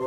Hey 0.00 0.06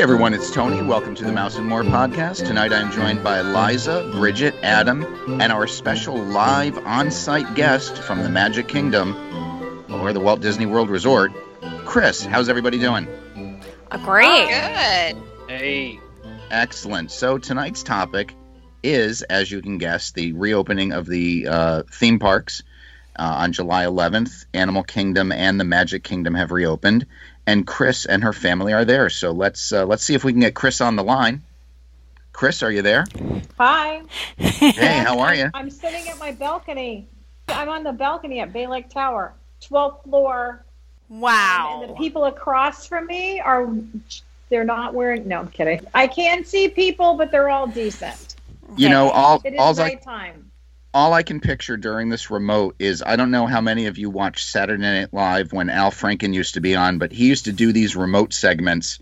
everyone, 0.00 0.32
it's 0.32 0.50
Tony. 0.50 0.80
Welcome 0.80 1.14
to 1.16 1.24
the 1.24 1.32
Mouse 1.32 1.56
and 1.56 1.66
More 1.66 1.82
podcast. 1.82 2.46
Tonight 2.46 2.72
I'm 2.72 2.90
joined 2.90 3.22
by 3.22 3.42
Liza, 3.42 4.10
Bridget, 4.14 4.54
Adam, 4.62 5.04
and 5.38 5.52
our 5.52 5.66
special 5.66 6.16
live 6.16 6.78
on 6.86 7.10
site 7.10 7.54
guest 7.54 7.98
from 7.98 8.22
the 8.22 8.30
Magic 8.30 8.68
Kingdom 8.68 9.14
or 9.92 10.14
the 10.14 10.20
Walt 10.20 10.40
Disney 10.40 10.64
World 10.64 10.88
Resort, 10.88 11.32
Chris. 11.84 12.24
How's 12.24 12.48
everybody 12.48 12.78
doing? 12.78 13.06
Uh, 13.90 13.98
great. 13.98 14.48
Good. 14.48 15.22
Hey. 15.46 16.00
Excellent. 16.50 17.10
So 17.10 17.36
tonight's 17.36 17.82
topic 17.82 18.34
is, 18.82 19.20
as 19.20 19.50
you 19.50 19.60
can 19.60 19.76
guess, 19.76 20.12
the 20.12 20.32
reopening 20.32 20.92
of 20.92 21.04
the 21.04 21.48
uh, 21.48 21.82
theme 21.92 22.18
parks 22.18 22.62
uh, 23.18 23.36
on 23.38 23.52
July 23.52 23.84
11th. 23.84 24.46
Animal 24.54 24.82
Kingdom 24.82 25.32
and 25.32 25.58
the 25.58 25.64
Magic 25.64 26.02
Kingdom 26.04 26.34
have 26.34 26.52
reopened, 26.52 27.06
and 27.46 27.66
Chris 27.66 28.06
and 28.06 28.22
her 28.22 28.32
family 28.32 28.72
are 28.72 28.84
there. 28.84 29.10
So 29.10 29.32
let's 29.32 29.72
uh, 29.72 29.86
let's 29.86 30.02
see 30.04 30.14
if 30.14 30.24
we 30.24 30.32
can 30.32 30.40
get 30.40 30.54
Chris 30.54 30.80
on 30.80 30.96
the 30.96 31.04
line. 31.04 31.42
Chris, 32.32 32.62
are 32.62 32.70
you 32.70 32.82
there? 32.82 33.06
Hi. 33.58 34.02
Hey, 34.36 34.98
how 34.98 35.20
are 35.20 35.34
you? 35.34 35.50
I'm 35.54 35.70
sitting 35.70 36.06
at 36.08 36.18
my 36.18 36.32
balcony. 36.32 37.08
I'm 37.48 37.70
on 37.70 37.82
the 37.82 37.92
balcony 37.92 38.40
at 38.40 38.52
Bay 38.52 38.66
Lake 38.66 38.90
Tower, 38.90 39.32
12th 39.62 40.02
floor. 40.04 40.62
Wow. 41.08 41.80
And 41.82 41.90
the 41.90 41.94
people 41.94 42.26
across 42.26 42.86
from 42.86 43.06
me 43.06 43.40
are, 43.40 43.68
they're 44.50 44.64
not 44.64 44.92
wearing, 44.92 45.26
no, 45.28 45.38
I'm 45.38 45.48
kidding. 45.48 45.80
I 45.94 46.08
can 46.08 46.44
see 46.44 46.68
people, 46.68 47.14
but 47.14 47.30
they're 47.30 47.48
all 47.48 47.68
decent. 47.68 48.36
You 48.76 48.88
know, 48.88 49.10
all 49.10 49.40
It 49.44 49.54
is 49.54 49.58
all 49.58 49.80
I, 49.80 49.88
nighttime. 49.88 50.45
All 50.96 51.12
I 51.12 51.22
can 51.22 51.40
picture 51.40 51.76
during 51.76 52.08
this 52.08 52.30
remote 52.30 52.76
is 52.78 53.02
I 53.04 53.16
don't 53.16 53.30
know 53.30 53.46
how 53.46 53.60
many 53.60 53.84
of 53.84 53.98
you 53.98 54.08
watched 54.08 54.48
Saturday 54.48 54.82
Night 54.82 55.12
Live 55.12 55.52
when 55.52 55.68
Al 55.68 55.90
Franken 55.90 56.32
used 56.32 56.54
to 56.54 56.62
be 56.62 56.74
on, 56.74 56.96
but 56.96 57.12
he 57.12 57.26
used 57.26 57.44
to 57.44 57.52
do 57.52 57.70
these 57.70 57.94
remote 57.94 58.32
segments, 58.32 58.98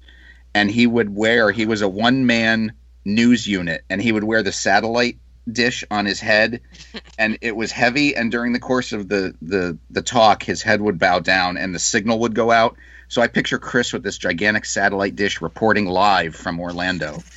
and 0.55 0.69
he 0.69 0.89
would 0.89 1.15
wear 1.15 1.53
he 1.53 1.67
was 1.67 1.83
a 1.83 1.89
one 1.89 2.27
man 2.27 2.73
news 3.05 3.47
unit, 3.47 3.85
and 3.89 4.03
he 4.03 4.11
would 4.11 4.25
wear 4.25 4.43
the 4.43 4.51
satellite 4.51 5.19
dish 5.49 5.85
on 5.89 6.05
his 6.05 6.19
head, 6.19 6.63
and 7.19 7.39
it 7.43 7.55
was 7.55 7.71
heavy. 7.71 8.17
And 8.17 8.29
during 8.29 8.53
the 8.53 8.59
course 8.59 8.93
of 8.93 9.09
the 9.09 9.33
the 9.41 9.79
the 9.89 10.03
talk, 10.03 10.43
his 10.43 10.63
head 10.63 10.81
would 10.81 10.99
bow 10.99 11.21
down, 11.21 11.57
and 11.57 11.73
the 11.73 11.79
signal 11.79 12.19
would 12.19 12.35
go 12.35 12.51
out. 12.51 12.77
So 13.07 13.23
I 13.23 13.29
picture 13.29 13.61
Chris 13.61 13.93
with 13.93 14.03
this 14.03 14.19
gigantic 14.19 14.65
satellite 14.65 15.15
dish 15.15 15.41
reporting 15.41 15.87
live 15.87 16.35
from 16.35 16.59
Orlando. 16.59 17.23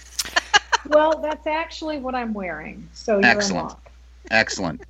Well, 0.89 1.19
that's 1.19 1.47
actually 1.47 1.97
what 1.97 2.15
I'm 2.15 2.33
wearing. 2.33 2.87
So 2.93 3.17
you're 3.17 3.25
Excellent. 3.25 3.63
in 3.63 3.67
luck. 3.67 3.86
Excellent. 4.31 4.81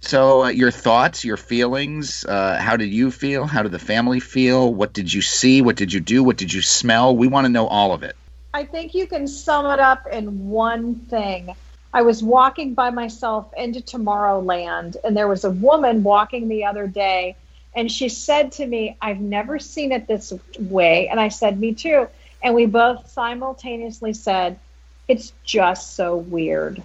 So, 0.00 0.44
uh, 0.44 0.48
your 0.48 0.72
thoughts, 0.72 1.24
your 1.24 1.36
feelings, 1.36 2.24
uh, 2.24 2.58
how 2.60 2.76
did 2.76 2.88
you 2.88 3.12
feel? 3.12 3.46
How 3.46 3.62
did 3.62 3.70
the 3.70 3.78
family 3.78 4.18
feel? 4.18 4.72
What 4.72 4.92
did 4.92 5.12
you 5.12 5.22
see? 5.22 5.62
What 5.62 5.76
did 5.76 5.92
you 5.92 6.00
do? 6.00 6.24
What 6.24 6.36
did 6.36 6.52
you 6.52 6.60
smell? 6.60 7.16
We 7.16 7.28
want 7.28 7.44
to 7.44 7.48
know 7.48 7.68
all 7.68 7.92
of 7.92 8.02
it. 8.02 8.16
I 8.52 8.64
think 8.64 8.94
you 8.94 9.06
can 9.06 9.28
sum 9.28 9.66
it 9.66 9.78
up 9.78 10.06
in 10.08 10.50
one 10.50 10.96
thing. 10.96 11.54
I 11.94 12.02
was 12.02 12.22
walking 12.22 12.74
by 12.74 12.90
myself 12.90 13.52
into 13.56 13.80
Tomorrowland, 13.80 14.96
and 15.04 15.16
there 15.16 15.28
was 15.28 15.44
a 15.44 15.50
woman 15.50 16.02
walking 16.02 16.48
the 16.48 16.64
other 16.64 16.86
day, 16.88 17.36
and 17.74 17.90
she 17.90 18.08
said 18.08 18.52
to 18.52 18.66
me, 18.66 18.96
I've 19.00 19.20
never 19.20 19.58
seen 19.58 19.92
it 19.92 20.08
this 20.08 20.32
way. 20.58 21.08
And 21.08 21.20
I 21.20 21.28
said, 21.28 21.60
Me 21.60 21.74
too. 21.74 22.08
And 22.42 22.54
we 22.54 22.66
both 22.66 23.08
simultaneously 23.08 24.14
said, 24.14 24.58
It's 25.06 25.32
just 25.44 25.94
so 25.94 26.16
weird. 26.16 26.82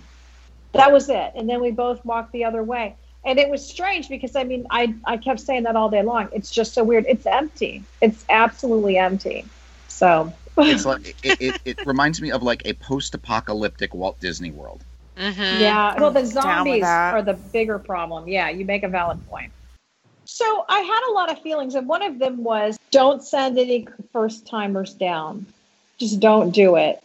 That 0.73 0.91
was 0.91 1.09
it. 1.09 1.31
And 1.35 1.49
then 1.49 1.61
we 1.61 1.71
both 1.71 2.03
walked 2.05 2.31
the 2.31 2.45
other 2.45 2.63
way. 2.63 2.95
And 3.25 3.39
it 3.39 3.49
was 3.49 3.67
strange 3.67 4.09
because 4.09 4.35
I 4.35 4.43
mean, 4.43 4.67
I, 4.69 4.95
I 5.03 5.17
kept 5.17 5.39
saying 5.39 5.63
that 5.63 5.75
all 5.75 5.89
day 5.89 6.03
long. 6.03 6.29
It's 6.31 6.49
just 6.49 6.73
so 6.73 6.83
weird. 6.83 7.05
It's 7.07 7.25
empty. 7.25 7.83
It's 8.01 8.23
absolutely 8.29 8.97
empty. 8.97 9.45
So 9.87 10.33
It's 10.57 10.85
like 10.85 11.15
it, 11.23 11.41
it, 11.41 11.61
it 11.65 11.85
reminds 11.85 12.21
me 12.21 12.31
of 12.31 12.41
like 12.41 12.63
a 12.65 12.73
post-apocalyptic 12.73 13.93
Walt 13.93 14.19
Disney 14.19 14.51
World. 14.51 14.81
Mm-hmm. 15.15 15.61
Yeah, 15.61 15.99
well, 15.99 16.11
the 16.11 16.25
zombies 16.25 16.83
are 16.83 17.21
the 17.21 17.33
bigger 17.33 17.79
problem. 17.79 18.27
Yeah, 18.27 18.49
you 18.49 18.65
make 18.65 18.83
a 18.83 18.87
valid 18.87 19.25
point. 19.27 19.51
So 20.25 20.65
I 20.67 20.79
had 20.79 21.11
a 21.11 21.13
lot 21.13 21.31
of 21.31 21.41
feelings, 21.41 21.75
and 21.75 21.87
one 21.87 22.01
of 22.01 22.19
them 22.19 22.43
was 22.43 22.77
don't 22.91 23.23
send 23.23 23.57
any 23.57 23.87
first 24.13 24.47
timers 24.47 24.93
down. 24.93 25.45
Just 25.97 26.19
don't 26.19 26.51
do 26.51 26.75
it. 26.75 27.03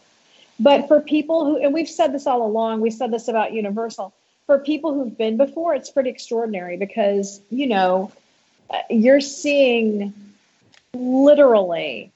But 0.59 0.87
for 0.87 1.01
people 1.01 1.45
who, 1.45 1.57
and 1.57 1.73
we've 1.73 1.89
said 1.89 2.13
this 2.13 2.27
all 2.27 2.45
along, 2.45 2.81
we 2.81 2.91
said 2.91 3.11
this 3.11 3.27
about 3.27 3.53
Universal. 3.53 4.13
For 4.45 4.59
people 4.59 4.93
who've 4.93 5.17
been 5.17 5.37
before, 5.37 5.73
it's 5.73 5.89
pretty 5.89 6.09
extraordinary 6.09 6.77
because, 6.77 7.41
you 7.49 7.67
know, 7.67 8.11
you're 8.89 9.21
seeing 9.21 10.13
literally 10.93 12.11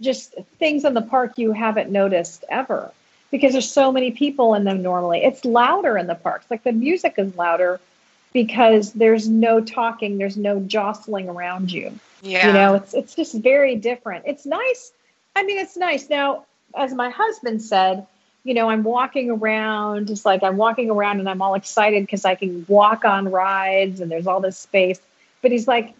just 0.00 0.34
things 0.58 0.84
in 0.84 0.94
the 0.94 1.02
park 1.02 1.38
you 1.38 1.52
haven't 1.52 1.90
noticed 1.90 2.44
ever 2.48 2.92
because 3.30 3.52
there's 3.52 3.70
so 3.70 3.90
many 3.90 4.10
people 4.10 4.54
in 4.54 4.64
them 4.64 4.82
normally. 4.82 5.24
It's 5.24 5.44
louder 5.44 5.96
in 5.96 6.06
the 6.06 6.14
parks. 6.14 6.46
Like 6.50 6.62
the 6.62 6.72
music 6.72 7.14
is 7.18 7.34
louder 7.36 7.80
because 8.32 8.92
there's 8.92 9.28
no 9.28 9.60
talking, 9.60 10.18
there's 10.18 10.36
no 10.36 10.60
jostling 10.60 11.28
around 11.28 11.72
you. 11.72 11.98
Yeah. 12.22 12.46
You 12.46 12.52
know, 12.52 12.74
it's 12.74 12.94
it's 12.94 13.14
just 13.14 13.34
very 13.34 13.76
different. 13.76 14.24
It's 14.26 14.46
nice. 14.46 14.92
I 15.34 15.42
mean, 15.42 15.58
it's 15.58 15.76
nice. 15.76 16.08
Now, 16.08 16.44
as 16.76 16.92
my 16.94 17.10
husband 17.10 17.62
said, 17.62 18.06
you 18.44 18.54
know, 18.54 18.68
I'm 18.68 18.82
walking 18.82 19.30
around, 19.30 20.08
just 20.08 20.24
like 20.24 20.42
I'm 20.42 20.56
walking 20.56 20.90
around 20.90 21.20
and 21.20 21.28
I'm 21.28 21.42
all 21.42 21.54
excited 21.54 22.02
because 22.02 22.24
I 22.24 22.34
can 22.34 22.64
walk 22.68 23.04
on 23.04 23.30
rides 23.30 24.00
and 24.00 24.10
there's 24.10 24.26
all 24.26 24.40
this 24.40 24.58
space. 24.58 25.00
But 25.42 25.52
he's 25.52 25.68
like, 25.68 25.94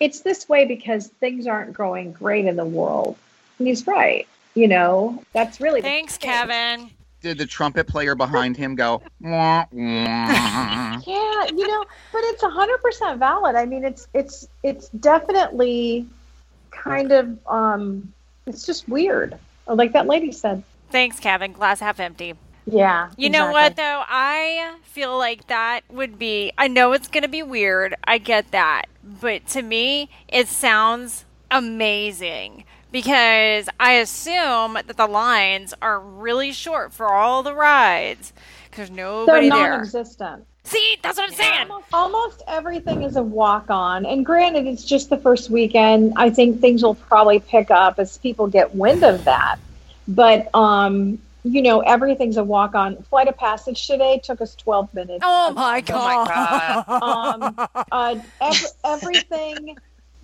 it's 0.00 0.20
this 0.20 0.48
way 0.48 0.64
because 0.64 1.06
things 1.06 1.46
aren't 1.46 1.74
going 1.74 2.12
great 2.12 2.46
in 2.46 2.56
the 2.56 2.64
world. 2.64 3.16
And 3.58 3.68
he's 3.68 3.86
right. 3.86 4.26
You 4.54 4.68
know, 4.68 5.22
that's 5.32 5.60
really 5.60 5.80
Thanks. 5.80 6.18
Kevin. 6.18 6.90
Did 7.20 7.38
the 7.38 7.46
trumpet 7.46 7.86
player 7.86 8.14
behind 8.14 8.56
him 8.56 8.74
go? 8.74 9.00
"Wah, 9.20 9.64
wah"? 9.70 11.00
Yeah, 11.06 11.46
you 11.54 11.66
know, 11.66 11.84
but 12.12 12.20
it's 12.24 12.42
hundred 12.42 12.82
percent 12.82 13.18
valid. 13.18 13.54
I 13.54 13.64
mean, 13.64 13.84
it's 13.84 14.08
it's 14.12 14.48
it's 14.62 14.88
definitely 14.88 16.06
kind 16.70 17.12
of 17.12 17.38
um, 17.46 18.12
it's 18.46 18.66
just 18.66 18.88
weird. 18.88 19.38
Like 19.66 19.92
that 19.92 20.06
lady 20.06 20.32
said. 20.32 20.62
Thanks, 20.90 21.20
Kevin. 21.20 21.52
Glass 21.52 21.80
half 21.80 22.00
empty. 22.00 22.34
Yeah. 22.66 23.10
You 23.16 23.30
know 23.30 23.50
what, 23.50 23.76
though? 23.76 24.04
I 24.06 24.76
feel 24.82 25.18
like 25.18 25.48
that 25.48 25.80
would 25.90 26.18
be, 26.18 26.52
I 26.56 26.68
know 26.68 26.92
it's 26.92 27.08
going 27.08 27.22
to 27.22 27.28
be 27.28 27.42
weird. 27.42 27.94
I 28.04 28.18
get 28.18 28.50
that. 28.52 28.84
But 29.02 29.46
to 29.48 29.62
me, 29.62 30.10
it 30.28 30.48
sounds 30.48 31.24
amazing 31.50 32.64
because 32.92 33.68
I 33.80 33.94
assume 33.94 34.74
that 34.74 34.96
the 34.96 35.06
lines 35.06 35.74
are 35.82 35.98
really 35.98 36.52
short 36.52 36.92
for 36.92 37.12
all 37.12 37.42
the 37.42 37.54
rides 37.54 38.32
because 38.70 38.90
They're 39.26 39.42
nobody 39.42 39.50
there. 39.50 39.92
Non-existent. 40.64 40.64
See, 40.64 40.96
that's 41.02 41.18
what 41.18 41.28
I'm 41.30 41.34
saying. 41.36 41.70
Almost, 41.70 41.86
almost 41.92 42.42
everything 42.46 43.02
is 43.02 43.16
a 43.16 43.22
walk-on, 43.22 44.06
and 44.06 44.24
granted, 44.24 44.66
it's 44.66 44.84
just 44.84 45.10
the 45.10 45.16
first 45.18 45.50
weekend. 45.50 46.14
I 46.16 46.30
think 46.30 46.60
things 46.60 46.82
will 46.82 46.94
probably 46.94 47.40
pick 47.40 47.70
up 47.70 47.98
as 47.98 48.18
people 48.18 48.46
get 48.46 48.74
wind 48.74 49.02
of 49.04 49.24
that. 49.24 49.56
But 50.08 50.52
um, 50.54 51.18
you 51.44 51.62
know, 51.62 51.80
everything's 51.80 52.36
a 52.36 52.44
walk-on. 52.44 53.02
Flight 53.04 53.28
of 53.28 53.36
Passage 53.36 53.86
today 53.86 54.20
took 54.22 54.40
us 54.40 54.54
12 54.56 54.94
minutes. 54.94 55.20
Oh 55.24 55.48
Um, 55.48 55.54
my 55.54 55.80
god. 55.80 56.84
um, 56.88 57.68
uh, 57.90 58.16
ev- 58.40 58.72
everything, 58.84 59.76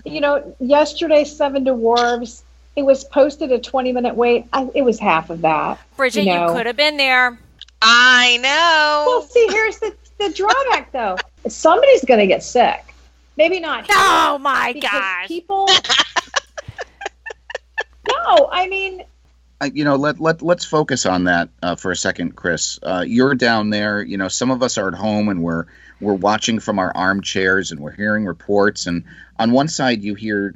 you 0.05 0.21
know, 0.21 0.55
yesterday, 0.61 1.25
Seven 1.25 1.65
Dwarves, 1.65 2.43
it 2.77 2.83
was 2.83 3.03
posted 3.05 3.51
a 3.51 3.59
20 3.59 3.93
minute 3.93 4.15
wait. 4.15 4.47
I, 4.53 4.69
it 4.75 4.83
was 4.83 5.01
half 5.01 5.31
of 5.31 5.41
that. 5.41 5.81
Bridget, 5.97 6.23
you 6.25 6.35
know. 6.35 6.49
you 6.49 6.55
could 6.57 6.67
have 6.67 6.77
been 6.77 6.97
there. 6.97 7.39
I 7.83 8.37
know. 8.39 9.05
Well, 9.09 9.23
see, 9.23 9.47
here's 9.51 9.79
the, 9.79 9.95
the 10.19 10.33
drawback 10.35 10.93
though. 10.93 11.17
Somebody's 11.49 12.05
going 12.05 12.21
to 12.21 12.27
get 12.27 12.43
sick. 12.43 12.85
Maybe 13.37 13.61
not. 13.61 13.87
here, 13.87 13.97
Oh 13.99 14.39
my 14.39 14.73
because 14.73 14.91
gosh. 14.91 15.29
People. 15.29 15.69
no, 18.09 18.49
I 18.51 18.69
mean, 18.69 19.05
Uh, 19.61 19.69
you 19.73 19.85
know, 19.85 19.97
let 19.97 20.21
let 20.21 20.43
let's 20.43 20.65
focus 20.65 21.07
on 21.07 21.25
that 21.25 21.49
uh, 21.63 21.77
for 21.77 21.91
a 21.91 21.97
second, 21.97 22.37
Chris. 22.37 22.79
Uh, 22.83 23.05
you're 23.07 23.35
down 23.35 23.71
there. 23.71 24.03
You 24.03 24.17
know, 24.17 24.29
some 24.29 24.51
of 24.51 24.63
us 24.63 24.79
are 24.79 24.89
at 24.89 24.95
home 24.95 25.29
and 25.29 25.43
we're 25.43 25.67
we're 26.01 26.15
watching 26.15 26.61
from 26.61 26.79
our 26.79 26.93
armchairs 26.97 27.73
and 27.73 27.81
we're 27.81 27.93
hearing 27.93 28.25
reports. 28.25 28.87
And 28.87 29.05
on 29.39 29.53
one 29.53 29.69
side, 29.69 30.03
you 30.03 30.15
hear, 30.15 30.55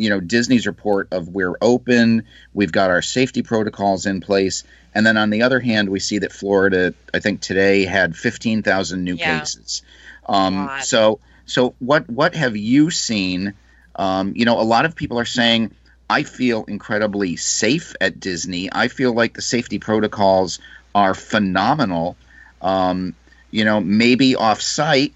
you 0.00 0.08
know, 0.08 0.18
Disney's 0.18 0.66
report 0.66 1.08
of 1.12 1.28
we're 1.28 1.56
open, 1.60 2.24
we've 2.54 2.72
got 2.72 2.88
our 2.88 3.02
safety 3.02 3.42
protocols 3.42 4.06
in 4.06 4.20
place, 4.20 4.64
and 4.94 5.04
then 5.06 5.18
on 5.18 5.28
the 5.28 5.42
other 5.42 5.60
hand, 5.60 5.90
we 5.90 6.00
see 6.00 6.18
that 6.20 6.32
Florida, 6.32 6.94
I 7.12 7.18
think 7.18 7.42
today 7.42 7.84
had 7.84 8.16
15,000 8.16 9.04
new 9.04 9.16
Yeah. 9.16 9.40
cases. 9.40 9.82
Um, 10.26 10.70
so 10.82 11.20
so 11.44 11.74
what 11.80 12.08
what 12.08 12.34
have 12.34 12.56
you 12.56 12.90
seen? 12.90 13.52
Um, 13.94 14.32
you 14.34 14.46
know, 14.46 14.58
a 14.58 14.62
lot 14.74 14.84
of 14.86 14.96
people 14.96 15.18
are 15.18 15.26
saying. 15.26 15.72
I 16.12 16.24
feel 16.24 16.64
incredibly 16.64 17.36
safe 17.36 17.94
at 18.00 18.18
Disney. 18.18 18.68
I 18.72 18.88
feel 18.88 19.12
like 19.14 19.34
the 19.34 19.42
safety 19.42 19.78
protocols 19.78 20.58
are 20.92 21.14
phenomenal. 21.14 22.16
Um, 22.60 23.14
you 23.52 23.64
know, 23.64 23.80
maybe 23.80 24.34
off 24.34 24.60
site, 24.60 25.12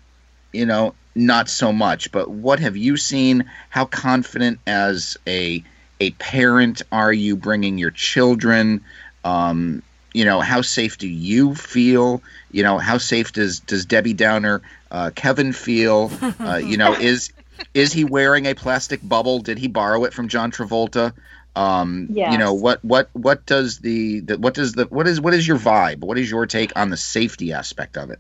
you 0.53 0.67
know, 0.67 0.95
not 1.15 1.49
so 1.49 1.73
much. 1.73 2.13
But 2.13 2.31
what 2.31 2.61
have 2.61 2.77
you 2.77 2.97
seen? 2.97 3.51
How 3.71 3.85
confident 3.85 4.59
as 4.67 5.17
a 5.27 5.63
a 6.01 6.11
parent 6.13 6.83
are 6.91 7.13
you 7.13 7.37
bringing 7.37 7.79
your 7.79 7.91
children? 7.91 8.85
Um, 9.25 9.83
you 10.13 10.25
know, 10.25 10.41
how 10.41 10.61
safe 10.61 10.99
do 10.99 11.09
you 11.09 11.55
feel? 11.55 12.23
You 12.51 12.63
know, 12.63 12.79
how 12.79 12.99
safe 12.99 13.33
does 13.33 13.61
does 13.61 13.87
Debbie 13.87 14.13
Downer, 14.15 14.63
uh, 14.91 15.11
Kevin 15.15 15.53
feel? 15.53 16.11
Uh, 16.41 16.57
you 16.57 16.77
know, 16.77 16.95
is 16.95 17.33
is 17.73 17.93
he 17.93 18.05
wearing 18.05 18.47
a 18.47 18.55
plastic 18.55 19.01
bubble? 19.03 19.41
Did 19.41 19.59
he 19.59 19.69
borrow 19.69 20.05
it 20.05 20.13
from 20.13 20.29
John 20.29 20.51
Travolta? 20.51 21.13
Um, 21.57 22.09
Yes. 22.11 22.33
You 22.33 22.39
know 22.39 22.55
what 22.55 22.85
what 22.85 23.09
what 23.13 23.47
does 23.47 23.79
the, 23.79 24.21
the 24.21 24.39
what 24.39 24.55
does 24.55 24.73
the 24.73 24.87
what 24.87 25.07
is 25.07 25.21
what 25.21 25.35
is 25.35 25.47
your 25.47 25.59
vibe? 25.59 26.01
What 26.01 26.19
is 26.19 26.31
your 26.31 26.47
take 26.47 26.77
on 26.77 26.91
the 26.91 26.97
safety 26.97 27.53
aspect 27.53 27.97
of 27.97 28.11
it? 28.11 28.19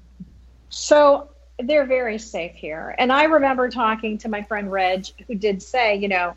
So 0.70 1.28
they're 1.58 1.86
very 1.86 2.18
safe 2.18 2.54
here. 2.54 2.94
And 2.98 3.12
I 3.12 3.24
remember 3.24 3.70
talking 3.70 4.18
to 4.18 4.28
my 4.28 4.42
friend 4.42 4.70
Reg, 4.70 5.06
who 5.26 5.34
did 5.34 5.62
say, 5.62 5.96
you 5.96 6.08
know, 6.08 6.36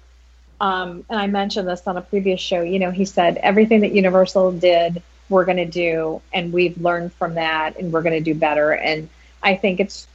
um, 0.60 1.06
and 1.10 1.20
I 1.20 1.28
mentioned 1.28 1.68
this 1.68 1.86
on 1.88 1.98
a 1.98 2.02
previous 2.02 2.40
show, 2.40 2.62
you 2.62 2.80
know, 2.80 2.92
he 2.92 3.06
said, 3.06 3.38
everything 3.38 3.82
that 3.82 3.94
Universal 3.94 4.54
did, 4.54 5.02
we're 5.30 5.46
going 5.46 5.58
to 5.58 5.66
do. 5.66 6.22
And 6.34 6.54
we've 6.54 6.80
learned 6.80 7.14
from 7.14 7.36
that 7.36 7.78
and 7.78 7.92
we're 7.92 8.02
going 8.02 8.24
to 8.24 8.34
do 8.34 8.38
better. 8.38 8.72
And 8.72 9.10
I 9.42 9.56
think 9.56 9.80
it's, 9.80 10.08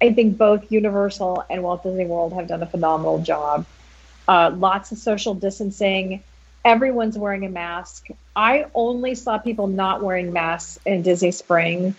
I 0.00 0.12
think 0.12 0.38
both 0.38 0.70
Universal 0.72 1.44
and 1.50 1.62
Walt 1.62 1.82
Disney 1.82 2.06
World 2.06 2.32
have 2.32 2.46
done 2.46 2.62
a 2.62 2.66
phenomenal 2.66 3.22
job. 3.22 3.66
Uh, 4.26 4.50
lots 4.54 4.92
of 4.92 4.98
social 4.98 5.34
distancing. 5.34 6.22
Everyone's 6.64 7.16
wearing 7.16 7.44
a 7.44 7.48
mask. 7.48 8.08
I 8.36 8.66
only 8.74 9.14
saw 9.14 9.38
people 9.38 9.66
not 9.66 10.02
wearing 10.02 10.32
masks 10.32 10.78
in 10.84 11.02
Disney 11.02 11.30
Springs 11.30 11.94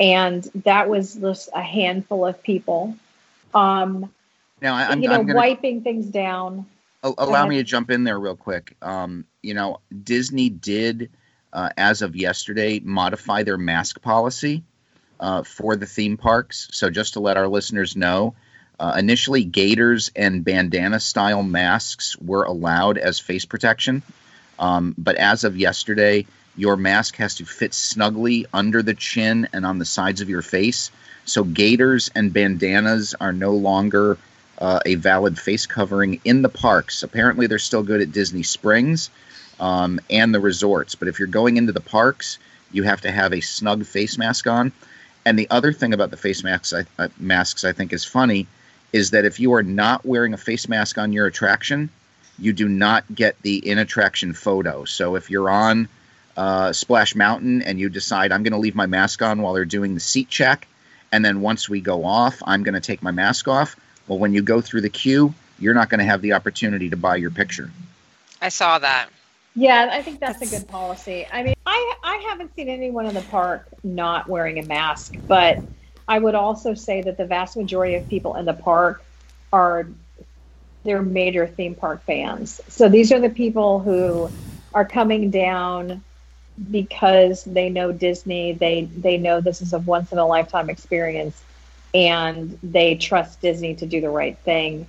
and 0.00 0.42
that 0.64 0.88
was 0.88 1.14
just 1.14 1.48
a 1.54 1.62
handful 1.62 2.26
of 2.26 2.42
people. 2.42 2.96
Um, 3.52 4.12
Now 4.60 4.74
I, 4.74 4.88
I'm, 4.88 5.02
you 5.02 5.08
know, 5.08 5.14
I'm 5.14 5.26
gonna 5.26 5.36
wiping 5.36 5.82
things 5.82 6.06
down. 6.06 6.66
Allow 7.02 7.46
me 7.46 7.56
to 7.58 7.64
jump 7.64 7.90
in 7.90 8.04
there 8.04 8.18
real 8.18 8.36
quick. 8.36 8.76
Um, 8.80 9.26
you 9.42 9.52
know, 9.52 9.80
Disney 10.02 10.48
did, 10.48 11.10
uh, 11.52 11.68
as 11.76 12.00
of 12.00 12.16
yesterday, 12.16 12.80
modify 12.80 13.42
their 13.42 13.58
mask 13.58 14.00
policy 14.00 14.64
uh, 15.20 15.42
for 15.42 15.76
the 15.76 15.84
theme 15.84 16.16
parks. 16.16 16.68
So 16.72 16.88
just 16.88 17.12
to 17.12 17.20
let 17.20 17.36
our 17.36 17.46
listeners 17.46 17.94
know, 17.94 18.34
uh, 18.80 18.94
initially 18.98 19.44
gaiters 19.44 20.10
and 20.16 20.44
bandana 20.44 20.98
style 20.98 21.42
masks 21.42 22.16
were 22.16 22.44
allowed 22.44 22.96
as 22.96 23.18
face 23.18 23.44
protection, 23.44 24.02
um, 24.58 24.94
but 24.96 25.16
as 25.16 25.44
of 25.44 25.56
yesterday, 25.58 26.26
your 26.56 26.76
mask 26.76 27.16
has 27.16 27.36
to 27.36 27.44
fit 27.44 27.74
snugly 27.74 28.46
under 28.52 28.82
the 28.82 28.94
chin 28.94 29.48
and 29.52 29.66
on 29.66 29.78
the 29.78 29.84
sides 29.84 30.20
of 30.20 30.28
your 30.28 30.42
face. 30.42 30.90
So 31.24 31.42
gaiters 31.44 32.10
and 32.14 32.32
bandanas 32.32 33.14
are 33.20 33.32
no 33.32 33.52
longer 33.52 34.18
uh, 34.58 34.80
a 34.86 34.94
valid 34.94 35.38
face 35.38 35.66
covering 35.66 36.20
in 36.24 36.42
the 36.42 36.48
parks. 36.48 37.02
Apparently, 37.02 37.46
they're 37.46 37.58
still 37.58 37.82
good 37.82 38.00
at 38.00 38.12
Disney 38.12 38.42
Springs 38.42 39.10
um, 39.58 40.00
and 40.10 40.34
the 40.34 40.40
resorts. 40.40 40.94
But 40.94 41.08
if 41.08 41.18
you're 41.18 41.28
going 41.28 41.56
into 41.56 41.72
the 41.72 41.80
parks, 41.80 42.38
you 42.72 42.82
have 42.84 43.00
to 43.02 43.10
have 43.10 43.32
a 43.32 43.40
snug 43.40 43.84
face 43.84 44.18
mask 44.18 44.46
on. 44.46 44.72
And 45.24 45.38
the 45.38 45.48
other 45.50 45.72
thing 45.72 45.94
about 45.94 46.10
the 46.10 46.16
face 46.16 46.44
masks, 46.44 46.72
I, 46.72 46.84
uh, 47.02 47.08
masks 47.18 47.64
I 47.64 47.72
think 47.72 47.92
is 47.92 48.04
funny, 48.04 48.46
is 48.92 49.10
that 49.10 49.24
if 49.24 49.40
you 49.40 49.54
are 49.54 49.62
not 49.62 50.04
wearing 50.04 50.34
a 50.34 50.38
face 50.38 50.68
mask 50.68 50.98
on 50.98 51.12
your 51.12 51.26
attraction, 51.26 51.88
you 52.38 52.52
do 52.52 52.68
not 52.68 53.04
get 53.12 53.40
the 53.42 53.56
in 53.68 53.78
attraction 53.78 54.34
photo. 54.34 54.84
So 54.84 55.16
if 55.16 55.30
you're 55.30 55.50
on 55.50 55.88
uh, 56.36 56.72
Splash 56.72 57.14
Mountain 57.14 57.62
and 57.62 57.78
you 57.78 57.88
decide 57.88 58.32
I'm 58.32 58.42
going 58.42 58.52
to 58.52 58.58
leave 58.58 58.74
my 58.74 58.86
mask 58.86 59.22
on 59.22 59.42
while 59.42 59.54
they're 59.54 59.64
doing 59.64 59.94
the 59.94 60.00
seat 60.00 60.28
check, 60.28 60.66
and 61.12 61.24
then 61.24 61.40
once 61.40 61.68
we 61.68 61.80
go 61.80 62.04
off, 62.04 62.42
I'm 62.44 62.62
going 62.62 62.74
to 62.74 62.80
take 62.80 63.02
my 63.02 63.10
mask 63.10 63.48
off. 63.48 63.76
Well, 64.08 64.18
when 64.18 64.34
you 64.34 64.42
go 64.42 64.60
through 64.60 64.82
the 64.82 64.90
queue, 64.90 65.34
you're 65.58 65.74
not 65.74 65.88
going 65.88 66.00
to 66.00 66.04
have 66.04 66.20
the 66.22 66.32
opportunity 66.32 66.90
to 66.90 66.96
buy 66.96 67.16
your 67.16 67.30
picture. 67.30 67.70
I 68.40 68.48
saw 68.48 68.78
that. 68.78 69.08
Yeah, 69.56 69.88
I 69.92 70.02
think 70.02 70.18
that's 70.18 70.42
a 70.42 70.58
good 70.58 70.68
policy. 70.68 71.26
I 71.32 71.44
mean, 71.44 71.54
I 71.64 71.94
I 72.02 72.16
haven't 72.28 72.54
seen 72.56 72.68
anyone 72.68 73.06
in 73.06 73.14
the 73.14 73.22
park 73.22 73.66
not 73.84 74.28
wearing 74.28 74.58
a 74.58 74.64
mask, 74.64 75.14
but 75.28 75.62
I 76.08 76.18
would 76.18 76.34
also 76.34 76.74
say 76.74 77.02
that 77.02 77.16
the 77.16 77.24
vast 77.24 77.56
majority 77.56 77.94
of 77.94 78.08
people 78.08 78.34
in 78.34 78.44
the 78.44 78.52
park 78.52 79.02
are 79.52 79.86
they're 80.82 81.02
major 81.02 81.46
theme 81.46 81.74
park 81.74 82.04
fans. 82.04 82.60
So 82.68 82.88
these 82.88 83.12
are 83.12 83.20
the 83.20 83.30
people 83.30 83.78
who 83.78 84.30
are 84.74 84.84
coming 84.84 85.30
down 85.30 86.02
because 86.70 87.44
they 87.44 87.68
know 87.68 87.92
Disney, 87.92 88.52
they 88.52 88.84
they 88.84 89.16
know 89.18 89.40
this 89.40 89.60
is 89.62 89.72
a 89.72 89.78
once 89.78 90.12
in 90.12 90.18
a 90.18 90.26
lifetime 90.26 90.70
experience 90.70 91.42
and 91.94 92.58
they 92.62 92.96
trust 92.96 93.40
Disney 93.40 93.74
to 93.76 93.86
do 93.86 94.00
the 94.00 94.10
right 94.10 94.36
thing. 94.38 94.86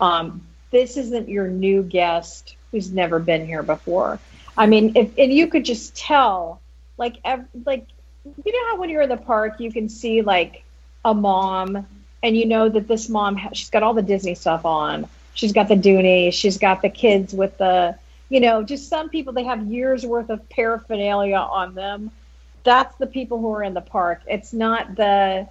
Um, 0.00 0.42
this 0.70 0.96
isn't 0.96 1.28
your 1.28 1.48
new 1.48 1.82
guest 1.82 2.56
who's 2.70 2.92
never 2.92 3.18
been 3.18 3.46
here 3.46 3.62
before. 3.62 4.18
I 4.56 4.66
mean, 4.66 4.96
if 4.96 5.16
and 5.18 5.32
you 5.32 5.46
could 5.46 5.64
just 5.64 5.96
tell, 5.96 6.60
like, 6.98 7.16
ev- 7.24 7.46
like 7.64 7.86
you 8.44 8.52
know 8.52 8.68
how 8.70 8.80
when 8.80 8.90
you're 8.90 9.02
in 9.02 9.08
the 9.08 9.16
park, 9.16 9.60
you 9.60 9.72
can 9.72 9.88
see 9.88 10.22
like 10.22 10.62
a 11.04 11.14
mom, 11.14 11.86
and 12.22 12.36
you 12.36 12.46
know 12.46 12.68
that 12.68 12.88
this 12.88 13.08
mom 13.08 13.38
she's 13.52 13.70
got 13.70 13.82
all 13.82 13.94
the 13.94 14.02
Disney 14.02 14.34
stuff 14.34 14.64
on. 14.64 15.08
She's 15.34 15.52
got 15.52 15.68
the 15.68 15.76
Dooney. 15.76 16.32
She's 16.32 16.58
got 16.58 16.82
the 16.82 16.90
kids 16.90 17.32
with 17.32 17.56
the, 17.58 17.96
you 18.28 18.40
know, 18.40 18.62
just 18.62 18.88
some 18.88 19.08
people 19.08 19.32
they 19.32 19.44
have 19.44 19.66
years 19.66 20.04
worth 20.04 20.30
of 20.30 20.48
paraphernalia 20.48 21.36
on 21.36 21.74
them. 21.74 22.10
That's 22.64 22.94
the 22.96 23.06
people 23.06 23.38
who 23.38 23.52
are 23.54 23.62
in 23.62 23.74
the 23.74 23.80
park. 23.80 24.20
It's 24.26 24.52
not 24.52 24.96
the, 24.96 25.48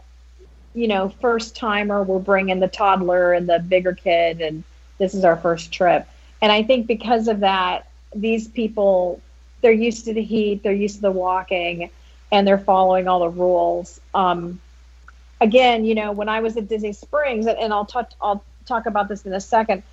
you 0.74 0.88
know, 0.88 1.10
first 1.10 1.56
timer. 1.56 2.04
We're 2.04 2.20
bringing 2.20 2.60
the 2.60 2.68
toddler 2.68 3.34
and 3.34 3.50
the 3.50 3.60
bigger 3.60 3.94
kid, 3.94 4.42
and 4.42 4.64
this 4.98 5.16
is 5.16 5.24
our 5.24 5.38
first 5.38 5.72
trip. 5.72 6.08
And 6.42 6.52
I 6.52 6.64
think 6.64 6.86
because 6.86 7.28
of 7.28 7.40
that, 7.40 7.88
these 8.14 8.48
people 8.48 9.22
they're 9.62 9.72
used 9.72 10.06
to 10.06 10.14
the 10.14 10.22
heat, 10.24 10.64
they're 10.64 10.74
used 10.74 10.96
to 10.96 11.02
the 11.02 11.12
walking, 11.12 11.90
and 12.32 12.48
they're 12.48 12.60
following 12.60 13.08
all 13.08 13.20
the 13.20 13.30
rules. 13.30 14.00
Um, 14.14 14.60
again, 15.42 15.86
you 15.86 15.96
know, 15.96 16.12
when 16.12 16.30
I 16.30 16.42
was 16.42 16.58
at 16.58 16.68
Disney 16.68 16.94
Springs, 16.94 17.46
and, 17.48 17.58
and 17.58 17.74
I'll 17.74 17.86
talk 17.86 18.12
I'll 18.22 18.44
talk 18.66 18.86
about 18.86 19.08
this 19.08 19.26
in 19.26 19.34
a 19.34 19.42
second. 19.42 19.84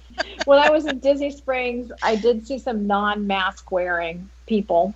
When 0.44 0.58
I 0.58 0.70
was 0.70 0.86
in 0.86 0.98
Disney 0.98 1.30
Springs, 1.30 1.90
I 2.02 2.16
did 2.16 2.46
see 2.46 2.58
some 2.58 2.86
non-mask 2.86 3.70
wearing 3.70 4.28
people, 4.46 4.94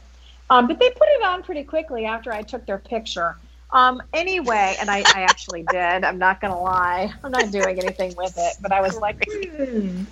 um, 0.51 0.67
but 0.67 0.79
they 0.79 0.91
put 0.91 1.09
it 1.09 1.23
on 1.23 1.43
pretty 1.43 1.65
quickly 1.65 2.05
after 2.05 2.33
I 2.33 2.43
took 2.43 2.67
their 2.67 2.79
picture. 2.79 3.37
Um, 3.71 4.03
anyway, 4.15 4.77
and 4.81 4.91
I, 4.91 4.99
I 5.01 5.23
actually 5.23 5.63
did. 5.71 6.05
I'm 6.05 6.19
not 6.19 6.41
gonna 6.41 6.59
lie. 6.59 7.13
I'm 7.23 7.31
not 7.31 7.51
doing 7.51 7.79
anything 7.79 8.15
with 8.17 8.35
it, 8.39 8.57
but 8.61 8.73
I 8.73 8.81
was 8.81 8.97
like, 8.99 9.25
hmm. 9.31 10.05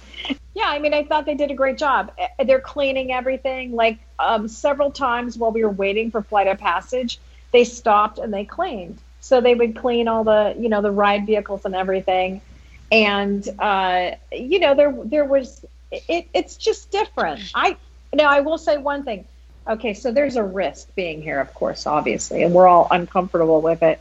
yeah. 0.55 0.67
I 0.67 0.79
mean, 0.79 0.93
I 0.93 1.05
thought 1.05 1.25
they 1.25 1.35
did 1.35 1.51
a 1.51 1.55
great 1.55 1.79
job. 1.79 2.13
Eh, 2.19 2.45
They're 2.45 2.61
cleaning 2.61 3.13
everything. 3.13 3.73
Like 3.73 3.99
um, 4.19 4.49
several 4.49 4.91
times 4.91 5.39
while 5.39 5.53
we 5.53 5.65
were 5.65 5.71
waiting 5.71 6.11
for 6.11 6.23
flight 6.23 6.49
of 6.49 6.59
passage, 6.59 7.19
they 7.53 7.65
stopped 7.65 8.19
and 8.19 8.33
they 8.33 8.45
cleaned. 8.45 8.99
So 9.21 9.41
they 9.41 9.55
would 9.55 9.75
clean 9.75 10.07
all 10.07 10.23
the, 10.23 10.55
you 10.59 10.69
know, 10.69 10.83
the 10.83 10.91
ride 10.91 11.27
vehicles 11.27 11.65
and 11.65 11.75
everything. 11.75 12.43
And 12.91 13.47
uh, 13.59 14.13
you 14.33 14.59
know, 14.59 14.75
there 14.75 14.97
there 15.05 15.25
was 15.25 15.65
it. 15.91 16.29
It's 16.33 16.57
just 16.57 16.91
different. 16.91 17.41
I 17.55 17.77
now 18.13 18.29
I 18.29 18.41
will 18.41 18.59
say 18.59 18.77
one 18.77 19.05
thing. 19.05 19.25
Okay, 19.69 19.95
so 19.95 20.13
there's 20.13 20.37
a 20.37 20.45
risk 20.45 20.95
being 20.95 21.21
here, 21.21 21.41
of 21.41 21.53
course, 21.53 21.89
obviously, 21.89 22.45
and 22.45 22.55
we're 22.55 22.69
all 22.69 22.87
uncomfortable 22.91 23.61
with 23.61 23.83
it. 23.83 24.01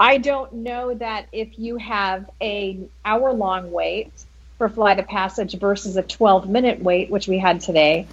I 0.00 0.18
don't 0.18 0.52
know 0.52 0.94
that 0.94 1.26
if 1.32 1.58
you 1.58 1.76
have 1.76 2.28
a 2.40 2.78
hour 3.04 3.32
long 3.32 3.70
wait 3.70 4.12
for 4.58 4.68
flight 4.68 4.98
of 4.98 5.06
passage 5.06 5.56
versus 5.56 5.96
a 5.96 6.02
12 6.02 6.48
minute 6.48 6.82
wait, 6.82 7.10
which 7.10 7.28
we 7.28 7.38
had 7.38 7.60
today, 7.60 8.06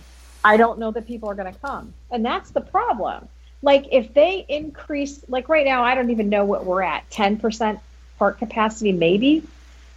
I 0.44 0.58
don't 0.58 0.80
know 0.80 0.92
that 0.92 1.08
people 1.08 1.30
are 1.30 1.36
going 1.36 1.52
to 1.52 1.60
come. 1.60 1.94
And 2.12 2.24
that's 2.24 2.52
the 2.52 2.62
problem. 2.62 3.28
Like 3.62 3.88
if 3.92 4.14
they 4.14 4.46
increase, 4.48 5.24
like 5.28 5.50
right 5.50 5.66
now, 5.66 5.84
I 5.84 5.96
don't 5.96 6.12
even 6.12 6.30
know 6.30 6.46
what 6.46 6.66
we're 6.66 6.84
at 6.84 7.10
10% 7.10 7.80
park 8.20 8.40
capacity, 8.40 8.92
maybe. 8.92 9.44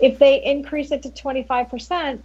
If 0.00 0.18
they 0.18 0.42
increase 0.42 0.90
it 0.92 1.02
to 1.02 1.08
25%, 1.10 2.20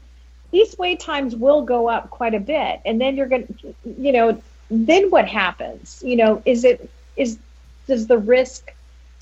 these 0.52 0.78
wait 0.78 1.00
times 1.00 1.36
will 1.36 1.64
go 1.64 1.90
up 1.90 2.10
quite 2.10 2.36
a 2.36 2.40
bit. 2.40 2.82
And 2.86 3.02
then 3.02 3.16
you're 3.16 3.28
going 3.28 3.48
to, 3.48 3.76
you 4.00 4.12
know, 4.12 4.42
then 4.70 5.10
what 5.10 5.28
happens? 5.28 6.02
You 6.06 6.16
know, 6.16 6.42
is 6.46 6.64
it, 6.64 6.90
is, 7.18 7.38
does 7.88 8.08
the 8.08 8.18
risk 8.18 8.72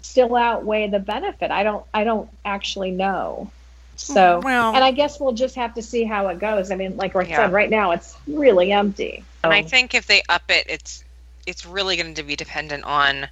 still 0.01 0.35
outweigh 0.35 0.89
the 0.89 0.99
benefit? 0.99 1.51
I 1.51 1.63
don't, 1.63 1.85
I 1.93 2.03
don't 2.03 2.29
actually 2.43 2.91
know. 2.91 3.51
So, 3.95 4.41
mm, 4.41 4.43
Well- 4.43 4.75
and 4.75 4.83
I 4.83 4.91
guess 4.91 5.19
we'll 5.19 5.33
just 5.33 5.55
have 5.55 5.75
to 5.75 5.81
see 5.81 6.03
how 6.03 6.27
it 6.27 6.39
goes. 6.39 6.71
I 6.71 6.75
mean, 6.75 6.97
like 6.97 7.15
I 7.15 7.23
Yeah. 7.23 7.37
said, 7.37 7.53
right 7.53 7.69
now 7.69 7.91
it's 7.91 8.15
really 8.27 8.71
empty. 8.71 9.23
And 9.43 9.53
I 9.53 9.61
think 9.61 9.93
if 9.93 10.07
they 10.07 10.21
up 10.29 10.43
it, 10.49 10.65
it's 10.69 11.03
it's 11.47 11.65
really 11.65 11.95
going 11.97 12.13
to 12.13 12.23
be 12.23 12.35
dependent 12.35 12.83
on 12.83 13.27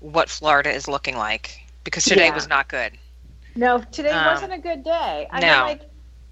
what 0.00 0.28
Florida 0.28 0.70
is 0.70 0.88
looking 0.88 1.16
like 1.16 1.60
because 1.84 2.04
today 2.04 2.26
Yeah. 2.26 2.34
was 2.34 2.48
not 2.48 2.68
good. 2.68 2.92
No, 3.58 3.78
today 3.92 4.10
Um, 4.10 4.24
wasn't 4.24 4.52
a 4.52 4.58
good 4.58 4.84
day. 4.84 5.26
I 5.30 5.40
no. 5.40 5.46
mean, 5.46 5.60
like, 5.66 5.80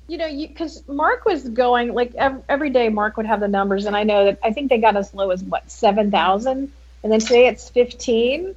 you 0.08 0.18
know, 0.18 0.26
you 0.26 0.48
because 0.48 0.86
Mark 0.88 1.24
was 1.24 1.48
going 1.48 1.92
like 1.92 2.14
ev- 2.14 2.42
every 2.48 2.70
day. 2.70 2.88
Mark 2.88 3.16
would 3.16 3.26
have 3.26 3.40
the 3.40 3.48
numbers, 3.48 3.86
and 3.86 3.96
I 3.96 4.04
know 4.04 4.26
that 4.26 4.38
I 4.42 4.52
think 4.52 4.70
they 4.70 4.78
got 4.78 4.96
as 4.96 5.12
low 5.12 5.30
as 5.30 5.42
what 5.42 5.68
seven 5.70 6.10
thousand, 6.10 6.72
and 7.02 7.12
then 7.12 7.20
today 7.20 7.48
it's 7.48 7.68
fifteen. 7.68 8.54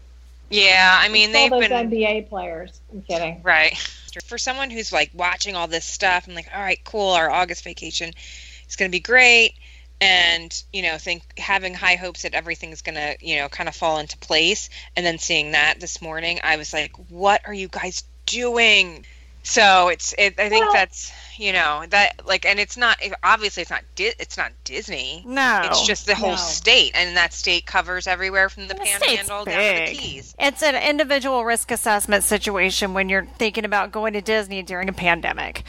Yeah, 0.50 0.98
I 1.00 1.10
mean 1.10 1.32
It's 1.34 1.34
they've 1.34 1.50
those 1.50 1.68
been 1.68 1.72
NBA 1.72 2.22
players. 2.30 2.80
I'm 2.92 3.02
kidding. 3.02 3.42
right. 3.44 3.76
For 4.26 4.38
someone 4.38 4.70
who's 4.72 4.92
like 4.92 5.12
watching 5.14 5.56
all 5.56 5.68
this 5.68 5.86
stuff, 5.86 6.28
I'm 6.28 6.36
like, 6.36 6.50
all 6.54 6.62
right, 6.62 6.80
cool, 6.84 7.10
our 7.12 7.30
August 7.30 7.64
vacation 7.64 8.12
is 8.68 8.76
going 8.76 8.90
to 8.90 8.96
be 8.96 9.00
great. 9.00 9.54
And, 10.02 10.64
you 10.74 10.82
know, 10.82 10.98
think 10.98 11.24
having 11.38 11.74
high 11.74 11.96
hopes 11.96 12.24
that 12.24 12.34
everything's 12.34 12.82
going 12.82 12.96
to, 12.96 13.18
you 13.22 13.38
know, 13.38 13.50
kind 13.50 13.68
of 13.70 13.76
fall 13.76 14.00
into 14.00 14.18
place. 14.18 14.70
And 14.96 15.06
then 15.06 15.20
seeing 15.20 15.52
that 15.52 15.80
this 15.80 16.02
morning, 16.02 16.40
I 16.44 16.56
was 16.58 16.74
like, 16.74 16.94
what 17.10 17.42
are 17.46 17.54
you 17.54 17.68
guys 17.68 18.04
doing? 18.30 19.06
So 19.44 19.88
it's, 19.88 20.14
it, 20.18 20.36
I 20.40 20.50
think 20.50 20.66
Well- 20.66 20.74
that's, 20.74 21.12
you 21.38 21.54
know, 21.54 21.86
that 21.90 22.28
like, 22.28 22.46
and 22.46 22.60
it's 22.60 22.76
not, 22.76 22.98
obviously 23.24 23.62
it's 23.62 23.70
not, 23.72 23.84
Di- 23.96 24.12
it's 24.20 24.36
not 24.36 24.52
Disney. 24.66 25.24
No. 25.26 25.62
It's 25.64 25.88
just 25.88 26.06
the 26.06 26.14
whole 26.14 26.32
No. 26.32 26.36
state, 26.36 26.92
and 26.94 27.16
that 27.16 27.32
state 27.34 27.66
covers 27.66 28.06
everywhere 28.08 28.50
from 28.50 28.68
the 28.68 28.74
The 28.74 28.82
Panhandle 28.82 29.46
down 29.46 29.86
to 29.86 29.92
the. 29.92 29.96
Keys. 29.98 30.36
It's 30.38 30.62
an 30.62 30.76
individual 30.76 31.46
risk 31.46 31.72
assessment 31.72 32.26
situation 32.26 32.94
when 32.94 33.08
you're 33.08 33.26
thinking 33.38 33.64
about 33.64 33.94
going 33.94 34.12
to 34.14 34.22
Disney 34.22 34.62
during 34.64 34.90
a 34.90 34.94
pandemic. 34.94 35.64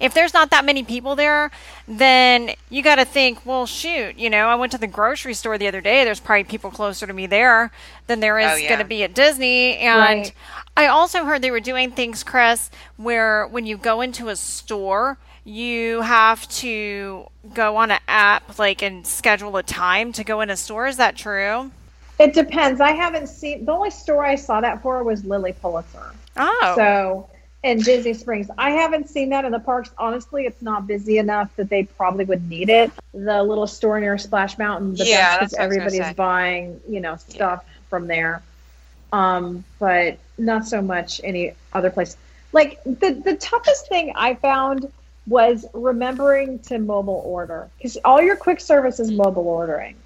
If 0.00 0.14
there's 0.14 0.32
not 0.34 0.50
that 0.50 0.64
many 0.64 0.82
people 0.82 1.16
there, 1.16 1.50
then 1.86 2.52
you 2.70 2.82
got 2.82 2.96
to 2.96 3.04
think, 3.04 3.44
well, 3.44 3.66
shoot, 3.66 4.16
you 4.16 4.30
know, 4.30 4.46
I 4.46 4.54
went 4.54 4.72
to 4.72 4.78
the 4.78 4.86
grocery 4.86 5.34
store 5.34 5.58
the 5.58 5.66
other 5.66 5.80
day. 5.80 6.04
There's 6.04 6.20
probably 6.20 6.44
people 6.44 6.70
closer 6.70 7.06
to 7.06 7.12
me 7.12 7.26
there 7.26 7.70
than 8.06 8.20
there 8.20 8.38
is 8.38 8.52
Oh, 8.52 8.56
yeah. 8.56 8.68
going 8.68 8.78
to 8.80 8.84
be 8.84 9.02
at 9.02 9.14
Disney. 9.14 9.76
And 9.78 9.98
Right. 10.00 10.32
I 10.76 10.86
also 10.86 11.24
heard 11.24 11.42
they 11.42 11.50
were 11.50 11.60
doing 11.60 11.90
things, 11.90 12.22
Chris, 12.22 12.70
where 12.96 13.46
when 13.48 13.66
you 13.66 13.76
go 13.76 14.00
into 14.00 14.28
a 14.28 14.36
store, 14.36 15.18
you 15.44 16.02
have 16.02 16.46
to 16.48 17.26
go 17.54 17.76
on 17.76 17.90
an 17.90 18.00
app 18.06 18.58
like 18.58 18.82
and 18.82 19.06
schedule 19.06 19.56
a 19.56 19.62
time 19.62 20.12
to 20.12 20.22
go 20.22 20.40
in 20.42 20.50
a 20.50 20.56
store. 20.56 20.86
Is 20.86 20.98
that 20.98 21.16
true? 21.16 21.70
It 22.18 22.34
depends. 22.34 22.80
I 22.80 22.90
haven't 22.92 23.28
seen 23.28 23.64
the 23.64 23.72
only 23.72 23.90
store 23.90 24.24
I 24.24 24.34
saw 24.34 24.60
that 24.60 24.82
for 24.82 25.02
was 25.04 25.24
Lilly 25.24 25.52
Pulitzer. 25.52 26.12
Oh. 26.36 26.72
So 26.76 27.30
in 27.62 27.78
Disney 27.78 28.14
Springs, 28.14 28.50
I 28.56 28.70
haven't 28.70 29.08
seen 29.08 29.30
that 29.30 29.44
in 29.44 29.52
the 29.52 29.58
parks. 29.58 29.90
Honestly, 29.98 30.46
it's 30.46 30.62
not 30.62 30.86
busy 30.86 31.18
enough 31.18 31.54
that 31.56 31.68
they 31.68 31.84
probably 31.84 32.24
would 32.24 32.48
need 32.48 32.68
it. 32.68 32.92
The 33.12 33.42
little 33.42 33.66
store 33.66 34.00
near 34.00 34.16
Splash 34.18 34.58
Mountain, 34.58 34.94
but 34.94 35.06
Yeah, 35.06 35.38
that's 35.38 35.40
because 35.40 35.52
what 35.52 35.62
I 35.62 35.66
was 35.66 35.76
gonna 35.76 35.90
everybody's 35.90 36.16
buying, 36.16 36.80
you 36.88 37.00
know, 37.00 37.16
stuff 37.16 37.64
from 37.88 38.06
there. 38.06 38.42
Um, 39.12 39.64
but 39.78 40.18
not 40.38 40.66
so 40.66 40.80
much 40.82 41.20
any 41.24 41.54
other 41.72 41.90
place. 41.90 42.16
Like 42.52 42.82
the 42.84 43.20
the 43.24 43.36
toughest 43.36 43.88
thing 43.88 44.12
I 44.14 44.34
found 44.34 44.90
was 45.26 45.66
remembering 45.74 46.58
to 46.60 46.78
mobile 46.78 47.22
order 47.26 47.68
because 47.76 47.96
all 48.04 48.22
your 48.22 48.36
quick 48.36 48.60
service 48.60 49.00
is 49.00 49.10
mobile 49.10 49.46
ordering, 49.48 49.96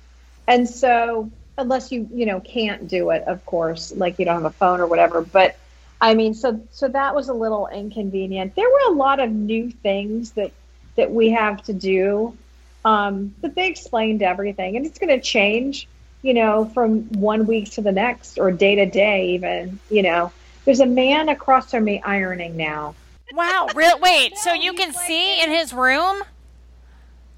and 0.46 0.68
so 0.68 1.30
unless 1.58 1.92
you 1.92 2.08
you 2.12 2.26
know 2.26 2.40
can't 2.40 2.88
do 2.88 3.10
it, 3.10 3.22
of 3.24 3.44
course, 3.46 3.92
like 3.94 4.18
you 4.18 4.24
don't 4.24 4.36
have 4.36 4.44
a 4.44 4.50
phone 4.50 4.80
or 4.80 4.86
whatever, 4.86 5.20
but 5.22 5.56
I 6.02 6.14
mean, 6.14 6.34
so 6.34 6.60
so 6.72 6.88
that 6.88 7.14
was 7.14 7.28
a 7.28 7.32
little 7.32 7.68
inconvenient. 7.68 8.56
There 8.56 8.68
were 8.68 8.92
a 8.92 8.96
lot 8.96 9.20
of 9.20 9.30
new 9.30 9.70
things 9.70 10.32
that 10.32 10.50
that 10.96 11.12
we 11.12 11.30
have 11.30 11.62
to 11.62 11.72
do, 11.72 12.36
um, 12.84 13.34
but 13.40 13.54
they 13.54 13.68
explained 13.68 14.20
everything, 14.20 14.76
and 14.76 14.84
it's 14.84 14.98
going 14.98 15.16
to 15.16 15.20
change, 15.20 15.86
you 16.22 16.34
know, 16.34 16.64
from 16.74 17.04
one 17.12 17.46
week 17.46 17.70
to 17.72 17.82
the 17.82 17.92
next 17.92 18.36
or 18.36 18.50
day 18.50 18.74
to 18.74 18.86
day, 18.86 19.30
even. 19.30 19.78
You 19.90 20.02
know, 20.02 20.32
there's 20.64 20.80
a 20.80 20.86
man 20.86 21.28
across 21.28 21.70
from 21.70 21.84
me 21.84 22.02
ironing 22.02 22.56
now. 22.56 22.96
Wow, 23.32 23.68
real 23.76 24.00
wait, 24.00 24.36
so 24.42 24.52
you 24.52 24.72
can 24.72 24.92
like 24.92 25.06
see 25.06 25.40
in 25.40 25.50
his 25.50 25.72
room? 25.72 26.24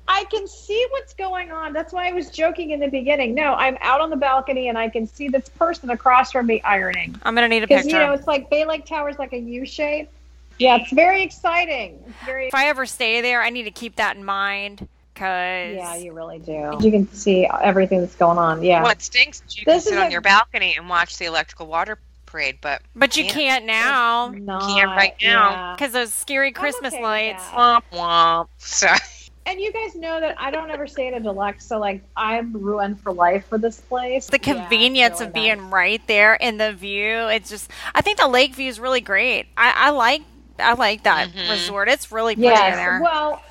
I 0.06 0.25
can 0.30 0.46
see 0.46 0.87
what's 0.90 1.14
going 1.14 1.50
on. 1.50 1.73
That's 1.73 1.92
why 1.92 2.08
I 2.08 2.12
was 2.12 2.30
joking 2.30 2.70
in 2.70 2.80
the 2.80 2.88
beginning. 2.88 3.34
No, 3.34 3.54
I'm 3.54 3.78
out 3.80 4.00
on 4.00 4.11
the 4.11 4.16
balcony 4.16 4.68
and 4.68 4.76
I 4.76 4.88
can 4.88 5.06
see 5.06 5.28
this 5.28 5.49
person 5.49 5.90
across 5.90 6.32
from 6.32 6.46
me 6.46 6.61
ironing. 6.62 7.18
I'm 7.23 7.34
gonna 7.34 7.49
need 7.49 7.62
a 7.62 7.66
Because 7.66 7.84
picture. 7.84 8.00
you 8.00 8.06
know, 8.06 8.12
it's 8.12 8.26
like 8.26 8.50
Bay 8.50 8.64
Lake 8.66 8.84
Tower's 8.84 9.18
like 9.18 9.32
a 9.32 9.38
U 9.38 9.64
shape. 9.64 10.11
Yeah, 10.58 10.76
it's 10.76 10.92
very 10.92 11.23
exciting. 11.23 11.99
It's 12.06 12.25
very 12.26 12.46
if 12.49 12.54
I 12.54 12.68
ever 12.68 12.87
stay 12.87 13.20
there, 13.23 13.42
I 13.42 13.50
need 13.50 13.64
to 13.64 13.70
keep 13.70 13.96
that 13.96 14.16
in 14.16 14.25
mind 14.25 14.87
because 15.14 15.75
Yeah, 15.75 15.94
you 15.96 16.12
really 16.12 16.38
do. 16.38 16.76
You 16.80 16.90
can 16.90 17.11
see 17.12 17.49
everything 17.62 18.00
that's 18.00 18.14
going 18.16 18.38
on. 18.38 18.62
Yeah. 18.62 18.82
What 18.82 19.00
stinks 19.00 19.42
is 19.46 19.56
you 19.58 19.64
This 19.64 19.84
can 19.84 19.92
sit 19.92 19.92
is 19.94 19.99
on 20.00 20.06
a- 20.08 20.11
your 20.11 20.20
balcony 20.20 20.76
and 20.76 20.88
watch 20.88 21.16
the 21.16 21.25
electrical 21.25 21.66
water 21.66 21.99
parade, 22.26 22.58
but 22.61 22.82
but 22.94 23.16
you 23.16 23.25
Yeah. 23.25 23.32
can't 23.32 23.64
now 23.64 24.32
Not, 24.37 24.62
Can't 24.76 24.88
right 24.90 25.14
now. 25.23 25.50
yeah. 25.50 25.75
because 25.76 25.92
those 25.92 26.12
scary 26.12 26.52
Christmas 26.52 26.92
okay 26.92 27.02
lights. 27.02 27.44
that. 27.50 27.54
womp 27.56 27.82
womp. 27.92 28.49
So 28.58 28.88
And 29.46 29.60
you 29.60 29.72
guys 29.72 29.94
know 29.94 30.20
that 30.20 30.36
I 30.40 30.50
don't 30.50 30.70
ever 30.70 30.86
stay 30.86 31.08
at 31.08 31.14
a 31.14 31.20
deluxe, 31.20 31.66
so 31.66 31.78
like 31.78 32.02
I'm 32.16 32.52
ruined 32.52 33.00
for 33.00 33.12
life 33.12 33.46
for 33.46 33.58
this 33.58 33.78
place. 33.78 34.26
The 34.26 34.38
convenience 34.38 35.20
really 35.20 35.26
of 35.28 35.34
being 35.34 35.62
nice. 35.64 35.72
right 35.72 36.06
there 36.06 36.34
in 36.34 36.56
the 36.56 36.72
view. 36.72 37.28
It's 37.28 37.50
just 37.50 37.70
I 37.94 38.00
think 38.00 38.18
the 38.18 38.28
lake 38.28 38.54
view 38.54 38.68
is 38.68 38.80
really 38.80 39.02
great. 39.02 39.46
I, 39.56 39.72
I 39.76 39.90
like 39.90 40.22
I 40.58 40.72
like 40.74 41.02
that 41.02 41.28
Mhm. 41.28 41.50
resort. 41.50 41.88
It's 41.88 42.10
really 42.10 42.34
pretty 42.36 42.48
Yes. 42.48 42.76
there. 42.76 43.00
Well, 43.02 43.42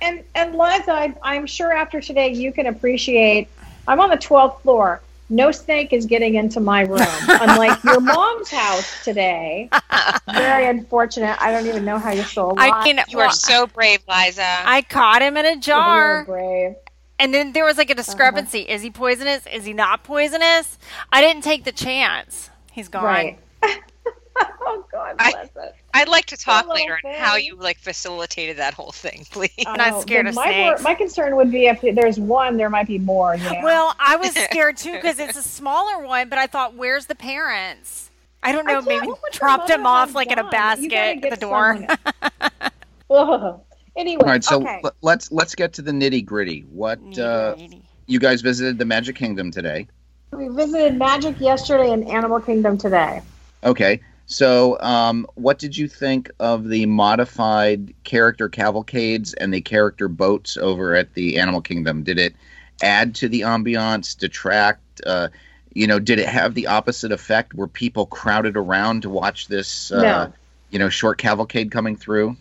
and 0.00 0.24
and 0.34 0.54
Liza, 0.54 0.90
I, 0.92 1.14
I'm 1.22 1.46
sure 1.46 1.70
after 1.72 2.00
today 2.00 2.32
you 2.32 2.50
can 2.52 2.66
appreciate. 2.66 3.48
I'm 3.86 4.00
on 4.00 4.08
the 4.10 4.16
12th 4.16 4.62
floor. 4.62 5.02
No 5.30 5.50
snake 5.50 5.92
is 5.94 6.04
getting 6.04 6.34
into 6.34 6.60
my 6.60 6.82
room, 6.82 7.00
unlike 7.28 7.82
your 7.84 8.00
mom's 8.00 8.50
house 8.50 9.02
today. 9.04 9.70
Very 10.30 10.66
unfortunate. 10.66 11.36
I 11.40 11.50
don't 11.52 11.66
even 11.66 11.84
know 11.86 11.98
how 11.98 12.10
you're 12.12 12.24
still 12.24 12.50
alive. 12.52 12.70
I 12.72 12.84
can. 12.84 13.02
you 13.08 13.18
are 13.20 13.32
so 13.32 13.66
brave, 13.66 14.00
Liza. 14.08 14.42
I 14.44 14.82
caught 14.82 15.22
him 15.22 15.36
in 15.38 15.46
a 15.46 15.50
You're 15.52 15.60
jar. 15.60 16.24
brave. 16.26 16.74
And 17.18 17.32
then 17.32 17.52
there 17.52 17.64
was 17.64 17.78
like 17.78 17.88
a 17.88 17.92
Uh-huh. 17.92 18.02
discrepancy. 18.02 18.60
Is 18.60 18.82
he 18.82 18.90
poisonous? 18.90 19.46
Is 19.46 19.64
he 19.64 19.72
not 19.72 20.02
poisonous? 20.04 20.76
I 21.10 21.20
didn't 21.22 21.44
take 21.44 21.64
the 21.64 21.72
chance. 21.72 22.50
He's 22.72 22.88
gone. 22.88 23.04
Right. 23.04 23.38
oh 24.60 24.84
God 24.92 25.16
I- 25.18 25.30
bless 25.32 25.50
it. 25.56 25.74
I'd 25.94 26.08
like 26.08 26.26
to 26.26 26.36
talk 26.36 26.66
little 26.66 26.82
later 26.82 26.98
on 27.04 27.14
how 27.14 27.36
you 27.36 27.56
like 27.56 27.78
facilitated 27.78 28.56
that 28.56 28.74
whole 28.74 28.92
thing, 28.92 29.26
please. 29.30 29.50
I'm 29.66 29.76
not 29.76 30.02
scared 30.02 30.26
of 30.26 30.34
my 30.34 30.44
snakes. 30.46 30.82
my 30.82 30.94
concern 30.94 31.36
would 31.36 31.50
be 31.50 31.66
if 31.66 31.80
there's 31.94 32.18
one, 32.18 32.56
there 32.56 32.70
might 32.70 32.86
be 32.86 32.98
more. 32.98 33.34
You 33.34 33.44
know? 33.44 33.60
Well, 33.62 33.94
I 33.98 34.16
was 34.16 34.32
scared 34.50 34.76
too 34.76 34.92
because 34.92 35.18
it's 35.18 35.36
a 35.36 35.42
smaller 35.42 36.04
one, 36.04 36.28
but 36.28 36.38
I 36.38 36.46
thought, 36.46 36.74
where's 36.74 37.06
the 37.06 37.14
parents? 37.14 38.10
I 38.42 38.52
don't 38.52 38.66
know, 38.66 38.74
can't- 38.74 38.86
maybe 38.86 39.06
what 39.06 39.22
would 39.22 39.34
your 39.34 39.40
dropped 39.40 39.70
him 39.70 39.86
off 39.86 40.08
have 40.08 40.14
like 40.14 40.32
in 40.32 40.38
a 40.38 40.50
done? 40.50 40.82
You 40.82 40.88
gotta 40.90 41.20
basket 41.20 41.32
at 41.32 41.40
the 41.40 41.46
door. 43.10 43.60
Anyway, 43.94 44.22
All 44.24 44.30
right, 44.30 44.42
so 44.42 44.62
okay. 44.62 44.80
l- 44.84 44.92
let's 45.02 45.30
let's 45.30 45.54
get 45.54 45.74
to 45.74 45.82
the 45.82 45.90
nitty 45.92 46.24
gritty. 46.24 46.60
What 46.70 46.98
uh, 47.18 47.56
you 48.06 48.18
guys 48.18 48.40
visited 48.40 48.78
the 48.78 48.86
Magic 48.86 49.16
Kingdom 49.16 49.50
today? 49.50 49.86
we 50.32 50.48
visited 50.48 50.96
Magic 50.96 51.38
yesterday 51.38 51.90
and 51.92 52.08
Animal 52.08 52.40
Kingdom 52.40 52.78
today. 52.78 53.20
Okay, 53.64 54.00
so 54.26 54.78
um, 54.80 55.26
what 55.34 55.58
did 55.58 55.76
you 55.76 55.88
think 55.88 56.30
of 56.40 56.68
the 56.68 56.86
modified 56.86 57.94
character 58.04 58.48
cavalcades 58.48 59.34
and 59.34 59.52
the 59.52 59.60
character 59.60 60.08
boats 60.08 60.56
over 60.56 60.94
at 60.94 61.14
the 61.14 61.38
Animal 61.38 61.60
Kingdom? 61.60 62.02
Did 62.02 62.18
it 62.18 62.34
add 62.82 63.14
to 63.16 63.28
the 63.28 63.42
ambiance, 63.42 64.16
detract? 64.16 65.00
Uh, 65.04 65.28
you 65.74 65.86
know, 65.86 65.98
did 65.98 66.18
it 66.18 66.28
have 66.28 66.54
the 66.54 66.66
opposite 66.66 67.12
effect? 67.12 67.54
Were 67.54 67.68
people 67.68 68.06
crowded 68.06 68.56
around 68.56 69.02
to 69.02 69.10
watch 69.10 69.48
this? 69.48 69.90
Uh, 69.90 70.02
No. 70.02 70.32
You 70.70 70.78
know, 70.78 70.88
short 70.88 71.18
cavalcade 71.18 71.70
coming 71.70 71.96
through. 71.96 72.36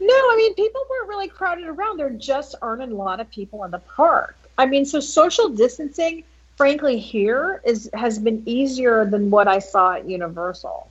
No, 0.00 0.14
I 0.14 0.34
mean 0.36 0.54
people 0.54 0.84
weren't 0.88 1.08
really 1.08 1.28
crowded 1.28 1.66
around. 1.66 1.96
There 1.98 2.10
just 2.10 2.54
aren't 2.62 2.82
a 2.82 2.94
lot 2.94 3.18
of 3.20 3.28
people 3.30 3.64
in 3.64 3.72
the 3.72 3.78
park. 3.80 4.36
I 4.56 4.66
mean, 4.66 4.84
so 4.84 5.00
social 5.00 5.48
distancing, 5.48 6.24
frankly, 6.58 6.98
here 6.98 7.62
is 7.64 7.88
has 7.94 8.18
been 8.18 8.42
easier 8.44 9.06
than 9.06 9.30
what 9.30 9.48
I 9.48 9.60
saw 9.60 9.94
at 9.94 10.08
Universal. 10.08 10.88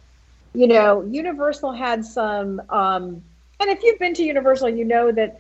You 0.56 0.68
know, 0.68 1.04
Universal 1.04 1.74
had 1.74 2.04
some, 2.04 2.62
um, 2.70 3.22
and 3.60 3.70
if 3.70 3.84
you've 3.84 4.00
been 4.00 4.16
to 4.16 4.24
Universal, 4.24 4.70
you 4.70 4.86
know 4.86 5.12
that 5.12 5.40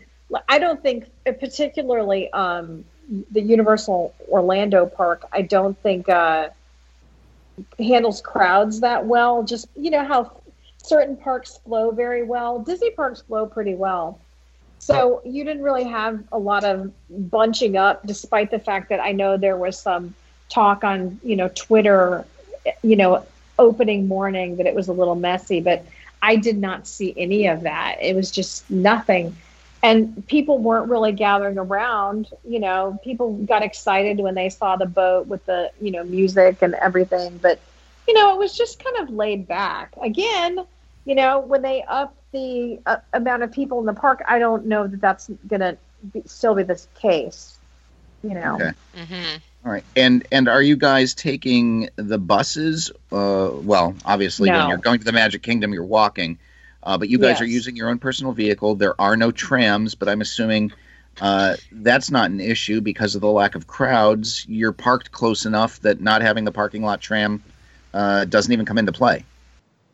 I 0.50 0.60
don't 0.60 0.84
think, 0.84 1.10
particularly 1.26 2.32
um, 2.34 2.84
the 3.32 3.42
Universal 3.42 4.14
Orlando 4.30 4.86
park, 4.86 5.26
I 5.32 5.42
don't 5.42 5.82
think 5.82 6.10
uh, 6.10 6.50
handles 7.80 8.22
crowds 8.22 8.82
that 8.82 9.06
well. 9.06 9.44
Just 9.44 9.70
you 9.78 9.90
know 9.90 10.04
how 10.04 10.32
certain 10.78 11.16
parks 11.16 11.58
flow 11.58 11.92
very 11.92 12.24
well. 12.24 12.60
Disney 12.60 12.92
parks 12.92 13.22
flow 13.22 13.46
pretty 13.46 13.76
well. 13.76 14.20
So 14.88 15.22
you 15.26 15.44
didn't 15.44 15.64
really 15.64 15.84
have 15.84 16.24
a 16.32 16.38
lot 16.40 16.64
of 16.64 16.94
bunching 17.10 17.76
up, 17.76 18.06
despite 18.08 18.52
the 18.52 18.60
fact 18.60 18.88
that 18.90 19.02
I 19.02 19.12
know 19.12 19.36
there 19.36 19.58
was 19.58 19.78
some 19.78 20.16
talk 20.48 20.86
on, 20.86 21.20
you 21.24 21.36
know, 21.36 21.50
Twitter, 21.54 22.26
you 22.84 22.96
know, 22.96 23.26
opening 23.60 24.08
morning 24.08 24.56
that 24.56 24.66
it 24.66 24.74
was 24.74 24.88
a 24.88 24.94
little 24.94 25.16
messy, 25.16 25.60
but 25.60 25.86
I 26.22 26.38
did 26.38 26.58
not 26.58 26.88
see 26.88 27.14
any 27.18 27.48
of 27.48 27.62
that. 27.62 27.98
It 28.02 28.16
was 28.16 28.32
just 28.32 28.70
nothing. 28.72 29.36
And 29.84 30.26
people 30.28 30.58
weren't 30.58 30.90
really 30.90 31.12
gathering 31.12 31.58
around, 31.58 32.30
you 32.48 32.60
know, 32.60 32.98
people 33.04 33.34
got 33.44 33.64
excited 33.64 34.20
when 34.20 34.36
they 34.36 34.48
saw 34.48 34.78
the 34.78 34.86
boat 34.86 35.28
with 35.28 35.46
the, 35.46 35.70
you 35.82 35.92
know, 35.92 36.06
music 36.06 36.62
and 36.62 36.74
everything, 36.76 37.38
but 37.40 37.60
you 38.08 38.14
know, 38.14 38.34
it 38.34 38.38
was 38.38 38.58
just 38.58 38.82
kind 38.82 38.98
of 38.98 39.10
laid 39.10 39.48
back. 39.48 39.94
Again, 40.02 40.66
you 41.08 41.16
know, 41.16 41.40
when 41.42 41.64
they 41.64 41.84
up 41.88 42.16
the 42.34 42.80
uh, 42.86 42.98
amount 43.14 43.44
of 43.44 43.52
people 43.54 43.80
in 43.80 43.88
the 43.88 43.94
park, 43.94 44.22
I 44.28 44.40
don't 44.40 44.68
know 44.68 44.88
that 44.88 45.02
that's 45.02 45.30
going 45.48 45.62
to 45.62 45.80
be, 46.14 46.24
still 46.28 46.56
be 46.56 46.64
the 46.64 46.86
case. 47.02 47.60
You 48.24 48.36
know, 48.36 48.58
Okay. 48.62 48.72
hmm 48.96 49.38
All 49.66 49.72
right, 49.72 49.86
and 49.96 50.28
and 50.32 50.48
are 50.50 50.62
you 50.62 50.78
guys 50.78 51.16
taking 51.16 51.90
the 51.98 52.18
buses? 52.20 52.92
Uh, 53.12 53.52
well, 53.54 53.96
obviously, 54.06 54.52
when 54.52 54.68
you're 54.68 54.78
going 54.78 55.00
to 55.00 55.06
the 55.06 55.14
Magic 55.14 55.44
Kingdom, 55.44 55.74
you're 55.74 55.86
walking. 55.86 56.40
Uh, 56.84 56.98
but 56.98 57.10
you 57.10 57.20
guys 57.20 57.40
Yes. 57.40 57.42
are 57.42 57.46
using 57.46 57.76
your 57.76 57.90
own 57.90 58.00
personal 58.00 58.34
vehicle. 58.34 58.76
There 58.76 59.00
are 59.02 59.18
no 59.18 59.32
trams, 59.32 59.96
but 59.96 60.10
I'm 60.10 60.22
assuming 60.22 60.74
uh, 61.20 61.58
that's 61.72 62.12
not 62.12 62.30
an 62.32 62.40
issue 62.40 62.82
because 62.82 63.16
of 63.16 63.22
the 63.22 63.32
lack 63.32 63.56
of 63.56 63.68
crowds. 63.68 64.46
You're 64.48 64.74
parked 64.74 65.12
close 65.12 65.46
enough 65.46 65.80
that 65.82 66.02
not 66.02 66.22
having 66.22 66.46
the 66.46 66.52
parking 66.52 66.84
lot 66.84 67.02
tram 67.02 67.44
uh, 67.94 68.26
doesn't 68.26 68.52
even 68.54 68.66
come 68.66 68.78
into 68.78 68.94
play. 68.94 69.28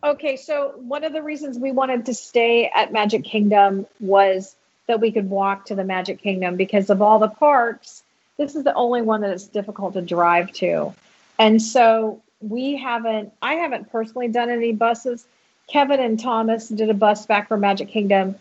Okay, 0.04 0.36
so 0.36 0.74
one 0.78 1.06
of 1.06 1.14
the 1.14 1.24
reasons 1.24 1.58
we 1.58 1.72
wanted 1.72 2.08
to 2.08 2.14
stay 2.14 2.70
at 2.70 2.92
Magic 2.92 3.24
Kingdom 3.24 3.86
was 4.02 4.54
that 4.88 5.00
we 5.00 5.14
could 5.14 5.30
walk 5.30 5.68
to 5.68 5.76
the 5.76 5.86
Magic 5.86 6.22
Kingdom 6.22 6.58
because 6.58 6.90
of 6.90 7.02
all 7.02 7.20
the 7.20 7.30
parks. 7.30 8.04
This 8.38 8.56
is 8.56 8.66
the 8.66 8.74
only 8.74 9.02
one 9.02 9.22
that 9.22 9.32
it's 9.32 9.48
difficult 9.48 9.94
to 9.94 10.02
drive 10.02 10.52
to. 10.54 10.94
And 11.40 11.62
so 11.62 12.22
we 12.42 12.76
haven't, 12.76 13.32
I 13.42 13.56
haven't 13.56 13.92
personally 13.94 14.28
done 14.28 14.50
any 14.50 14.74
buses. 14.74 15.26
Kevin 15.68 16.02
and 16.02 16.20
Thomas 16.20 16.68
did 16.68 16.90
a 16.90 16.94
bus 16.94 17.26
back 17.26 17.48
from 17.48 17.62
Magic 17.62 17.88
Kingdom. 17.88 18.36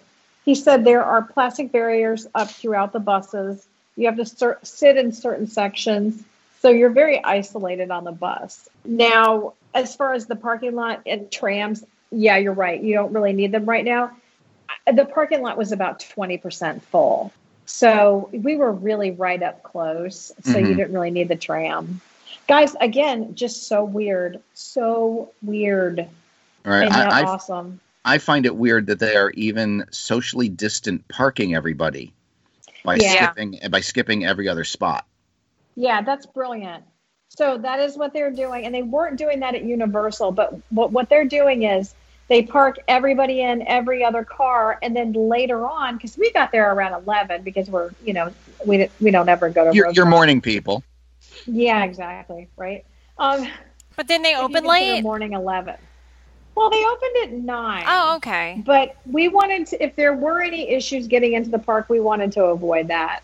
He 0.45 0.57
said 0.57 0.85
there 0.85 1.05
are 1.05 1.23
plastic 1.23 1.71
barriers 1.71 2.27
up 2.35 2.51
throughout 2.51 2.93
the 2.93 2.99
buses. 2.99 3.65
You 3.95 4.07
have 4.07 4.17
to 4.17 4.57
sit 4.65 4.97
in 4.97 5.13
certain 5.13 5.47
sections. 5.47 6.21
So 6.61 6.71
you're 6.71 6.91
very 6.91 7.23
isolated 7.23 7.93
on 7.93 8.03
the 8.03 8.13
bus. 8.13 8.69
Now, 8.85 9.55
as 9.75 9.95
far 9.97 10.13
as 10.15 10.27
the 10.27 10.37
parking 10.37 10.75
lot 10.75 11.03
and 11.07 11.31
trams, 11.31 11.85
yeah, 12.11 12.37
you're 12.37 12.53
right. 12.53 12.83
You 12.83 12.95
don't 12.95 13.13
really 13.13 13.33
need 13.33 13.53
them 13.53 13.65
right 13.67 13.85
now. 13.85 14.11
The 14.93 15.05
parking 15.05 15.43
lot 15.43 15.57
was 15.57 15.73
about 15.73 16.01
20% 16.01 16.83
full. 16.83 17.33
So 17.67 18.29
we 18.33 18.57
were 18.57 18.73
really 18.73 19.11
right 19.13 19.43
up 19.43 19.63
close. 19.63 20.33
So 20.43 20.59
you 20.59 20.67
Mhm. 20.67 20.77
didn't 20.77 20.93
really 20.93 21.11
need 21.11 21.29
the 21.29 21.37
tram. 21.37 22.01
Guys, 22.49 22.75
again, 22.81 23.35
just 23.35 23.69
so 23.69 23.85
weird. 23.85 24.41
So 24.55 25.31
weird. 25.43 26.01
All 26.01 26.73
right. 26.73 26.85
and 26.85 26.95
I, 26.95 27.21
I, 27.21 27.25
awesome. 27.25 27.81
I 28.05 28.19
find 28.19 28.47
it 28.47 28.57
weird 28.57 28.87
that 28.89 28.99
they 28.99 29.17
are 29.17 29.31
even 29.31 29.85
socially 29.91 30.49
distant 30.49 31.07
parking 31.09 31.55
everybody 31.55 32.13
by 32.85 32.97
Yeah. 32.97 33.27
skipping 33.27 33.59
by 33.71 33.81
skipping 33.81 34.25
every 34.27 34.49
other 34.49 34.65
spot. 34.65 35.07
Yeah, 35.77 36.03
that's 36.03 36.27
brilliant. 36.27 36.85
So 37.37 37.57
that 37.59 37.81
is 37.81 37.97
what 37.97 38.13
they're 38.13 38.31
doing. 38.31 38.67
And 38.67 38.75
they 38.75 38.83
weren't 38.83 39.17
doing 39.17 39.41
that 39.41 39.55
at 39.55 39.65
Universal, 39.65 40.33
but 40.33 40.55
what, 40.71 40.93
what 40.93 41.09
they're 41.09 41.25
doing 41.25 41.63
is 41.63 41.95
they 42.29 42.43
park 42.43 42.79
everybody 42.89 43.41
in 43.41 43.67
every 43.67 44.05
other 44.05 44.23
car. 44.23 44.79
And 44.83 44.95
then 44.95 45.13
later 45.13 45.67
on, 45.67 45.97
because 45.97 46.19
we 46.19 46.31
got 46.33 46.53
there 46.53 46.73
around 46.73 46.93
11 47.05 47.43
because 47.43 47.71
we're, 47.71 47.91
you 48.05 48.13
know, 48.13 48.33
we, 48.67 48.77
don't- 48.79 48.91
we 49.01 49.11
don't 49.11 49.29
ever 49.29 49.49
go 49.49 49.65
to 49.71 49.75
You're, 49.75 49.91
you're 49.93 50.07
morning 50.07 50.41
people. 50.41 50.83
Yeah, 51.47 51.85
exactly. 51.85 52.49
Right. 52.57 52.85
Um, 53.19 53.49
But 53.97 54.09
then 54.09 54.23
they 54.23 54.37
open 54.37 54.65
late. 54.65 55.03
Morning 55.03 55.33
11. 55.33 55.75
Well, 56.55 56.69
they 56.69 56.85
opened 56.85 57.17
at 57.23 57.33
9. 57.33 57.85
Oh, 57.87 58.17
okay. 58.17 58.63
but 58.67 58.97
we 59.11 59.29
wanted 59.29 59.67
to 59.69 59.83
if 59.83 59.97
there 59.97 60.13
were 60.13 60.43
any 60.43 60.69
issues 60.69 61.07
getting 61.07 61.33
into 61.33 61.49
the 61.49 61.59
park 61.59 61.89
we 61.89 61.99
wanted 61.99 62.31
to 62.33 62.45
avoid 62.45 62.89
that 62.89 63.23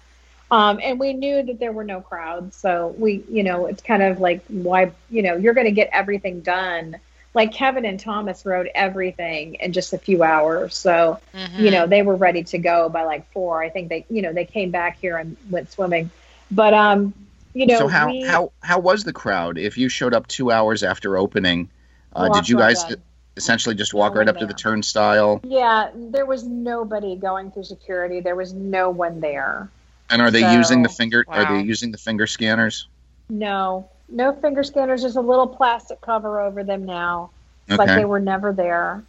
um, 0.50 0.80
and 0.82 0.98
we 0.98 1.12
knew 1.12 1.42
that 1.42 1.58
there 1.58 1.72
were 1.72 1.84
no 1.84 2.00
crowds 2.00 2.56
so 2.56 2.94
we 2.98 3.22
you 3.30 3.42
know 3.42 3.66
it's 3.66 3.82
kind 3.82 4.02
of 4.02 4.20
like 4.20 4.44
why 4.48 4.90
you 5.10 5.22
know 5.22 5.36
you're 5.36 5.54
going 5.54 5.66
to 5.66 5.72
get 5.72 5.88
everything 5.92 6.40
done 6.40 6.96
like 7.34 7.52
kevin 7.52 7.84
and 7.84 8.00
thomas 8.00 8.44
rode 8.46 8.70
everything 8.74 9.54
in 9.56 9.72
just 9.72 9.92
a 9.92 9.98
few 9.98 10.22
hours 10.22 10.74
so 10.76 11.18
Mhm. 11.34 11.58
you 11.58 11.70
know 11.70 11.86
they 11.86 12.02
were 12.02 12.16
ready 12.16 12.42
to 12.44 12.58
go 12.58 12.88
by 12.88 13.04
like 13.04 13.30
four 13.32 13.62
i 13.62 13.68
think 13.68 13.88
they 13.88 14.04
you 14.10 14.22
know 14.22 14.32
they 14.32 14.44
came 14.44 14.70
back 14.70 14.98
here 15.00 15.16
and 15.16 15.36
went 15.50 15.70
swimming 15.70 16.10
but 16.50 16.72
um 16.74 17.12
you 17.54 17.66
know 17.66 17.78
so 17.78 17.88
how 17.88 18.06
we, 18.06 18.22
how 18.22 18.52
how 18.62 18.78
was 18.78 19.04
the 19.04 19.12
crowd? 19.12 19.58
If 19.58 19.76
you 19.78 19.88
showed 19.88 20.14
up 20.14 20.26
two 20.28 20.50
hours 20.50 20.82
after 20.82 21.16
opening, 21.16 21.70
uh, 22.14 22.28
did 22.28 22.48
you 22.48 22.56
guys 22.56 22.84
in. 22.90 23.02
essentially 23.36 23.74
just 23.74 23.94
walk 23.94 24.12
No 24.12 24.18
right 24.18 24.26
one 24.26 24.34
up 24.34 24.38
to 24.40 24.46
the 24.46 24.54
turnstile? 24.54 25.40
yeah 25.44 25.90
there 25.94 26.26
was 26.26 26.44
nobody 26.44 27.16
going 27.16 27.50
through 27.50 27.64
security 27.64 28.20
there 28.20 28.36
was 28.36 28.52
no 28.52 28.90
one 28.90 29.20
there 29.20 29.68
And 30.10 30.22
are 30.22 30.30
they 30.30 30.40
So- 30.42 30.52
using 30.52 30.82
the 30.82 30.88
finger? 30.88 31.24
Are 31.28 31.44
they 31.44 31.60
using 31.62 31.92
the 31.92 31.98
finger 31.98 32.26
scanners? 32.26 32.88
No, 33.28 33.88
no 34.08 34.32
finger 34.32 34.62
scanners. 34.62 35.02
Just 35.02 35.16
a 35.16 35.20
little 35.20 35.46
plastic 35.46 36.00
cover 36.00 36.40
over 36.40 36.64
them 36.64 36.84
now. 36.86 37.30
It's 37.66 37.78
like 37.78 37.88
they 37.88 38.06
were 38.06 38.20
never 38.20 38.52
there. 38.52 39.02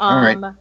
All 0.00 0.16
right. 0.20 0.36
Um, 0.36 0.56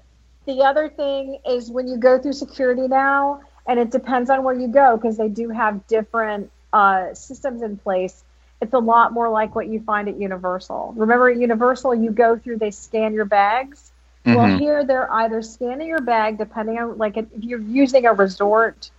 The 0.45 0.63
other 0.63 0.89
thing 0.89 1.37
is 1.47 1.69
when 1.69 1.87
you 1.87 1.97
go 1.97 2.17
through 2.17 2.33
security 2.33 2.87
now, 2.87 3.41
and 3.67 3.79
it 3.79 3.91
depends 3.91 4.29
on 4.31 4.43
where 4.43 4.55
you 4.55 4.67
go 4.67 4.97
because 4.97 5.15
they 5.17 5.29
do 5.29 5.49
have 5.49 5.85
different 5.87 6.49
uh, 6.73 7.13
systems 7.13 7.61
in 7.63 7.77
place. 7.77 8.23
It's 8.61 8.73
a 8.73 8.79
lot 8.79 9.11
more 9.13 9.29
like 9.29 9.55
what 9.55 9.67
you 9.67 9.79
find 9.81 10.07
at 10.07 10.17
Universal. 10.19 10.93
Remember, 10.97 11.29
at 11.29 11.37
Universal, 11.37 11.95
you 11.95 12.11
go 12.11 12.37
through, 12.37 12.57
they 12.57 12.71
scan 12.71 13.13
your 13.13 13.25
bags. 13.25 13.91
Well, 14.25 14.37
Mhm. 14.39 14.59
here 14.59 14.83
they're 14.83 15.11
either 15.11 15.41
scanning 15.41 15.87
your 15.87 16.01
bag, 16.01 16.37
depending 16.37 16.77
on 16.77 16.97
like 16.97 17.17
if 17.17 17.25
you're 17.39 17.59
using 17.61 18.05
a 18.05 18.13
resort, 18.13 18.91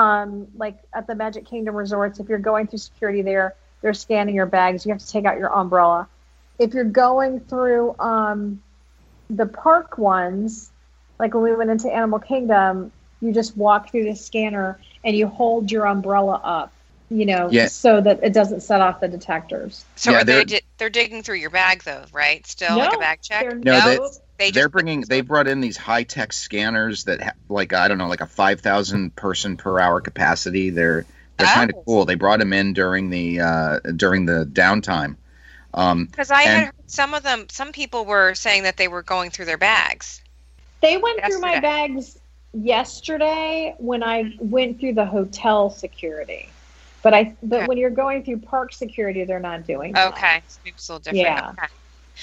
um, 0.00 0.48
like 0.56 0.78
at 0.94 1.06
the 1.06 1.14
Magic 1.14 1.44
Kingdom 1.46 1.74
resorts. 1.74 2.18
If 2.20 2.28
you're 2.28 2.38
going 2.38 2.66
through 2.66 2.78
security 2.78 3.20
there, 3.22 3.54
they're 3.82 3.94
scanning 3.94 4.34
your 4.34 4.46
bags. 4.46 4.86
You 4.86 4.92
have 4.92 5.00
to 5.00 5.08
take 5.08 5.26
out 5.26 5.38
your 5.38 5.52
umbrella. 5.54 6.08
If 6.58 6.72
you're 6.74 6.84
going 6.84 7.40
through 7.40 7.96
um, 7.98 8.62
the 9.28 9.46
park 9.46 9.98
ones, 9.98 10.70
like 11.18 11.34
when 11.34 11.42
we 11.42 11.54
went 11.54 11.70
into 11.70 11.88
Animal 11.92 12.18
Kingdom, 12.18 12.92
you 13.20 13.32
just 13.32 13.56
walk 13.56 13.90
through 13.90 14.04
the 14.04 14.14
scanner 14.16 14.78
and 15.04 15.14
you 15.14 15.26
hold 15.26 15.70
your 15.70 15.86
umbrella 15.86 16.40
up, 16.42 16.72
you 17.10 17.26
know, 17.26 17.48
Yeah. 17.50 17.66
so 17.66 18.00
that 18.00 18.20
it 18.22 18.32
doesn't 18.32 18.60
set 18.62 18.80
off 18.80 19.00
the 19.00 19.08
detectors. 19.08 19.84
So 19.96 20.12
Yeah, 20.12 20.20
are 20.20 20.24
they 20.24 20.32
they're- 20.36 20.44
di- 20.44 20.60
they're 20.78 20.90
digging 20.90 21.22
through 21.22 21.36
your 21.36 21.50
bag 21.50 21.82
though, 21.82 22.04
right? 22.12 22.46
Still 22.46 22.78
like 22.78 22.94
a 22.94 22.98
bag 22.98 23.20
check? 23.22 23.42
they're 23.42 23.54
No, 23.54 24.10
they- 24.40 24.46
they 24.46 24.50
They're 24.52 24.68
bringing. 24.68 25.02
They 25.02 25.20
brought 25.20 25.46
in 25.46 25.60
these 25.60 25.76
high 25.76 26.02
tech 26.02 26.32
scanners 26.32 27.04
that, 27.04 27.22
ha- 27.22 27.32
like 27.48 27.72
I 27.72 27.88
don't 27.88 27.98
know, 27.98 28.08
like 28.08 28.22
a 28.22 28.26
five 28.26 28.60
thousand 28.60 29.14
person 29.14 29.56
per 29.56 29.78
hour 29.78 30.00
capacity. 30.00 30.70
They're 30.70 31.04
they're 31.36 31.46
kind 31.46 31.70
of 31.70 31.76
Oh. 31.76 31.82
cool. 31.86 32.04
They 32.06 32.14
brought 32.16 32.38
them 32.40 32.52
in 32.52 32.72
during 32.72 33.10
the 33.10 33.40
uh, 33.40 33.78
during 33.96 34.26
the 34.26 34.44
downtime. 34.50 35.16
Um, 35.74 36.06
because 36.06 36.30
I 36.30 36.42
and- 36.42 36.50
had 36.50 36.64
heard 36.66 36.74
some 36.86 37.14
of 37.14 37.22
them. 37.22 37.46
Some 37.50 37.70
people 37.72 38.04
were 38.04 38.34
saying 38.34 38.64
that 38.64 38.76
they 38.76 38.88
were 38.88 39.02
going 39.02 39.30
through 39.30 39.44
their 39.44 39.58
bags. 39.58 40.20
They 40.80 40.96
went 40.96 41.22
through 41.24 41.40
my 41.40 41.60
bags 41.60 42.18
yesterday 42.52 43.74
when 43.78 44.02
I 44.02 44.34
went 44.38 44.80
through 44.80 44.94
the 44.94 45.04
hotel 45.04 45.70
security. 45.70 46.48
But 47.02 47.14
I 47.14 47.34
but 47.42 47.56
Okay. 47.58 47.66
when 47.66 47.78
you're 47.78 47.90
going 47.90 48.24
through 48.24 48.38
park 48.40 48.72
security, 48.72 49.24
they're 49.24 49.40
not 49.40 49.66
doing 49.66 49.92
that. 49.92 50.12
Okay, 50.14 50.42
so 50.48 50.60
it's 50.66 50.88
a 50.88 50.92
little 50.92 51.02
different. 51.12 51.36
Yeah. 51.36 51.50
Okay. 51.50 51.72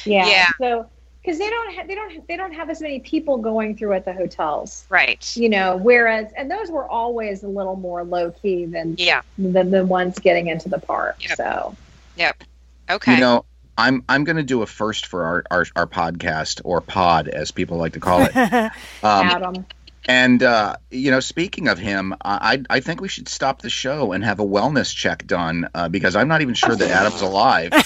Yeah. 0.05 0.27
Yeah. 0.27 0.47
So 0.59 0.89
because 1.27 1.39
they 1.39 1.49
don't 1.49 1.75
ha- 1.75 1.83
they 1.85 1.93
don't 1.95 2.25
they 2.29 2.37
don't 2.37 2.53
have 2.53 2.69
as 2.69 2.79
many 2.81 3.01
people 3.01 3.37
going 3.37 3.75
through 3.75 3.91
at 3.91 4.05
the 4.05 4.13
hotels, 4.13 4.85
Right. 4.87 5.35
you 5.35 5.49
know. 5.49 5.75
Whereas 5.75 6.31
and 6.37 6.49
those 6.49 6.71
were 6.71 6.87
always 6.87 7.43
a 7.43 7.49
little 7.49 7.75
more 7.75 8.05
low 8.05 8.31
key 8.31 8.63
than 8.63 8.95
Yeah. 8.97 9.23
than 9.37 9.69
the 9.71 9.85
ones 9.85 10.17
getting 10.19 10.47
into 10.47 10.69
the 10.69 10.79
park. 10.79 11.17
Yep. 11.27 11.35
So 11.37 11.75
Yep. 12.15 12.43
Okay. 12.89 13.15
You 13.15 13.19
know, 13.19 13.45
I'm 13.77 14.05
I'm 14.07 14.23
going 14.23 14.37
to 14.37 14.43
do 14.43 14.61
a 14.61 14.65
first 14.65 15.05
for 15.07 15.25
our, 15.25 15.43
our 15.51 15.65
our 15.75 15.85
podcast 15.85 16.61
or 16.63 16.79
pod 16.79 17.27
as 17.27 17.51
people 17.51 17.75
like 17.77 17.91
to 17.93 17.99
call 17.99 18.21
it. 18.21 18.33
Um, 18.33 18.71
Adam, 19.03 19.65
and 20.07 20.41
uh, 20.41 20.77
you 20.89 21.11
know, 21.11 21.19
speaking 21.19 21.67
of 21.67 21.77
him, 21.77 22.13
I 22.23 22.63
I 22.69 22.79
think 22.79 23.01
we 23.01 23.07
should 23.07 23.27
stop 23.27 23.61
the 23.61 23.69
show 23.69 24.11
and 24.13 24.23
have 24.23 24.39
a 24.39 24.45
wellness 24.45 24.93
check 24.95 25.27
done 25.27 25.67
uh, 25.73 25.89
because 25.89 26.15
I'm 26.15 26.27
not 26.27 26.41
even 26.41 26.53
sure 26.53 26.75
that 26.75 26.89
Adam's 26.89 27.21
alive. 27.21 27.69
I, 27.73 27.79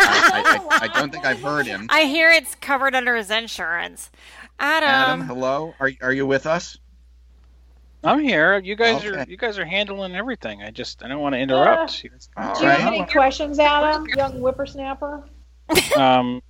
I, 0.00 0.58
I, 0.70 0.78
I 0.84 1.00
don't 1.00 1.12
think 1.12 1.24
I've 1.24 1.40
heard 1.42 1.66
him. 1.66 1.86
I 1.90 2.02
hear 2.04 2.30
it's 2.30 2.54
covered 2.56 2.94
under 2.94 3.16
his 3.16 3.30
insurance. 3.30 4.10
Adam, 4.58 4.88
Adam, 4.88 5.20
hello. 5.22 5.74
Are 5.80 5.90
are 6.02 6.12
you 6.12 6.26
with 6.26 6.46
us? 6.46 6.78
I'm 8.04 8.20
here. 8.20 8.58
You 8.58 8.76
guys 8.76 9.04
Okay. 9.04 9.08
are 9.22 9.26
you 9.28 9.36
guys 9.36 9.58
are 9.58 9.64
handling 9.64 10.14
everything. 10.14 10.62
I 10.62 10.70
just 10.70 11.02
I 11.02 11.08
don't 11.08 11.20
want 11.20 11.34
to 11.34 11.38
interrupt. 11.38 12.04
All 12.36 12.54
do 12.54 12.64
you 12.64 12.70
have 12.70 12.92
any 12.92 13.04
questions, 13.06 13.58
Adam? 13.58 14.06
Young 14.16 14.34
whippersnapper. 14.40 15.24
um, 15.96 16.40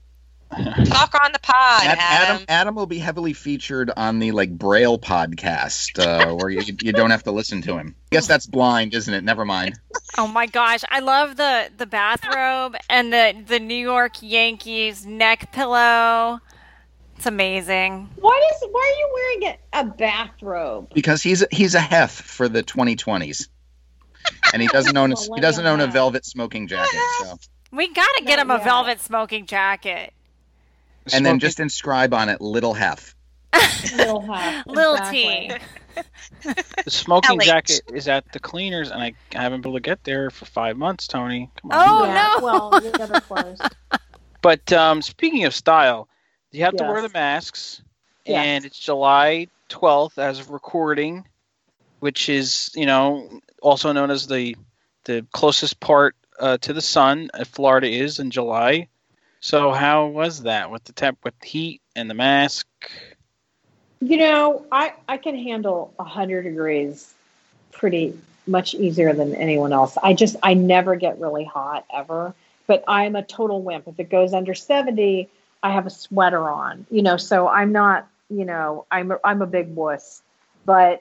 Talk 0.50 1.14
on 1.24 1.32
the 1.32 1.38
pod, 1.40 1.82
Ad- 1.84 1.98
Adam. 2.00 2.00
Adam 2.37 2.44
Adam 2.48 2.74
will 2.74 2.87
be 2.87 2.98
heavily 2.98 3.32
featured 3.32 3.90
on 3.96 4.18
the 4.18 4.32
like 4.32 4.50
Braille 4.56 4.98
podcast 4.98 5.98
uh, 5.98 6.34
where 6.34 6.48
you 6.48 6.62
you 6.80 6.92
don't 6.92 7.11
have 7.11 7.22
to 7.24 7.32
listen 7.32 7.61
to 7.62 7.76
him. 7.76 7.94
I 8.11 8.14
guess 8.14 8.26
that's 8.26 8.46
blind, 8.46 8.94
isn't 8.94 9.12
it? 9.12 9.24
Never 9.24 9.44
mind. 9.44 9.78
oh 10.16 10.26
my 10.26 10.46
gosh, 10.46 10.80
I 10.90 11.00
love 11.00 11.37
the 11.37 11.70
the 11.76 11.87
bathrobe 11.87 12.76
and 12.88 13.12
the 13.12 13.34
the 13.46 13.61
New 13.61 13.74
York 13.76 14.14
Yankees 14.22 15.04
neck 15.04 15.52
pillow. 15.52 16.40
It's 17.16 17.26
amazing. 17.26 18.08
Why 18.16 18.48
does 18.50 18.68
why 18.70 18.94
are 18.94 18.98
you 18.98 19.11
wearing 19.42 19.58
a, 19.74 19.80
a 19.80 19.84
bathrobe? 19.84 20.92
Because 20.94 21.22
he's 21.22 21.44
he's 21.50 21.74
a 21.74 21.80
hef 21.80 22.12
for 22.12 22.48
the 22.48 22.62
2020s, 22.62 23.48
and 24.52 24.62
he 24.62 24.68
doesn't 24.68 24.96
own 24.96 25.12
a, 25.12 25.16
he 25.34 25.40
doesn't 25.40 25.66
own 25.66 25.80
a 25.80 25.88
velvet 25.88 26.24
smoking 26.24 26.68
jacket. 26.68 27.00
So. 27.20 27.38
We 27.70 27.92
gotta 27.92 28.22
get 28.24 28.37
Not 28.37 28.42
him 28.46 28.50
a 28.52 28.54
yet. 28.54 28.64
velvet 28.64 29.00
smoking 29.00 29.44
jacket. 29.46 30.14
And 31.14 31.25
then 31.27 31.38
just 31.38 31.61
inscribe 31.61 32.12
on 32.14 32.29
it 32.29 32.40
"Little 32.40 32.75
Hef." 32.75 33.14
Little 33.97 34.21
half. 34.21 34.66
Lil 34.66 34.94
exactly. 34.97 35.51
T. 35.94 36.53
the 36.85 36.90
smoking 36.90 37.38
LH. 37.38 37.44
jacket 37.44 37.81
is 37.92 38.09
at 38.09 38.31
the 38.33 38.38
cleaners, 38.38 38.90
and 38.90 39.03
I 39.03 39.14
haven't 39.33 39.62
been 39.62 39.71
able 39.71 39.79
to 39.79 39.83
get 39.83 40.05
there 40.05 40.31
for 40.31 40.44
five 40.44 40.77
months. 40.77 41.07
Tony, 41.07 41.51
come 41.61 41.73
on. 41.73 41.88
Oh, 41.88 42.05
yeah, 42.05 42.35
no. 42.38 42.44
Well, 42.44 42.71
the 42.81 43.03
other 43.03 43.21
clothes. 43.21 43.61
But 44.42 44.73
um, 44.73 45.03
speaking 45.03 45.44
of 45.44 45.55
style, 45.55 46.09
you 46.53 46.64
have 46.64 46.77
to 46.77 46.85
wear 46.85 47.03
the 47.03 47.09
masks, 47.09 47.83
Yes. 48.25 48.44
and 48.47 48.64
it's 48.64 48.79
July 48.79 49.49
12th 49.71 50.18
as 50.18 50.38
of 50.38 50.51
recording, 50.51 51.27
which 52.01 52.29
is 52.29 52.71
you 52.75 52.87
know 52.87 53.40
also 53.62 53.92
known 53.92 54.11
as 54.11 54.27
the 54.27 54.57
the 55.05 55.27
closest 55.33 55.81
part 55.81 56.14
uh, 56.38 56.59
to 56.59 56.73
the 56.73 56.81
sun. 56.83 57.31
Uh, 57.35 57.44
Florida 57.44 57.88
is 57.88 58.18
in 58.18 58.31
July. 58.31 58.88
So 59.40 59.72
how 59.72 60.07
was 60.07 60.42
that 60.42 60.70
with 60.70 60.85
the 60.85 60.92
temp 60.92 61.18
with 61.24 61.38
the 61.40 61.46
heat 61.46 61.83
and 61.94 62.11
the 62.11 62.14
mask? 62.14 62.66
You 64.01 64.16
know, 64.16 64.64
I 64.70 64.92
I 65.09 65.16
can 65.16 65.37
handle 65.37 65.92
hundred 65.98 66.42
degrees 66.42 67.12
pretty 67.72 68.18
much 68.46 68.74
easier 68.74 69.12
than 69.12 69.35
anyone 69.35 69.72
else. 69.72 69.96
I 70.03 70.14
just 70.14 70.37
I 70.42 70.55
never 70.55 70.96
get 70.96 71.20
really 71.20 71.44
hot 71.44 71.85
ever, 71.94 72.35
but 72.66 72.85
I'm 72.88 73.16
a 73.16 73.22
total 73.22 73.62
wimp. 73.62 73.88
If 73.88 73.98
it 74.01 74.11
goes 74.11 74.33
under 74.33 74.55
seventy, 74.55 75.29
I 75.62 75.72
have 75.72 75.87
a 75.87 75.90
sweater 75.90 76.48
on. 76.48 76.87
You 76.90 77.03
know, 77.03 77.16
so 77.16 77.48
I'm 77.48 77.72
not. 77.72 78.09
You 78.31 78.44
know, 78.44 78.87
I'm 78.90 79.12
I'm 79.24 79.42
a 79.42 79.46
big 79.46 79.74
wuss, 79.74 80.22
but 80.64 81.01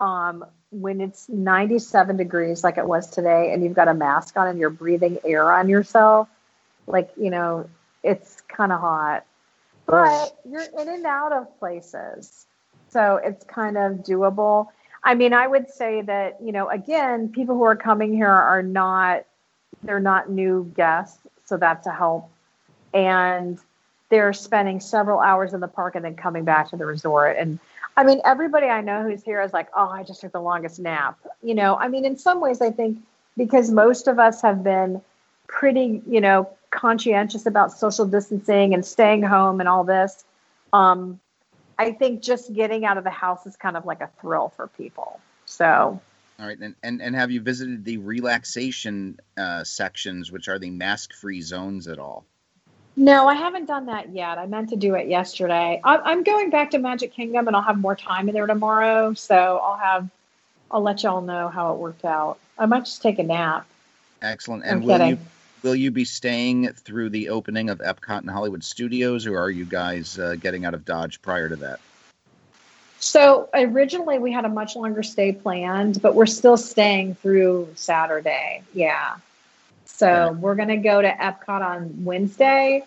um, 0.00 0.44
when 0.70 1.00
it's 1.00 1.28
97 1.28 2.16
degrees 2.16 2.64
like 2.64 2.76
it 2.76 2.86
was 2.86 3.08
today, 3.08 3.52
and 3.52 3.62
you've 3.62 3.74
got 3.74 3.88
a 3.88 3.94
mask 3.94 4.36
on 4.36 4.48
and 4.48 4.58
you're 4.58 4.70
breathing 4.70 5.18
air 5.24 5.52
on 5.52 5.68
yourself, 5.68 6.28
like 6.86 7.10
you 7.16 7.30
know, 7.30 7.68
it's 8.02 8.40
kind 8.48 8.72
of 8.72 8.80
hot 8.80 9.24
but 9.86 10.36
you're 10.48 10.62
in 10.80 10.88
and 10.88 11.06
out 11.06 11.32
of 11.32 11.58
places. 11.58 12.46
So 12.88 13.16
it's 13.16 13.44
kind 13.44 13.76
of 13.76 13.98
doable. 13.98 14.66
I 15.02 15.14
mean, 15.14 15.32
I 15.32 15.46
would 15.46 15.70
say 15.70 16.02
that, 16.02 16.38
you 16.42 16.52
know, 16.52 16.68
again, 16.68 17.28
people 17.28 17.54
who 17.54 17.62
are 17.62 17.76
coming 17.76 18.12
here 18.12 18.28
are 18.28 18.62
not, 18.62 19.24
they're 19.82 20.00
not 20.00 20.28
new 20.28 20.72
guests. 20.76 21.18
So 21.44 21.56
that's 21.56 21.86
a 21.86 21.92
help. 21.92 22.28
And 22.92 23.58
they're 24.08 24.32
spending 24.32 24.80
several 24.80 25.20
hours 25.20 25.52
in 25.52 25.60
the 25.60 25.68
park 25.68 25.94
and 25.94 26.04
then 26.04 26.16
coming 26.16 26.44
back 26.44 26.70
to 26.70 26.76
the 26.76 26.86
resort. 26.86 27.36
And 27.38 27.60
I 27.96 28.04
mean, 28.04 28.20
everybody 28.24 28.66
I 28.66 28.80
know 28.80 29.04
who's 29.04 29.22
here 29.22 29.40
is 29.42 29.52
like, 29.52 29.68
oh, 29.76 29.88
I 29.88 30.02
just 30.02 30.20
took 30.20 30.32
the 30.32 30.40
longest 30.40 30.80
nap. 30.80 31.18
You 31.42 31.54
know, 31.54 31.76
I 31.76 31.88
mean, 31.88 32.04
in 32.04 32.16
some 32.18 32.40
ways, 32.40 32.60
I 32.60 32.70
think 32.70 32.98
because 33.36 33.70
most 33.70 34.08
of 34.08 34.18
us 34.18 34.42
have 34.42 34.64
been 34.64 35.00
pretty, 35.46 36.02
you 36.08 36.20
know, 36.20 36.48
conscientious 36.70 37.46
about 37.46 37.72
social 37.72 38.06
distancing 38.06 38.74
and 38.74 38.84
staying 38.84 39.22
home 39.22 39.60
and 39.60 39.68
all 39.68 39.84
this. 39.84 40.24
Um, 40.72 41.20
I 41.78 41.92
think 41.92 42.22
just 42.22 42.52
getting 42.54 42.84
out 42.84 42.98
of 42.98 43.04
the 43.04 43.10
house 43.10 43.46
is 43.46 43.56
kind 43.56 43.76
of 43.76 43.84
like 43.84 44.00
a 44.00 44.10
thrill 44.20 44.48
for 44.56 44.66
people. 44.68 45.20
So, 45.44 46.00
All 46.40 46.46
right, 46.46 46.58
and, 46.58 46.74
and, 46.82 47.00
and 47.02 47.14
have 47.14 47.30
you 47.30 47.40
visited 47.40 47.84
the 47.84 47.98
relaxation 47.98 49.18
uh, 49.36 49.62
sections, 49.64 50.32
which 50.32 50.48
are 50.48 50.58
the 50.58 50.70
mask-free 50.70 51.42
zones 51.42 51.86
at 51.88 51.98
all? 51.98 52.24
no, 52.96 53.28
I 53.28 53.34
haven't 53.34 53.66
done 53.66 53.86
that 53.86 54.08
yet. 54.14 54.38
I 54.38 54.46
meant 54.46 54.70
to 54.70 54.76
do 54.76 54.94
it 54.94 55.06
yesterday. 55.08 55.80
I, 55.84 55.98
I'm 55.98 56.22
going 56.22 56.48
back 56.48 56.70
to 56.70 56.78
Magic 56.78 57.12
Kingdom 57.12 57.46
and 57.46 57.54
I'll 57.54 57.62
have 57.62 57.78
more 57.78 57.94
time 57.94 58.28
in 58.28 58.34
there 58.34 58.46
tomorrow. 58.46 59.12
So 59.12 59.60
I'll 59.62 59.76
have, 59.76 60.08
I'll 60.70 60.80
let 60.80 61.02
y'all 61.02 61.20
know 61.20 61.48
how 61.48 61.74
it 61.74 61.78
worked 61.78 62.06
out. 62.06 62.38
I 62.58 62.64
might 62.64 62.86
just 62.86 63.02
take 63.02 63.18
a 63.18 63.22
nap. 63.22 63.66
Excellent. 64.22 64.64
I'm 64.64 64.70
And 64.78 64.84
will 64.84 64.92
kidding. 64.98 65.08
you 65.08 65.18
will 65.62 65.74
you 65.74 65.90
be 65.90 66.04
staying 66.04 66.68
through 66.72 67.10
the 67.10 67.28
opening 67.28 67.70
of 67.70 67.78
Epcot 67.78 68.20
and 68.20 68.30
Hollywood 68.30 68.64
Studios, 68.64 69.26
or 69.26 69.38
are 69.38 69.50
you 69.50 69.64
guys 69.64 70.18
uh, 70.18 70.36
getting 70.38 70.64
out 70.64 70.74
of 70.74 70.84
Dodge 70.84 71.20
prior 71.22 71.48
to 71.48 71.56
that? 71.56 71.80
So 72.98 73.48
originally 73.54 74.18
we 74.18 74.32
had 74.32 74.44
a 74.44 74.48
much 74.48 74.74
longer 74.74 75.02
stay 75.02 75.32
planned, 75.32 76.00
but 76.02 76.14
we're 76.14 76.26
still 76.26 76.56
staying 76.56 77.14
through 77.16 77.68
Saturday. 77.74 78.62
Yeah. 78.74 79.16
So 79.84 80.30
Right. 80.30 80.36
we're 80.36 80.54
going 80.54 80.68
to 80.68 80.76
go 80.76 81.00
to 81.00 81.08
Epcot 81.08 81.62
on 81.62 82.04
Wednesday 82.04 82.84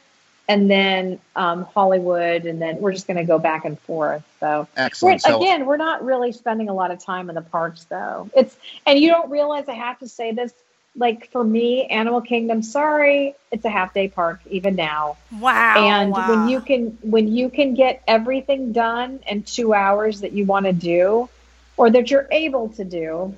and 0.48 0.70
then 0.70 1.20
um, 1.36 1.64
Hollywood, 1.64 2.46
and 2.46 2.60
then 2.60 2.82
we're 2.82 2.92
just 2.92 3.06
going 3.06 3.18
to 3.18 3.24
go 3.24 3.38
back 3.38 3.66
and 3.66 3.80
forth. 3.82 4.24
So 4.40 4.68
we're, 4.76 4.84
Excellent. 4.84 5.22
So 5.22 5.42
again, 5.42 5.68
we're 5.68 5.78
not 5.78 6.04
really 6.04 6.32
spending 6.32 6.70
a 6.70 6.74
lot 6.74 6.90
of 6.90 7.00
time 7.00 7.30
in 7.30 7.36
the 7.36 7.42
parks 7.42 7.86
though. 7.86 8.30
It's, 8.36 8.58
and 8.88 9.00
you 9.00 9.10
don't 9.10 9.30
realize 9.30 9.70
I 9.70 9.76
have 9.76 10.00
to 10.00 10.08
say 10.08 10.32
this, 10.32 10.52
like 10.96 11.32
for 11.32 11.44
me, 11.44 11.86
Animal 11.86 12.22
Kingdom, 12.22 12.62
sorry, 12.64 13.36
it's 13.52 13.64
a 13.66 13.70
half 13.70 13.94
day 13.94 14.08
park 14.08 14.40
even 14.50 14.76
now 14.76 15.18
Wow. 15.40 15.76
and 15.78 16.12
wow. 16.12 16.28
when 16.30 16.48
you 16.48 16.62
can 16.62 16.98
when 17.02 17.28
you 17.28 17.50
can 17.50 17.74
get 17.74 18.04
everything 18.08 18.72
done 18.72 19.20
in 19.28 19.44
two 19.44 19.74
hours 19.74 20.22
that 20.22 20.34
you 20.34 20.46
want 20.46 20.66
to 20.66 20.74
do 20.74 21.30
or 21.78 21.90
that 21.90 22.12
you're 22.12 22.28
able 22.32 22.70
to 22.70 22.84
do 22.84 23.36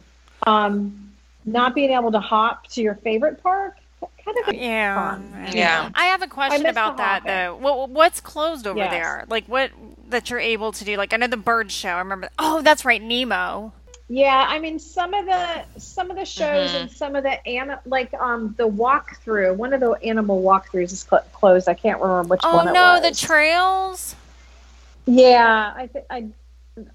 um 0.48 1.12
not 1.46 1.74
being 1.76 1.92
able 1.92 2.12
to 2.12 2.20
hop 2.20 2.68
to 2.68 2.82
your 2.82 2.96
favorite 2.96 3.42
park 3.44 3.78
kind 4.24 4.38
of 4.48 4.54
Yeah. 4.54 4.96
fun. 5.12 5.52
Yeah. 5.54 5.90
I 5.96 6.06
have 6.06 6.22
a 6.22 6.28
question 6.28 6.66
about 6.68 6.98
that 6.98 7.22
hopping. 7.24 7.28
though. 7.28 7.56
What 7.56 7.90
what's 7.90 8.20
closed 8.22 8.66
over 8.68 8.78
Yes. 8.80 8.92
there? 8.92 9.26
Like 9.30 9.46
what 9.48 9.72
that 10.10 10.30
you're 10.30 10.40
able 10.40 10.72
to 10.74 10.84
do? 10.86 10.98
Like 10.98 11.14
I 11.14 11.18
know 11.18 11.28
the 11.28 11.38
bird 11.38 11.72
show. 11.72 11.90
I 11.90 12.00
remember. 12.00 12.30
Oh, 12.38 12.62
that's 12.62 12.84
right, 12.86 13.02
Nemo. 13.02 13.74
Yeah 14.14 14.46
i 14.50 14.60
mean 14.60 14.78
some 14.78 15.14
of 15.14 15.26
the 15.26 15.64
some 15.80 16.12
of 16.12 16.18
the 16.18 16.26
shows 16.26 16.72
Mhm. 16.72 16.82
and 16.82 16.92
some 16.92 17.16
of 17.16 17.24
the 17.24 17.48
an 17.48 17.78
like 17.86 18.14
um 18.16 18.54
the 18.58 18.68
walkthrough 18.68 19.56
one 19.56 19.72
of 19.72 19.80
the 19.80 19.92
animal 20.04 20.42
walkthroughs 20.42 20.92
is 20.92 21.00
cl- 21.10 21.24
closed 21.32 21.70
i 21.70 21.74
can't 21.74 22.02
remember 22.02 22.28
which 22.28 22.42
Oh 22.44 22.58
one 22.58 22.68
it 22.68 22.74
no, 22.74 23.00
the 23.02 23.16
trails. 23.16 24.16
yeah 25.06 25.74
i 25.78 25.88
th- 25.88 26.06
i 26.10 26.26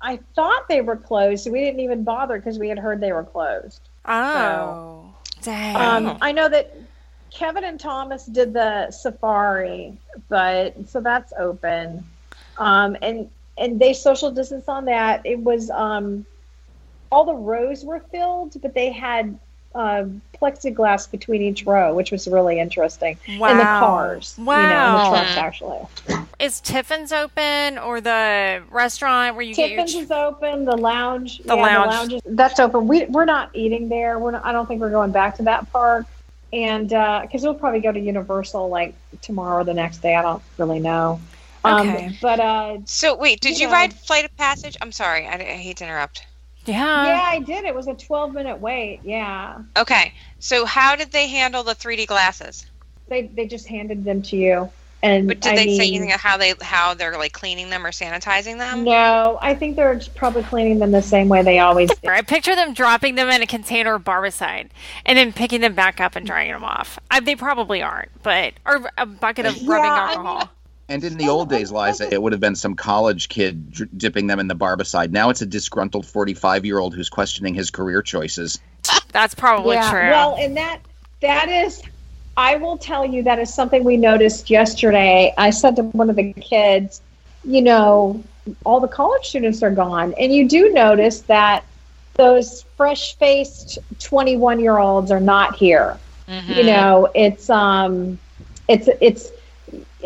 i 0.02 0.18
thought 0.34 0.68
they 0.68 0.82
were 0.82 0.96
closed 0.96 1.50
we 1.50 1.60
didn't 1.60 1.80
even 1.80 2.04
bother 2.04 2.36
because 2.36 2.58
we 2.58 2.68
had 2.68 2.78
heard 2.78 3.00
they 3.00 3.12
were 3.12 3.24
closed 3.24 3.80
Oh, 4.08 5.14
dang. 5.42 5.74
Um, 5.76 6.18
I 6.20 6.32
know 6.32 6.48
that 6.48 6.74
Kevin 7.32 7.64
and 7.64 7.80
Thomas 7.80 8.26
did 8.26 8.52
the 8.52 8.90
safari, 8.90 9.98
but 10.28 10.74
so 10.88 11.00
that's 11.00 11.32
open. 11.38 12.04
Um, 12.58 12.96
and 13.02 13.28
and 13.58 13.80
they 13.80 13.92
social 13.94 14.30
distance 14.30 14.68
on 14.68 14.84
that. 14.84 15.22
It 15.24 15.40
was 15.40 15.70
um, 15.70 16.24
all 17.10 17.24
the 17.24 17.34
rows 17.34 17.84
were 17.84 18.00
filled, 18.10 18.60
but 18.62 18.74
they 18.74 18.90
had 18.90 19.38
uh, 19.74 20.04
plexiglass 20.40 21.10
between 21.10 21.42
each 21.42 21.64
row, 21.66 21.94
which 21.94 22.10
was 22.10 22.26
really 22.26 22.58
interesting. 22.58 23.18
wow. 23.38 23.50
And 23.50 23.60
the 23.60 23.64
cars, 23.64 24.34
you 24.38 24.44
know, 24.44 24.50
and 24.52 24.94
the 24.96 25.08
trucks 25.08 25.36
actually. 25.36 25.86
Is 26.38 26.60
Tiffin's 26.60 27.12
open 27.12 27.78
or 27.78 28.00
the 28.00 28.62
restaurant 28.70 29.34
where 29.36 29.42
you 29.44 29.54
Tiffin's 29.54 29.92
get 29.94 30.02
is 30.04 30.10
open. 30.10 30.64
The 30.64 30.76
lounge, 30.76 31.38
The 31.38 31.56
yeah, 31.56 31.62
lounge. 31.62 31.84
the 31.84 31.96
lounge 31.96 32.12
is, 32.14 32.36
that's 32.36 32.58
open. 32.60 32.86
We 32.88 33.04
we're 33.06 33.24
not 33.26 33.50
eating 33.54 33.88
there. 33.88 34.18
We're 34.18 34.32
not, 34.32 34.44
I 34.44 34.52
don't 34.52 34.66
think 34.66 34.80
we're 34.80 34.90
going 34.90 35.12
back 35.12 35.36
to 35.36 35.42
that 35.44 35.70
park, 35.72 36.06
and 36.52 36.88
because 36.88 37.42
we'll 37.42 37.54
probably 37.54 37.80
go 37.80 37.92
to 37.92 38.00
Universal 38.00 38.68
like 38.68 38.94
tomorrow 39.22 39.60
or 39.60 39.64
the 39.64 39.74
next 39.74 39.98
day. 39.98 40.14
I 40.14 40.22
don't 40.22 40.42
really 40.58 40.78
know. 40.80 41.20
Um, 41.64 41.88
Okay. 41.88 42.16
But 42.22 42.40
uh, 42.40 42.78
So 42.86 43.14
wait, 43.16 43.40
did 43.40 43.58
you 43.58 43.68
Yeah. 43.68 43.72
ride 43.74 43.92
Flight 43.92 44.24
of 44.24 44.34
Passage? 44.36 44.76
I'm 44.80 44.92
sorry, 44.92 45.26
I, 45.26 45.34
I 45.34 45.42
hate 45.56 45.78
to 45.78 45.84
interrupt. 45.84 46.24
Your 46.66 46.76
yeah. 46.76 47.06
yeah, 47.06 47.22
I 47.24 47.38
did. 47.40 47.64
It 47.64 47.74
was 47.74 47.86
a 47.88 47.94
12 47.94 48.34
minute 48.34 48.60
wait. 48.60 49.00
Yeah, 49.04 49.58
Okay, 49.76 50.12
so 50.38 50.64
how 50.66 50.96
did 50.96 51.12
they 51.12 51.28
handle 51.28 51.62
the 51.62 51.74
3D 51.74 52.06
glasses? 52.06 52.66
they 53.08 53.22
they 53.28 53.46
just 53.46 53.68
handed 53.68 54.04
them 54.04 54.20
to 54.22 54.36
you, 54.36 54.68
and 55.02 55.28
But 55.28 55.38
did 55.40 55.52
I 55.52 55.56
they 55.56 55.76
say 55.76 55.86
anything 55.88 56.08
about 56.08 56.18
how 56.20 56.36
they 56.36 56.54
how 56.60 56.94
they're 56.94 57.16
like 57.16 57.32
cleaning 57.32 57.70
them 57.70 57.86
or 57.86 57.92
sanitizing 57.92 58.58
them? 58.58 58.82
No, 58.82 59.38
I 59.40 59.54
think 59.54 59.76
they're 59.76 60.00
probably 60.16 60.42
cleaning 60.42 60.80
them 60.80 60.90
the 60.90 61.02
same 61.02 61.28
way 61.28 61.42
they 61.42 61.60
always 61.60 61.88
do. 62.02 62.08
I 62.08 62.22
picture 62.22 62.56
them 62.56 62.74
dropping 62.74 63.14
them 63.14 63.28
in 63.28 63.42
a 63.42 63.46
container 63.46 63.94
of 63.94 64.02
barbicide 64.02 64.70
and 65.04 65.16
then 65.16 65.32
picking 65.32 65.60
them 65.60 65.74
back 65.74 66.00
up 66.00 66.16
and 66.16 66.26
drying 66.26 66.50
them 66.50 66.64
off. 66.64 66.98
I, 67.10 67.20
they 67.20 67.36
probably 67.36 67.80
aren't, 67.80 68.10
but 68.24 68.54
or 68.66 68.90
a 68.98 69.06
bucket 69.06 69.46
of 69.46 69.54
rubbing 69.68 69.84
Yeah, 69.84 69.92
I 69.92 70.08
alcohol. 70.10 70.38
mean- 70.38 70.48
And 70.88 71.02
in 71.02 71.16
the 71.16 71.28
old 71.28 71.50
days, 71.50 71.72
Liza, 71.72 72.12
it 72.12 72.22
would 72.22 72.32
have 72.32 72.40
been 72.40 72.54
some 72.54 72.76
college 72.76 73.28
kid 73.28 73.72
dr- 73.72 73.90
dipping 73.96 74.28
them 74.28 74.38
in 74.38 74.46
the 74.46 74.54
barbicide. 74.54 75.10
Now 75.10 75.30
it's 75.30 75.42
a 75.42 75.46
disgruntled 75.46 76.06
45 76.06 76.64
year 76.64 76.78
old 76.78 76.94
who's 76.94 77.08
questioning 77.08 77.54
his 77.54 77.70
career 77.70 78.02
choices. 78.02 78.60
That's 79.10 79.34
probably 79.34 79.76
yeah. 79.76 79.90
true. 79.90 80.10
Well, 80.10 80.36
and 80.38 80.56
that 80.56 80.80
that 81.22 81.48
is, 81.48 81.82
I 82.36 82.56
will 82.56 82.76
tell 82.78 83.04
you 83.04 83.24
that 83.24 83.38
is 83.38 83.52
something 83.52 83.82
we 83.82 83.96
noticed 83.96 84.48
yesterday. 84.48 85.34
I 85.36 85.50
said 85.50 85.76
to 85.76 85.82
one 85.82 86.08
of 86.08 86.16
the 86.16 86.32
kids, 86.34 87.00
you 87.42 87.62
know, 87.62 88.22
all 88.64 88.78
the 88.78 88.88
college 88.88 89.26
students 89.26 89.62
are 89.62 89.70
gone, 89.70 90.14
and 90.20 90.32
you 90.32 90.48
do 90.48 90.72
notice 90.72 91.22
that 91.22 91.64
those 92.14 92.62
fresh 92.76 93.16
faced 93.16 93.78
twenty 93.98 94.36
one 94.36 94.60
year 94.60 94.78
olds 94.78 95.10
are 95.10 95.20
not 95.20 95.56
here. 95.56 95.98
Mhm. 96.28 96.56
You 96.56 96.62
know, 96.64 97.08
it's 97.14 97.50
um, 97.50 98.18
it's 98.68 98.88
it's 99.00 99.30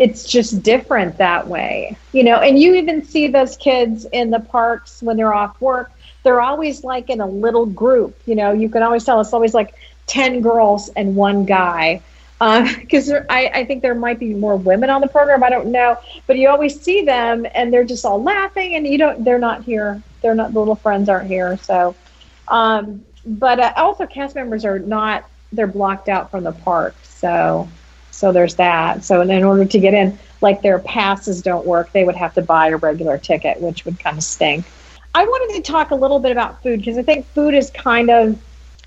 it's 0.01 0.25
just 0.25 0.63
different 0.63 1.19
that 1.19 1.47
way. 1.47 1.95
You 2.13 2.25
know, 2.25 2.37
and 2.37 2.59
you 2.59 2.75
even 2.75 3.05
see 3.05 3.29
those 3.29 3.57
kids 3.59 4.07
in 4.13 4.31
the 4.31 4.41
parks 4.41 5.03
when 5.03 5.19
they're 5.19 5.35
off 5.35 5.61
work. 5.61 5.93
They're 6.23 6.41
always 6.41 6.83
like 6.83 7.11
in 7.11 7.21
a 7.21 7.27
little 7.27 7.67
group. 7.67 8.19
You 8.27 8.35
know, 8.35 8.53
you 8.53 8.71
can 8.71 8.83
always 8.83 9.05
tell 9.05 9.21
it's 9.21 9.35
always 9.35 9.55
like 9.55 9.75
ten 10.07 10.41
girls 10.41 10.89
and 10.97 11.15
one 11.15 11.45
guy. 11.45 12.03
Because 12.41 13.13
I, 13.13 13.51
I 13.55 13.65
think 13.67 13.83
there 13.83 13.95
might 13.95 14.19
be 14.19 14.33
more 14.33 14.57
women 14.57 14.89
on 14.89 15.03
the 15.03 15.09
program. 15.09 15.45
I 15.45 15.51
don't 15.51 15.71
know, 15.71 15.99
but 16.27 16.39
you 16.39 16.49
always 16.49 16.81
see 16.81 17.05
them 17.05 17.47
and 17.55 17.71
they're 17.71 17.85
just 17.85 18.07
all 18.07 18.23
laughing, 18.23 18.77
and 18.77 18.87
you 18.87 18.97
don't. 18.97 19.23
They're 19.23 19.39
not 19.39 19.63
here. 19.63 20.03
They're 20.23 20.35
not. 20.35 20.55
The 20.55 20.59
little 20.59 20.75
friends 20.75 21.11
aren't 21.11 21.29
here. 21.29 21.59
So, 21.59 21.95
um, 22.49 23.05
but 23.27 23.61
uh, 23.61 23.75
also 23.77 24.07
cast 24.07 24.35
members 24.35 24.65
are 24.65 24.79
not. 24.79 25.29
They're 25.53 25.67
blocked 25.67 26.09
out 26.09 26.31
from 26.31 26.45
the 26.45 26.53
park. 26.53 26.95
So, 27.03 27.69
So 28.21 28.33
there's 28.33 28.57
that. 28.57 29.03
So 29.03 29.23
in 29.23 29.43
order 29.45 29.65
to 29.65 29.79
get 29.79 29.95
in, 29.95 30.19
like 30.43 30.61
their 30.61 30.79
passes 30.79 31.41
don't 31.41 31.65
work, 31.65 31.91
they 31.93 32.05
would 32.05 32.17
have 32.17 32.35
to 32.35 32.43
buy 32.43 32.69
a 32.69 32.77
regular 32.77 33.17
ticket, 33.17 33.59
which 33.63 33.87
would 33.87 33.99
kind 33.99 34.19
of 34.19 34.23
stink. 34.23 34.67
I 35.15 35.25
wanted 35.25 35.57
to 35.57 35.73
talk 35.73 35.91
a 35.91 35.95
little 35.95 36.19
bit 36.19 36.31
about 36.31 36.63
food 36.63 36.81
because 36.81 36.99
I 36.99 37.03
think 37.03 37.25
food 37.29 37.55
is 37.55 37.71
kind 37.71 38.11
of, 38.11 38.39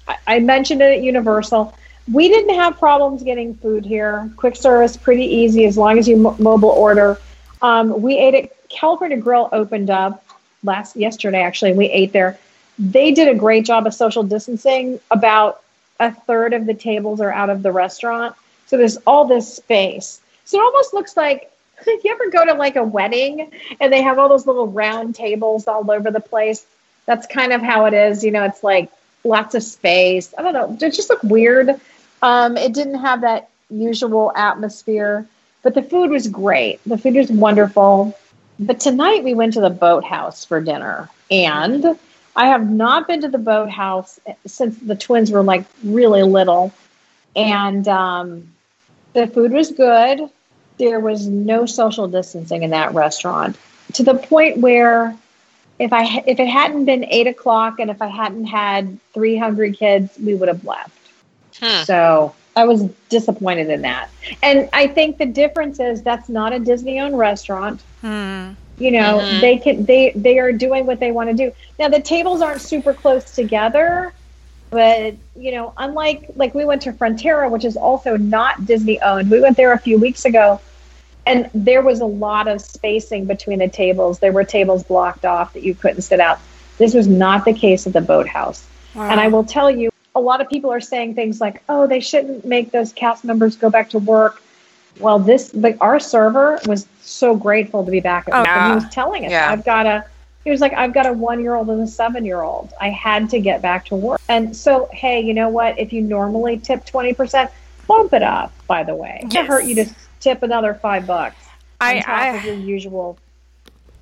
I- 0.07 0.17
I 0.27 0.39
mentioned 0.39 0.83
it 0.83 0.97
at 0.99 1.01
Universal. 1.01 1.73
We 2.13 2.29
didn't 2.29 2.53
have 2.53 2.77
problems 2.77 3.23
getting 3.23 3.55
food 3.55 3.85
here. 3.85 4.29
Quick 4.37 4.55
service, 4.55 4.95
pretty 4.97 5.25
easy 5.25 5.65
as 5.65 5.79
long 5.79 5.97
as 5.97 6.07
you 6.07 6.17
mo- 6.17 6.35
mobile 6.37 6.69
order. 6.69 7.17
Um, 7.63 8.03
we 8.03 8.15
ate 8.19 8.35
at 8.35 8.69
California 8.69 9.17
Grill 9.17 9.49
opened 9.51 9.89
up 9.89 10.23
last 10.63 10.95
yesterday. 10.95 11.41
Actually, 11.41 11.73
we 11.73 11.87
ate 11.87 12.13
there. 12.13 12.37
They 12.77 13.11
did 13.11 13.29
a 13.29 13.35
great 13.35 13.65
job 13.65 13.87
of 13.87 13.95
social 13.95 14.21
distancing. 14.21 14.99
About 15.09 15.63
a 15.99 16.11
third 16.11 16.53
of 16.53 16.67
the 16.67 16.75
tables 16.75 17.19
are 17.19 17.31
out 17.31 17.49
of 17.49 17.63
the 17.63 17.71
restaurant, 17.71 18.35
so 18.73 18.77
there's 18.77 18.97
all 19.05 19.25
this 19.25 19.57
space. 19.57 20.19
So 20.45 20.57
it 20.57 20.63
almost 20.63 20.95
looks 20.95 21.15
like 21.15 21.51
if 21.85 22.03
you 22.03 22.11
ever 22.11 22.31
go 22.31 22.43
to 22.43 22.55
like 22.55 22.75
a 22.75 22.83
wedding 22.83 23.51
and 23.79 23.93
they 23.93 24.01
have 24.01 24.17
all 24.17 24.27
those 24.27 24.47
little 24.47 24.65
round 24.65 25.13
tables 25.13 25.67
all 25.67 25.91
over 25.91 26.09
the 26.09 26.19
place. 26.19 26.65
That's 27.05 27.27
kind 27.27 27.53
of 27.53 27.61
how 27.61 27.85
it 27.85 27.93
is. 27.93 28.23
You 28.23 28.31
know, 28.31 28.43
it's 28.45 28.63
like 28.63 28.91
lots 29.23 29.53
of 29.53 29.61
space. 29.61 30.33
I 30.35 30.41
don't 30.41 30.53
know. 30.53 30.75
It 30.87 30.91
just 30.91 31.11
looked 31.11 31.23
weird. 31.23 31.79
Um, 32.23 32.57
it 32.57 32.73
didn't 32.73 32.95
have 32.95 33.21
that 33.21 33.51
usual 33.69 34.31
atmosphere, 34.35 35.27
but 35.61 35.75
the 35.75 35.83
food 35.83 36.09
was 36.09 36.27
great. 36.27 36.79
The 36.83 36.97
food 36.97 37.13
was 37.13 37.29
wonderful. 37.29 38.17
But 38.59 38.79
tonight 38.79 39.23
we 39.23 39.35
went 39.35 39.53
to 39.53 39.61
the 39.61 39.69
boathouse 39.69 40.45
for 40.45 40.59
dinner, 40.59 41.11
and 41.29 41.99
I 42.35 42.47
have 42.47 42.67
not 42.67 43.07
been 43.07 43.21
to 43.21 43.27
the 43.27 43.37
boathouse 43.37 44.19
since 44.47 44.79
the 44.79 44.95
twins 44.95 45.29
were 45.29 45.43
like 45.43 45.63
really 45.83 46.23
little. 46.23 46.73
And 47.35 47.87
um, 47.87 48.52
the 49.13 49.27
food 49.27 49.51
was 49.51 49.71
good. 49.71 50.29
There 50.77 50.99
was 50.99 51.27
no 51.27 51.65
social 51.65 52.07
distancing 52.07 52.63
in 52.63 52.71
that 52.71 52.93
restaurant 52.93 53.57
to 53.93 54.03
the 54.03 54.15
point 54.15 54.57
where 54.57 55.15
if 55.79 55.93
I 55.93 56.23
if 56.25 56.39
it 56.39 56.47
hadn't 56.47 56.85
been 56.85 57.05
eight 57.05 57.27
o'clock 57.27 57.79
and 57.79 57.89
if 57.89 58.01
I 58.01 58.07
hadn't 58.07 58.45
had 58.45 58.97
three 59.13 59.37
hungry 59.37 59.71
kids, 59.73 60.17
we 60.19 60.35
would 60.35 60.47
have 60.47 60.63
left. 60.65 60.97
Hmm. 61.59 61.83
So 61.83 62.35
I 62.55 62.65
was 62.65 62.83
disappointed 63.09 63.69
in 63.69 63.81
that. 63.81 64.09
And 64.41 64.69
I 64.73 64.87
think 64.87 65.17
the 65.17 65.25
difference 65.25 65.79
is 65.79 66.01
that's 66.01 66.29
not 66.29 66.53
a 66.53 66.59
Disney 66.59 66.99
owned 66.99 67.17
restaurant. 67.17 67.81
Hmm. 68.01 68.51
You 68.79 68.91
know, 68.91 69.19
Mhm. 69.19 69.41
they 69.41 69.57
can 69.57 69.85
they 69.85 70.11
they 70.15 70.39
are 70.39 70.51
doing 70.51 70.85
what 70.87 70.99
they 70.99 71.11
want 71.11 71.29
to 71.29 71.35
do. 71.35 71.51
Now 71.77 71.89
the 71.89 72.01
tables 72.01 72.41
aren't 72.41 72.61
super 72.61 72.93
close 72.93 73.31
together, 73.35 74.13
but 74.73 75.15
you 75.35 75.51
know, 75.51 75.73
unlike 75.77 76.29
like 76.35 76.53
we 76.53 76.65
went 76.65 76.81
to 76.81 76.91
Frontera, 76.91 77.49
which 77.49 77.63
is 77.63 77.77
also 77.77 78.17
not 78.17 78.65
Disney 78.65 78.99
owned. 79.01 79.29
We 79.31 79.39
went 79.39 79.55
there 79.55 79.71
a 79.71 79.77
few 79.77 79.97
weeks 79.99 80.25
ago 80.25 80.59
and 81.25 81.49
there 81.53 81.81
was 81.81 82.01
a 82.01 82.05
lot 82.05 82.47
of 82.47 82.59
spacing 82.59 83.25
between 83.25 83.59
the 83.59 83.69
tables. 83.69 84.19
There 84.19 84.31
were 84.31 84.43
tables 84.43 84.83
blocked 84.83 85.25
off 85.25 85.53
that 85.53 85.63
you 85.63 85.73
couldn't 85.75 86.01
sit 86.01 86.19
out. 86.19 86.39
This 86.77 86.93
was 86.93 87.07
not 87.07 87.45
the 87.45 87.53
case 87.53 87.87
at 87.87 87.93
the 87.93 88.01
boathouse. 88.01 88.67
And 88.95 89.19
I 89.19 89.27
will 89.27 89.43
tell 89.43 89.71
you, 89.71 89.89
a 90.15 90.19
lot 90.19 90.41
of 90.41 90.49
people 90.49 90.71
are 90.71 90.81
saying 90.81 91.15
things 91.15 91.39
like, 91.41 91.63
"Oh, 91.69 91.87
they 91.87 91.99
shouldn't 91.99 92.45
make 92.45 92.71
those 92.71 92.93
cast 92.93 93.23
members 93.23 93.55
go 93.55 93.69
back 93.69 93.89
to 93.91 93.99
work." 93.99 94.41
Well, 94.99 95.17
this 95.17 95.53
like 95.53 95.77
our 95.81 95.99
server 95.99 96.59
was 96.67 96.87
so 97.01 97.35
grateful 97.35 97.83
to 97.85 97.91
be 97.91 97.99
back 97.99 98.27
at 98.27 98.33
Oh, 98.33 98.39
work. 98.39 98.69
He 98.69 98.85
was 98.85 98.93
telling 98.93 99.25
us, 99.25 99.31
Yeah. 99.31 99.49
"I've 99.51 99.65
got 99.65 99.85
a." 99.85 100.05
He 100.43 100.51
was 100.51 100.59
like, 100.59 100.73
"I've 100.73 100.93
got 100.93 101.05
a 101.05 101.13
one-year-old 101.13 101.69
and 101.69 101.81
a 101.81 101.87
seven-year-old. 101.87 102.73
I 102.79 102.89
had 102.89 103.29
to 103.31 103.39
get 103.39 103.61
back 103.61 103.85
to 103.85 103.95
work." 103.95 104.21
And 104.27 104.55
so, 104.55 104.89
hey, 104.91 105.21
you 105.21 105.33
know 105.33 105.49
what? 105.49 105.79
If 105.79 105.93
you 105.93 106.01
normally 106.01 106.57
tip 106.57 106.85
twenty 106.85 107.13
percent, 107.13 107.49
bump 107.87 108.13
it 108.13 108.23
up. 108.23 108.51
By 108.67 108.83
the 108.83 108.95
way, 108.95 109.21
it 109.23 109.33
Yes. 109.33 109.47
hurt 109.47 109.65
you 109.65 109.75
to 109.75 109.85
tip 110.19 110.43
another 110.43 110.73
five 110.73 111.05
bucks 111.07 111.35
I, 111.79 111.97
on 111.97 112.01
top 112.03 112.19
I, 112.19 112.27
of 112.35 112.43
your 112.45 112.55
usual. 112.55 113.17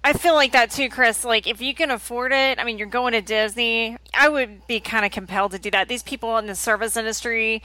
I 0.04 0.14
feel 0.14 0.34
like 0.34 0.52
that 0.54 0.72
too, 0.72 0.90
Chris. 0.90 1.24
Like, 1.24 1.46
if 1.46 1.62
you 1.62 1.76
can 1.76 1.92
afford 1.92 2.32
it, 2.32 2.58
I 2.60 2.64
mean, 2.64 2.80
you're 2.80 2.88
going 2.88 3.14
to 3.14 3.22
Disney. 3.22 3.98
I 4.16 4.30
would 4.30 4.66
be 4.66 4.80
kind 4.80 5.06
of 5.06 5.12
compelled 5.12 5.52
to 5.52 5.60
do 5.60 5.70
that. 5.72 5.88
These 5.90 6.02
people 6.02 6.38
in 6.40 6.48
the 6.48 6.56
service 6.56 6.98
industry, 6.98 7.62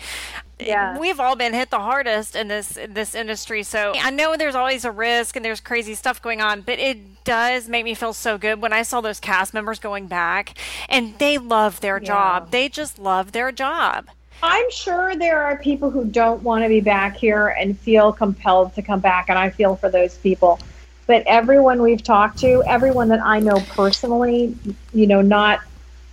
Yeah. 0.59 0.99
we've 0.99 1.19
all 1.19 1.35
been 1.35 1.55
hit 1.55 1.71
the 1.71 1.79
hardest 1.79 2.37
in 2.37 2.49
this 2.49 2.77
in 2.77 2.93
this 2.93 3.15
industry. 3.15 3.63
So 3.63 3.95
I 3.97 4.11
know 4.11 4.37
there's 4.37 4.55
always 4.55 4.85
a 4.85 4.91
risk 4.91 5.35
and 5.37 5.45
there's 5.45 5.61
crazy 5.61 5.95
stuff 5.95 6.21
going 6.21 6.43
on, 6.43 6.61
but 6.61 6.79
it 6.79 7.25
does 7.25 7.69
make 7.71 7.85
me 7.87 7.95
feel 7.95 8.13
so 8.13 8.37
good 8.37 8.61
when 8.61 8.73
I 8.73 8.83
saw 8.83 9.01
those 9.01 9.19
cast 9.19 9.55
members 9.55 9.79
going 9.79 10.07
back 10.07 10.53
and 10.91 11.19
they 11.19 11.39
love 11.39 11.81
their 11.81 11.99
Yeah. 11.99 12.07
job. 12.07 12.51
They 12.51 12.69
just 12.69 12.99
love 12.99 13.33
their 13.33 13.51
job. 13.51 14.09
I'm 14.43 14.71
sure 14.71 15.17
there 15.17 15.43
are 15.43 15.57
people 15.57 15.89
who 15.91 16.05
don't 16.05 16.43
want 16.43 16.63
to 16.65 16.69
be 16.69 16.83
back 16.83 17.17
here 17.17 17.49
and 17.59 17.79
feel 17.79 18.13
compelled 18.13 18.75
to 18.75 18.83
come 18.83 19.01
back, 19.01 19.31
and 19.31 19.39
I 19.39 19.49
feel 19.49 19.77
for 19.77 19.89
those 19.89 20.17
people. 20.19 20.59
But 21.07 21.23
everyone 21.27 21.83
we've 21.83 22.03
talked 22.03 22.39
to, 22.41 22.63
everyone 22.67 23.09
that 23.09 23.21
I 23.21 23.39
know 23.39 23.61
personally, 23.69 24.57
you 24.93 25.07
know, 25.07 25.23
not 25.23 25.61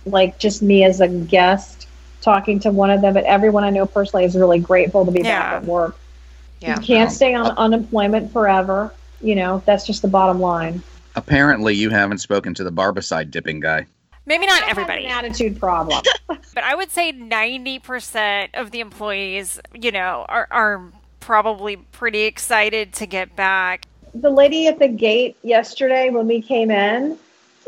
like 0.06 0.38
just 0.38 0.62
me 0.62 0.84
as 0.84 1.00
a 1.00 1.08
guest 1.08 1.88
talking 2.20 2.60
to 2.60 2.70
one 2.70 2.90
of 2.90 3.00
them, 3.00 3.14
but 3.14 3.24
everyone 3.24 3.64
I 3.64 3.70
know 3.70 3.86
personally 3.86 4.24
is 4.24 4.36
really 4.36 4.58
grateful 4.60 5.04
to 5.04 5.10
be 5.10 5.20
Yeah. 5.20 5.40
back 5.40 5.52
at 5.62 5.64
work. 5.64 5.96
Yeah. 6.60 6.76
You 6.78 6.82
can't 6.86 7.10
stay 7.12 7.34
on 7.34 7.46
unemployment 7.58 8.32
forever. 8.32 8.92
You 9.20 9.34
know, 9.34 9.62
that's 9.66 9.86
just 9.86 10.02
the 10.02 10.08
bottom 10.08 10.40
line. 10.40 10.82
Apparently, 11.16 11.74
you 11.74 11.90
haven't 11.90 12.18
spoken 12.18 12.54
to 12.54 12.64
the 12.64 12.72
barbicide 12.72 13.30
dipping 13.30 13.60
guy. 13.60 13.86
Maybe 14.26 14.46
not 14.46 14.62
I 14.62 14.70
everybody. 14.70 15.04
an 15.04 15.10
attitude 15.10 15.58
problem. 15.60 16.02
But 16.54 16.62
I 16.62 16.76
would 16.76 16.92
say 16.92 17.12
90% 17.12 18.50
of 18.54 18.70
the 18.70 18.78
employees, 18.78 19.60
you 19.74 19.90
know, 19.90 20.24
are, 20.28 20.46
are 20.52 20.82
probably 21.18 21.76
pretty 21.76 22.22
excited 22.22 22.92
to 22.94 23.06
get 23.06 23.34
back. 23.34 23.86
The 24.14 24.30
lady 24.30 24.66
at 24.68 24.78
the 24.78 24.88
gate 24.88 25.36
yesterday 25.42 26.10
when 26.10 26.26
we 26.26 26.40
came 26.40 26.70
in 26.70 27.18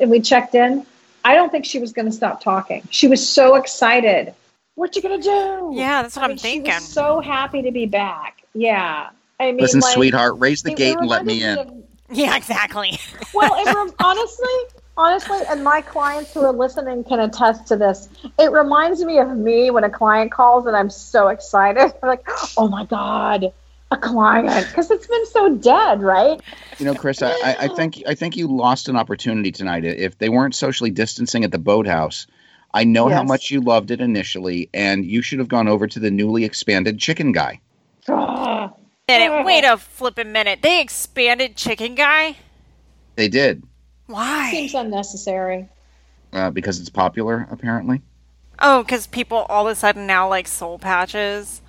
and 0.00 0.10
we 0.10 0.20
checked 0.20 0.54
in, 0.54 0.86
I 1.24 1.34
don't 1.34 1.50
think 1.50 1.64
she 1.64 1.78
was 1.78 1.92
going 1.92 2.06
to 2.06 2.12
stop 2.12 2.40
talking. 2.40 2.86
She 2.90 3.08
was 3.08 3.26
so 3.28 3.56
excited. 3.56 4.32
What 4.76 4.94
you 4.94 5.00
gonna 5.00 5.22
do? 5.22 5.72
Yeah, 5.74 6.02
that's 6.02 6.16
what 6.16 6.22
I 6.22 6.24
I'm 6.26 6.30
mean, 6.32 6.36
She 6.36 6.42
thinking. 6.42 6.74
was 6.74 6.82
so 6.86 7.20
happy 7.20 7.62
to 7.62 7.70
be 7.70 7.86
back. 7.86 8.42
Yeah, 8.54 9.08
I 9.40 9.46
mean, 9.46 9.56
Listen, 9.56 9.80
like, 9.80 9.94
sweetheart, 9.94 10.34
raise 10.38 10.62
the 10.62 10.74
gate 10.74 10.98
and 10.98 11.08
let 11.08 11.24
me 11.24 11.42
in. 11.42 11.58
of- 11.58 11.72
Yeah, 12.10 12.36
exactly. 12.36 13.00
well, 13.34 13.54
it 13.58 13.74
rem- 13.74 13.94
honestly, 14.00 14.52
honestly, 14.98 15.38
and 15.48 15.64
my 15.64 15.80
clients 15.80 16.34
who 16.34 16.40
are 16.44 16.52
listening 16.52 17.04
can 17.04 17.20
attest 17.20 17.66
to 17.68 17.76
this. 17.76 18.10
It 18.38 18.52
reminds 18.52 19.02
me 19.02 19.16
of 19.18 19.34
me 19.34 19.70
when 19.70 19.82
a 19.84 19.90
client 19.90 20.30
calls 20.30 20.66
and 20.66 20.76
I'm 20.76 20.90
so 20.90 21.28
excited. 21.28 21.94
I'm 22.02 22.08
like, 22.08 22.26
oh 22.58 22.68
my 22.68 22.84
god, 22.84 23.50
a 23.90 23.96
client, 23.96 24.66
because 24.68 24.90
it's 24.90 25.06
been 25.06 25.26
so 25.26 25.56
dead, 25.56 26.02
right? 26.02 26.40
You 26.78 26.86
know, 26.86 26.94
Chris, 26.94 27.22
I, 27.22 27.30
I 27.30 27.56
I 27.60 27.68
think 27.68 28.02
I 28.06 28.14
think 28.14 28.36
you 28.36 28.48
lost 28.48 28.88
an 28.88 28.96
opportunity 28.96 29.52
tonight. 29.52 29.84
If 29.84 30.18
they 30.18 30.28
weren't 30.28 30.54
socially 30.54 30.90
distancing 30.90 31.44
at 31.44 31.52
the 31.52 31.58
boathouse, 31.58 32.26
I 32.74 32.84
know 32.84 33.08
how 33.08 33.22
much 33.22 33.50
you 33.50 33.60
loved 33.60 33.90
it 33.90 34.00
initially, 34.00 34.68
and 34.74 35.04
you 35.04 35.22
should 35.22 35.38
have 35.38 35.48
gone 35.48 35.68
over 35.68 35.86
to 35.86 36.00
the 36.00 36.10
newly 36.10 36.44
expanded 36.44 36.98
chicken 36.98 37.32
guy. 37.32 37.60
Ah. 38.08 38.72
minute, 39.08 39.44
wait 39.44 39.64
a 39.64 39.76
flipping 39.76 40.32
minute. 40.32 40.60
They 40.62 40.80
expanded 40.80 41.56
Chicken 41.56 41.94
Guy? 41.94 42.36
They 43.16 43.28
did 43.28 43.62
Why? 44.06 44.50
Seems 44.50 44.74
unnecessary. 44.74 45.68
uh, 46.32 46.50
because 46.50 46.80
it's 46.80 46.90
popular, 46.90 47.48
apparently. 47.50 48.02
Oh, 48.58 48.82
because 48.82 49.06
people 49.06 49.46
all 49.48 49.66
of 49.66 49.72
a 49.72 49.74
sudden 49.74 50.06
now 50.06 50.28
like 50.28 50.48
soul 50.48 50.78
patches. 50.78 51.62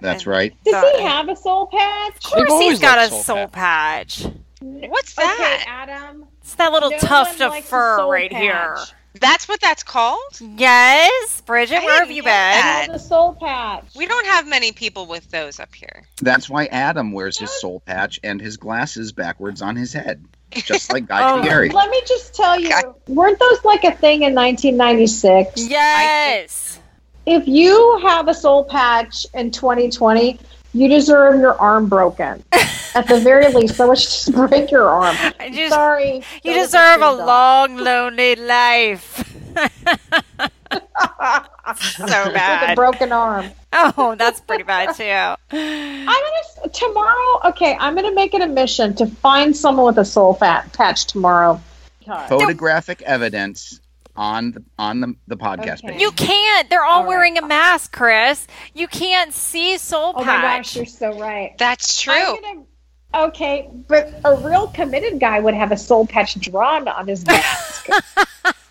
That's 0.00 0.26
right. 0.26 0.54
Does 0.64 0.96
he 0.96 1.02
have 1.02 1.28
a 1.28 1.36
soul 1.36 1.66
patch? 1.66 2.16
Of 2.16 2.22
course, 2.22 2.50
always 2.50 2.68
he's 2.70 2.78
got 2.80 2.98
a 2.98 3.08
soul 3.10 3.22
soul 3.22 3.48
patch. 3.48 4.26
What's 4.60 5.14
that, 5.14 5.34
Okay, 5.34 5.64
that? 5.70 5.88
Adam. 5.88 6.26
It's 6.42 6.54
that 6.56 6.72
little 6.72 6.90
no 6.90 6.98
tuft 6.98 7.40
of 7.40 7.56
fur 7.64 7.96
soul 7.98 8.10
right 8.10 8.32
here. 8.32 8.76
That's 9.20 9.48
what 9.48 9.60
that's 9.60 9.82
called? 9.82 10.20
Yes, 10.40 11.40
Bridget, 11.40 11.78
I 11.80 11.84
where 11.84 11.98
have 12.00 12.10
you 12.10 12.22
been? 12.22 12.26
that. 12.30 12.86
The 12.92 12.98
soul 12.98 13.34
patch. 13.34 13.84
We 13.96 14.06
don't 14.06 14.26
have 14.26 14.46
many 14.48 14.70
people 14.72 15.06
with 15.06 15.28
those 15.30 15.58
up 15.58 15.74
here. 15.74 16.04
That's 16.22 16.48
why 16.48 16.66
Adam 16.66 17.10
wears 17.12 17.36
his 17.36 17.50
soul 17.50 17.80
patch 17.80 18.20
and 18.22 18.40
his 18.40 18.56
glasses 18.56 19.10
backwards 19.12 19.62
on 19.62 19.74
his 19.74 19.92
head, 19.92 20.24
just 20.52 20.92
like 20.92 21.08
Guy 21.08 21.20
Oh. 21.38 21.42
Fieri. 21.42 21.70
Let 21.70 21.90
me 21.90 22.00
just 22.06 22.34
tell 22.34 22.58
you, 22.60 22.68
Okay. 22.68 22.82
weren't 23.08 23.38
those 23.40 23.64
like 23.64 23.82
a 23.82 23.92
thing 23.92 24.22
in 24.22 24.34
1996? 24.34 25.68
Yes. 25.68 26.78
If 27.26 27.46
you 27.46 27.98
have 28.02 28.28
a 28.28 28.34
soul 28.34 28.64
patch 28.64 29.26
in 29.34 29.50
2020, 29.50 30.38
you 30.72 30.88
deserve 30.88 31.40
your 31.40 31.60
arm 31.60 31.88
broken. 31.88 32.42
At 32.94 33.06
the 33.06 33.20
very 33.20 33.52
least, 33.52 33.76
someone 33.76 33.96
should 33.96 34.10
just 34.10 34.32
break 34.32 34.70
your 34.70 34.88
arm. 34.88 35.16
I 35.38 35.50
just- 35.52 35.72
Sorry. 35.72 36.22
You 36.42 36.54
deserve 36.54 36.96
a 37.02 37.16
get 37.16 37.26
long, 37.26 37.76
lonely 37.76 38.34
life. 38.36 39.24
so 41.76 42.02
With 42.04 42.10
a 42.10 42.34
bad. 42.34 42.74
broken 42.76 43.12
arm. 43.12 43.46
Oh, 43.72 44.16
that's 44.18 44.40
pretty 44.40 44.64
bad 44.64 44.94
too. 44.96 45.04
I'm 45.56 46.06
gonna 46.06 46.68
tomorrow. 46.72 47.48
Okay, 47.48 47.76
I'm 47.78 47.94
gonna 47.94 48.12
make 48.12 48.34
it 48.34 48.40
a 48.42 48.46
mission 48.46 48.94
to 48.96 49.06
find 49.06 49.56
someone 49.56 49.86
with 49.86 49.98
a 49.98 50.04
soul 50.04 50.34
fat 50.34 50.72
patch 50.72 51.06
tomorrow. 51.06 51.60
God. 52.06 52.28
Photographic 52.28 53.02
evidence 53.02 53.80
on 54.20 54.52
the 54.52 54.62
on 54.78 55.00
the, 55.00 55.14
the 55.28 55.36
podcast 55.36 55.78
Okay. 55.82 55.92
page. 55.94 56.00
You 56.02 56.12
can't. 56.12 56.68
They're 56.68 56.84
all, 56.84 56.98
All 56.98 57.02
right. 57.04 57.08
wearing 57.08 57.38
a 57.38 57.46
mask, 57.46 57.90
Chris. 57.96 58.46
You 58.74 58.86
can't 58.86 59.32
see 59.32 59.78
soul 59.78 60.12
Patch. 60.12 60.22
Oh 60.22 60.26
my 60.26 60.42
gosh, 60.58 60.76
you're 60.76 60.84
so 60.84 61.18
right. 61.18 61.56
That's 61.58 62.00
true. 62.02 62.12
Gonna- 62.42 62.64
okay, 63.28 63.68
but 63.88 64.12
a 64.24 64.36
real 64.36 64.68
committed 64.68 65.18
guy 65.20 65.40
would 65.40 65.54
have 65.54 65.72
a 65.72 65.76
soul 65.78 66.06
patch 66.06 66.38
drawn 66.38 66.86
on 66.86 67.08
his 67.08 67.24
mask. 67.26 67.88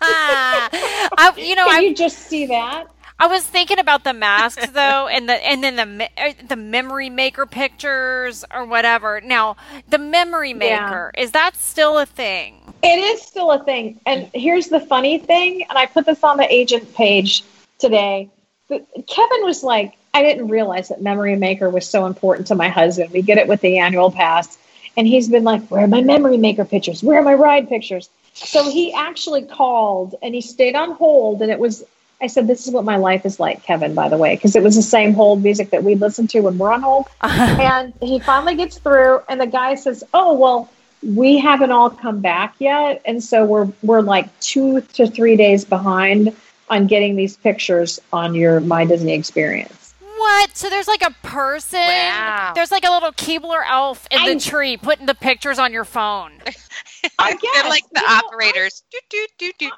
I, 0.02 1.32
you 1.36 1.54
know, 1.54 1.66
Can 1.66 1.76
I, 1.78 1.80
you 1.80 1.94
just 1.94 2.18
see 2.18 2.46
that? 2.46 2.86
I 3.18 3.26
was 3.26 3.44
thinking 3.44 3.78
about 3.78 4.04
the 4.04 4.14
masks 4.14 4.66
though, 4.72 5.08
and 5.08 5.28
the 5.28 5.34
and 5.34 5.62
then 5.62 5.76
the 5.98 6.08
uh, 6.16 6.32
the 6.48 6.56
memory 6.56 7.10
maker 7.10 7.44
pictures 7.44 8.44
or 8.54 8.64
whatever. 8.64 9.20
Now, 9.20 9.56
the 9.88 9.98
memory 9.98 10.50
Yeah. 10.52 10.56
maker 10.84 11.10
is 11.18 11.32
that 11.32 11.56
still 11.56 11.98
a 11.98 12.06
thing? 12.06 12.59
It 12.82 12.98
is 12.98 13.22
still 13.22 13.50
a 13.50 13.62
thing. 13.62 14.00
And 14.06 14.30
here's 14.34 14.68
the 14.68 14.80
funny 14.80 15.18
thing, 15.18 15.64
and 15.68 15.78
I 15.78 15.86
put 15.86 16.06
this 16.06 16.22
on 16.24 16.36
the 16.36 16.52
agent 16.52 16.94
page 16.94 17.44
today. 17.78 18.30
But 18.68 18.86
Kevin 19.06 19.44
was 19.44 19.62
like, 19.62 19.96
I 20.14 20.22
didn't 20.22 20.48
realize 20.48 20.88
that 20.88 21.02
Memory 21.02 21.36
Maker 21.36 21.68
was 21.70 21.86
so 21.86 22.06
important 22.06 22.48
to 22.48 22.54
my 22.54 22.68
husband. 22.68 23.10
We 23.12 23.22
get 23.22 23.38
it 23.38 23.48
with 23.48 23.60
the 23.60 23.78
annual 23.78 24.10
pass. 24.10 24.56
And 24.96 25.06
he's 25.06 25.28
been 25.28 25.44
like, 25.44 25.66
Where 25.68 25.84
are 25.84 25.88
my 25.88 26.00
Memory 26.00 26.36
Maker 26.36 26.64
pictures? 26.64 27.02
Where 27.02 27.18
are 27.18 27.22
my 27.22 27.34
ride 27.34 27.68
pictures? 27.68 28.08
So 28.34 28.70
he 28.70 28.92
actually 28.92 29.42
called 29.42 30.14
and 30.22 30.34
he 30.34 30.40
stayed 30.40 30.74
on 30.74 30.92
hold. 30.92 31.42
And 31.42 31.50
it 31.50 31.58
was, 31.58 31.84
I 32.20 32.26
said, 32.26 32.48
This 32.48 32.66
is 32.66 32.72
what 32.72 32.84
my 32.84 32.96
life 32.96 33.24
is 33.24 33.38
like, 33.38 33.62
Kevin, 33.62 33.94
by 33.94 34.08
the 34.08 34.16
way, 34.16 34.34
because 34.34 34.56
it 34.56 34.62
was 34.62 34.74
the 34.74 34.82
same 34.82 35.14
hold 35.14 35.42
music 35.42 35.70
that 35.70 35.84
we 35.84 35.94
listen 35.94 36.26
to 36.28 36.40
when 36.40 36.58
we're 36.58 36.72
on 36.72 36.82
hold. 36.82 37.06
and 37.22 37.92
he 38.02 38.18
finally 38.18 38.56
gets 38.56 38.78
through, 38.78 39.20
and 39.28 39.40
the 39.40 39.46
guy 39.46 39.74
says, 39.76 40.02
"Oh 40.12 40.34
well, 40.34 40.68
we 41.02 41.38
haven't 41.38 41.70
all 41.72 41.90
come 41.90 42.20
back 42.20 42.54
yet, 42.58 43.00
and 43.04 43.22
so 43.22 43.44
we're 43.44 43.68
we're 43.82 44.00
like 44.02 44.26
two 44.40 44.80
to 44.80 45.06
three 45.06 45.36
days 45.36 45.64
behind 45.64 46.34
on 46.68 46.86
getting 46.86 47.16
these 47.16 47.36
pictures 47.36 47.98
on 48.12 48.34
your 48.34 48.60
My 48.60 48.84
Disney 48.84 49.14
Experience." 49.14 49.94
What? 50.16 50.54
So 50.54 50.68
there's 50.68 50.86
like 50.88 51.00
a 51.02 51.12
person. 51.26 51.80
Wow. 51.80 52.52
There's 52.54 52.70
like 52.70 52.84
a 52.86 52.90
little 52.90 53.12
Keebler 53.12 53.62
elf 53.66 54.06
in 54.10 54.18
I- 54.20 54.34
the 54.34 54.40
tree 54.40 54.76
putting 54.76 55.06
the 55.06 55.14
pictures 55.14 55.58
on 55.58 55.72
your 55.72 55.86
phone. 55.86 56.32
I 57.18 57.30
They're 57.30 57.38
guess, 57.38 57.68
like 57.70 57.84
the 57.92 58.00
you 58.00 58.06
know, 58.06 58.12
operators. 58.26 58.82
do, 58.92 58.98
do, 59.08 59.26
do, 59.38 59.52
doot. 59.58 59.72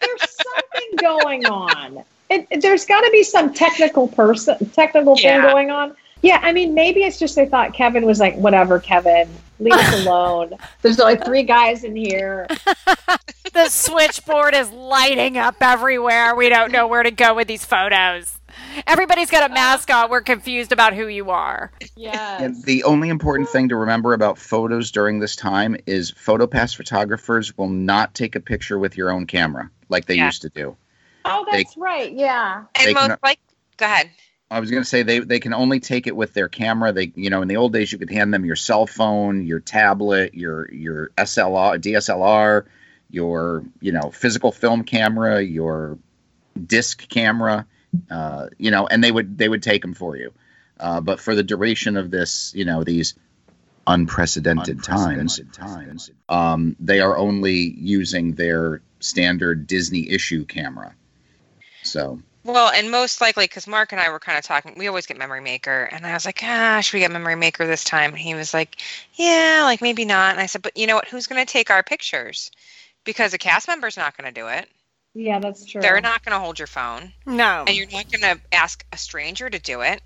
there's 0.00 0.20
something 0.20 0.96
going 0.98 1.44
on. 1.44 2.02
It, 2.30 2.46
it- 2.50 2.62
there's 2.62 2.86
got 2.86 3.02
to 3.02 3.10
be 3.10 3.22
some 3.22 3.52
technical 3.52 4.08
person, 4.08 4.56
technical 4.70 5.14
thing 5.16 5.42
going 5.42 5.70
on. 5.70 5.94
Yeah, 6.22 6.38
I 6.42 6.52
mean, 6.52 6.72
maybe 6.72 7.02
it's 7.02 7.18
just 7.18 7.34
they 7.36 7.44
thought 7.46 7.74
Kevin 7.74 8.06
was 8.06 8.18
like, 8.20 8.34
whatever, 8.36 8.78
Kevin, 8.78 9.28
leave 9.62 9.72
us 9.74 9.94
alone. 10.06 10.54
There's 10.82 10.98
only 11.00 11.16
three 11.16 11.42
guys 11.42 11.84
in 11.84 11.96
here. 11.96 12.46
The 13.52 13.68
switchboard 13.68 14.54
is 14.54 14.70
lighting 14.70 15.36
up 15.36 15.56
everywhere. 15.60 16.34
We 16.34 16.48
don't 16.48 16.72
know 16.72 16.86
where 16.86 17.02
to 17.02 17.10
go 17.10 17.34
with 17.34 17.48
these 17.48 17.66
photos. 17.66 18.38
Everybody's 18.86 19.30
got 19.30 19.42
a 19.42 19.52
uh, 19.52 19.54
mask 19.54 19.90
on. 19.90 20.08
We're 20.10 20.22
confused 20.22 20.72
about 20.72 20.94
who 20.94 21.06
you 21.06 21.28
are. 21.28 21.70
Yes. 21.94 22.40
And 22.40 22.64
the 22.64 22.82
only 22.84 23.10
important 23.10 23.50
thing 23.50 23.68
to 23.68 23.76
remember 23.76 24.14
about 24.14 24.38
photos 24.38 24.90
during 24.90 25.20
this 25.20 25.36
time 25.36 25.76
is 25.84 26.12
PhotoPass 26.12 26.74
photographers 26.74 27.56
will 27.58 27.68
not 27.68 28.14
take 28.14 28.34
a 28.34 28.40
picture 28.40 28.78
with 28.78 28.96
your 28.96 29.10
own 29.10 29.26
camera 29.26 29.70
like 29.90 30.06
they 30.06 30.14
Yeah. 30.14 30.26
used 30.26 30.40
to 30.42 30.48
do. 30.48 30.74
oh, 31.26 31.44
they- 31.50 31.58
that's 31.64 31.76
right. 31.76 32.10
Yeah. 32.10 32.64
And 32.74 32.94
most 32.94 33.06
can- 33.06 33.18
like, 33.22 33.38
go 33.76 33.84
ahead. 33.84 34.08
I 34.52 34.60
was 34.60 34.70
going 34.70 34.82
to 34.82 34.88
say 34.88 35.02
they, 35.02 35.20
they 35.20 35.40
can 35.40 35.54
only 35.54 35.80
take 35.80 36.06
it 36.06 36.14
with 36.14 36.34
their 36.34 36.48
camera. 36.48 36.92
They 36.92 37.10
you 37.14 37.30
know 37.30 37.40
in 37.40 37.48
the 37.48 37.56
old 37.56 37.72
days 37.72 37.90
you 37.90 37.98
could 37.98 38.10
hand 38.10 38.34
them 38.34 38.44
your 38.44 38.56
cell 38.56 38.86
phone, 38.86 39.46
your 39.46 39.60
tablet, 39.60 40.34
your 40.34 40.70
your 40.70 41.08
SLR, 41.16 41.78
DSLR, 41.78 42.66
your 43.10 43.64
you 43.80 43.92
know 43.92 44.10
physical 44.10 44.52
film 44.52 44.84
camera, 44.84 45.40
your 45.40 45.98
disc 46.66 47.08
camera, 47.08 47.66
uh, 48.10 48.48
you 48.58 48.70
know, 48.70 48.86
and 48.86 49.02
they 49.02 49.10
would 49.10 49.38
they 49.38 49.48
would 49.48 49.62
take 49.62 49.80
them 49.80 49.94
for 49.94 50.16
you. 50.16 50.32
Uh, 50.78 51.00
but 51.00 51.18
for 51.18 51.34
the 51.34 51.42
duration 51.42 51.96
of 51.96 52.10
this, 52.10 52.52
you 52.54 52.66
know, 52.66 52.84
these 52.84 53.14
unprecedented, 53.86 54.82
times, 54.82 55.40
times, 55.52 56.10
um, 56.28 56.76
they 56.78 57.00
are 57.00 57.16
only 57.16 57.54
using 57.54 58.34
their 58.34 58.82
standard 59.00 59.66
Disney 59.66 60.10
issue 60.10 60.44
camera. 60.44 60.94
So 61.84 62.20
Well, 62.44 62.72
and 62.72 62.90
most 62.90 63.20
likely, 63.20 63.44
because 63.44 63.68
Mark 63.68 63.92
and 63.92 64.00
I 64.00 64.10
were 64.10 64.18
kind 64.18 64.36
of 64.36 64.44
talking, 64.44 64.74
we 64.76 64.88
always 64.88 65.06
get 65.06 65.16
Memory 65.16 65.40
Maker, 65.40 65.84
and 65.92 66.04
I 66.04 66.12
was 66.12 66.24
like, 66.24 66.40
ah, 66.42 66.80
should 66.80 66.94
we 66.94 67.00
get 67.00 67.12
Memory 67.12 67.36
Maker 67.36 67.66
this 67.66 67.84
time? 67.84 68.10
And 68.10 68.18
he 68.18 68.34
was 68.34 68.52
like, 68.52 68.78
yeah, 69.14 69.60
like 69.64 69.80
maybe 69.80 70.04
not. 70.04 70.32
And 70.32 70.40
I 70.40 70.46
said, 70.46 70.62
but 70.62 70.76
you 70.76 70.86
know 70.88 70.96
what? 70.96 71.06
Who's 71.08 71.28
going 71.28 71.44
to 71.44 71.50
take 71.50 71.70
our 71.70 71.84
pictures? 71.84 72.50
Because 73.04 73.32
a 73.32 73.38
cast 73.38 73.68
member's 73.68 73.96
not 73.96 74.16
going 74.16 74.32
to 74.32 74.40
do 74.40 74.48
it. 74.48 74.68
Yeah, 75.14 75.38
that's 75.38 75.66
true. 75.66 75.80
They're 75.80 76.00
not 76.00 76.24
going 76.24 76.32
to 76.32 76.38
hold 76.40 76.58
your 76.58 76.66
phone, 76.66 77.12
No. 77.26 77.64
and 77.66 77.76
you're 77.76 77.86
not 77.90 78.10
going 78.10 78.22
to 78.22 78.40
ask 78.50 78.84
a 78.92 78.96
stranger 78.96 79.48
to 79.48 79.58
do 79.58 79.82
it. 79.82 80.00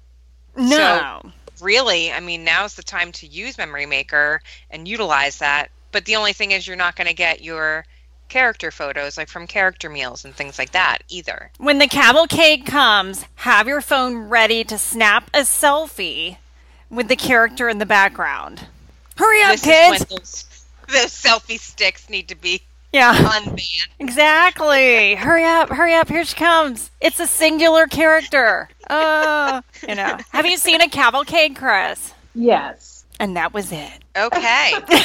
No. 0.56 1.22
Really, 1.60 2.12
I 2.12 2.20
mean, 2.20 2.44
now's 2.44 2.74
the 2.74 2.82
time 2.82 3.12
to 3.12 3.26
use 3.26 3.56
Memory 3.56 3.86
Maker 3.86 4.42
and 4.70 4.86
utilize 4.86 5.38
that. 5.38 5.70
But 5.92 6.04
the 6.04 6.16
only 6.16 6.32
thing 6.34 6.50
is, 6.50 6.66
you're 6.66 6.76
not 6.76 6.96
going 6.96 7.06
to 7.06 7.14
get 7.14 7.42
your 7.42 7.86
character 8.28 8.70
photos 8.70 9.16
like 9.16 9.28
from 9.28 9.46
character 9.46 9.88
meals 9.88 10.24
and 10.24 10.34
things 10.34 10.58
like 10.58 10.72
that 10.72 10.98
either. 11.08 11.50
When 11.58 11.78
the 11.78 11.88
cavalcade 11.88 12.66
comes, 12.66 13.24
have 13.36 13.66
your 13.66 13.80
phone 13.80 14.28
ready 14.28 14.64
to 14.64 14.78
snap 14.78 15.30
a 15.34 15.40
selfie 15.40 16.38
with 16.90 17.08
the 17.08 17.16
character 17.16 17.68
in 17.68 17.78
the 17.78 17.86
background. 17.86 18.66
Hurry 19.16 19.42
up, 19.42 19.52
this 19.52 19.62
kids! 19.62 20.02
is 20.02 20.10
when 20.10 20.18
those, 20.18 20.66
those 20.88 21.12
selfie 21.12 21.58
sticks 21.58 22.08
need 22.08 22.28
to 22.28 22.34
be 22.34 22.62
yeah, 22.92 23.14
unbanned. 23.14 23.88
exactly. 23.98 25.16
Hurry 25.16 25.44
up, 25.44 25.68
hurry 25.68 25.94
up. 25.94 26.08
Here 26.08 26.24
she 26.24 26.34
comes. 26.34 26.90
It's 27.00 27.20
a 27.20 27.26
singular 27.26 27.86
character. 27.86 28.68
Uh, 28.88 29.60
you 29.86 29.94
know. 29.94 30.16
Have 30.30 30.46
you 30.46 30.56
seen 30.56 30.80
a 30.80 30.88
cavalcade, 30.88 31.56
Chris? 31.56 32.14
Yes. 32.34 32.95
And 33.18 33.36
that 33.36 33.54
was 33.54 33.72
it. 33.72 33.92
Okay. 34.16 34.74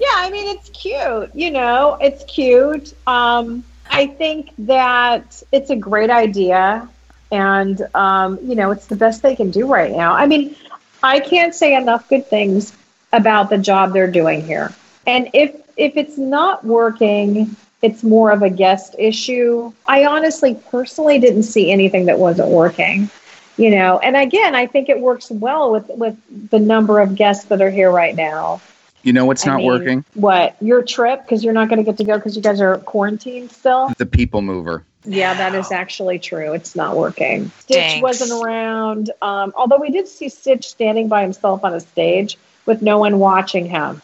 Yeah, 0.00 0.08
I 0.14 0.30
mean 0.30 0.56
it's 0.56 0.68
cute. 0.70 1.34
You 1.34 1.50
know, 1.50 1.96
it's 2.00 2.24
cute. 2.24 2.92
Um, 3.06 3.64
I 3.90 4.06
think 4.06 4.50
that 4.58 5.42
it's 5.52 5.70
a 5.70 5.76
great 5.76 6.10
idea, 6.10 6.88
and 7.30 7.80
um, 7.94 8.38
you 8.42 8.54
know, 8.54 8.70
it's 8.72 8.86
the 8.86 8.96
best 8.96 9.22
they 9.22 9.36
can 9.36 9.50
do 9.50 9.66
right 9.66 9.90
now. 9.90 10.12
I 10.12 10.26
mean, 10.26 10.54
I 11.02 11.20
can't 11.20 11.54
say 11.54 11.74
enough 11.74 12.08
good 12.08 12.26
things 12.26 12.76
about 13.12 13.50
the 13.50 13.58
job 13.58 13.92
they're 13.92 14.10
doing 14.10 14.44
here. 14.44 14.74
And 15.06 15.30
if 15.32 15.54
if 15.76 15.96
it's 15.96 16.18
not 16.18 16.64
working, 16.64 17.56
it's 17.82 18.02
more 18.02 18.30
of 18.30 18.42
a 18.42 18.50
guest 18.50 18.96
issue. 18.98 19.72
I 19.86 20.04
honestly, 20.06 20.60
personally, 20.70 21.18
didn't 21.18 21.44
see 21.44 21.70
anything 21.70 22.06
that 22.06 22.18
wasn't 22.18 22.48
working. 22.48 23.10
You 23.56 23.70
know, 23.70 23.98
and 23.98 24.16
again, 24.16 24.54
I 24.54 24.66
think 24.66 24.88
it 24.90 25.00
works 25.00 25.30
well 25.30 25.72
with 25.72 25.88
with 25.88 26.16
the 26.50 26.58
number 26.58 27.00
of 27.00 27.14
guests 27.14 27.46
that 27.46 27.62
are 27.62 27.70
here 27.70 27.90
right 27.90 28.14
now. 28.14 28.60
you 29.02 29.12
know 29.14 29.24
what's 29.24 29.46
I 29.46 29.50
not 29.52 29.56
mean, 29.58 29.66
working? 29.66 30.04
What 30.14 30.56
your 30.60 30.82
trip? 30.82 31.22
Because 31.22 31.42
you're 31.42 31.54
not 31.54 31.68
going 31.68 31.78
to 31.78 31.84
get 31.84 31.96
to 31.98 32.04
go 32.04 32.16
because 32.16 32.36
you 32.36 32.42
guys 32.42 32.60
are 32.60 32.76
quarantined 32.78 33.50
still. 33.52 33.92
The 33.96 34.04
people 34.06 34.42
mover. 34.42 34.84
Yeah, 35.08 35.34
that 35.34 35.54
is 35.54 35.70
actually 35.70 36.18
true. 36.18 36.52
It's 36.52 36.74
not 36.76 36.96
working. 36.96 37.50
Stitch 37.60 37.76
Thanks. 37.76 38.02
wasn't 38.02 38.44
around. 38.44 39.10
Um, 39.22 39.52
although 39.56 39.78
we 39.78 39.90
did 39.90 40.08
see 40.08 40.28
Stitch 40.28 40.68
standing 40.68 41.06
by 41.08 41.22
himself 41.22 41.62
on 41.64 41.72
a 41.72 41.80
stage 41.80 42.36
with 42.66 42.82
no 42.82 42.98
one 42.98 43.20
watching 43.20 43.66
him. 43.66 44.02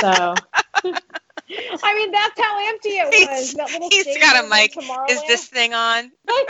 So, 0.00 0.34
I 0.84 1.94
mean, 1.94 2.12
that's 2.12 2.38
how 2.40 2.68
empty 2.68 2.88
it 2.90 3.06
was. 3.06 3.14
He's- 3.14 3.54
that 3.54 3.70
little 3.72 3.88
he's 3.90 4.02
stage 4.02 4.20
got 4.20 4.44
a 4.44 4.48
mic. 4.48 4.76
Is 5.10 5.22
this 5.26 5.46
thing 5.46 5.72
on? 5.72 6.04
no, 6.28 6.42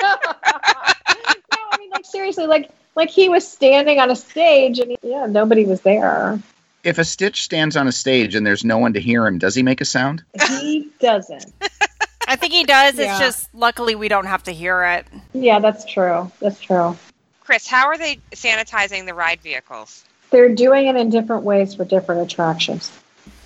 I 1.71 1.77
mean, 1.79 1.91
like 1.91 1.98
seriously, 2.11 2.47
like 2.47 2.71
like 2.95 3.11
he 3.11 3.29
was 3.29 3.47
standing 3.47 4.01
on 4.01 4.11
a 4.11 4.17
stage 4.17 4.79
and 4.79 4.97
yeah, 5.03 5.27
nobody 5.27 5.65
was 5.65 5.81
there. 5.83 6.41
If 6.85 6.99
a 6.99 7.05
Stitch 7.05 7.43
stands 7.43 7.77
on 7.77 7.89
a 7.89 7.93
stage 7.93 8.35
and 8.35 8.47
there's 8.47 8.65
no 8.65 8.79
one 8.79 8.93
to 8.93 9.01
hear 9.01 9.27
him, 9.27 9.39
does 9.39 9.55
he 9.55 9.63
make 9.63 9.81
a 9.81 9.85
sound? 9.85 10.23
He 10.49 10.89
doesn't. 11.01 11.53
I 12.29 12.37
think 12.37 12.53
he 12.53 12.65
does. 12.65 12.99
It's 12.99 13.19
just 13.19 13.55
luckily 13.55 13.95
we 13.95 14.09
don't 14.09 14.27
have 14.27 14.43
to 14.45 14.53
hear 14.53 14.85
it. 14.85 15.07
Yeah, 15.33 15.61
that's 15.61 15.85
true. 15.85 16.31
That's 16.41 16.61
true. 16.61 16.97
Chris, 17.41 17.67
how 17.67 17.87
are 17.87 17.99
they 17.99 18.17
sanitizing 18.33 19.07
the 19.07 19.15
ride 19.15 19.41
vehicles? 19.41 20.05
they're 20.31 20.55
doing 20.55 20.87
it 20.87 20.97
in 20.97 21.11
different 21.11 21.45
ways 21.45 21.75
for 21.75 21.85
different 21.85 22.23
attractions. 22.23 22.93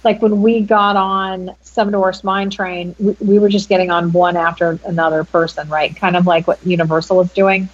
Like 0.05 0.21
when 0.21 0.43
we 0.43 0.61
got 0.61 0.97
on 0.97 1.55
Seven 1.61 1.93
Dwarfs 1.93 2.25
Mine 2.25 2.51
Train, 2.51 2.95
we, 2.99 3.17
we 3.21 3.39
were 3.39 3.49
just 3.49 3.69
getting 3.69 3.91
on 3.91 4.13
one 4.13 4.37
after 4.37 4.79
another 4.85 5.23
person, 5.25 5.69
right? 5.69 5.95
Kind 5.95 6.17
of 6.17 6.27
like 6.27 6.49
what 6.49 6.65
Universal 6.67 7.21
is 7.21 7.33
doing. 7.33 7.69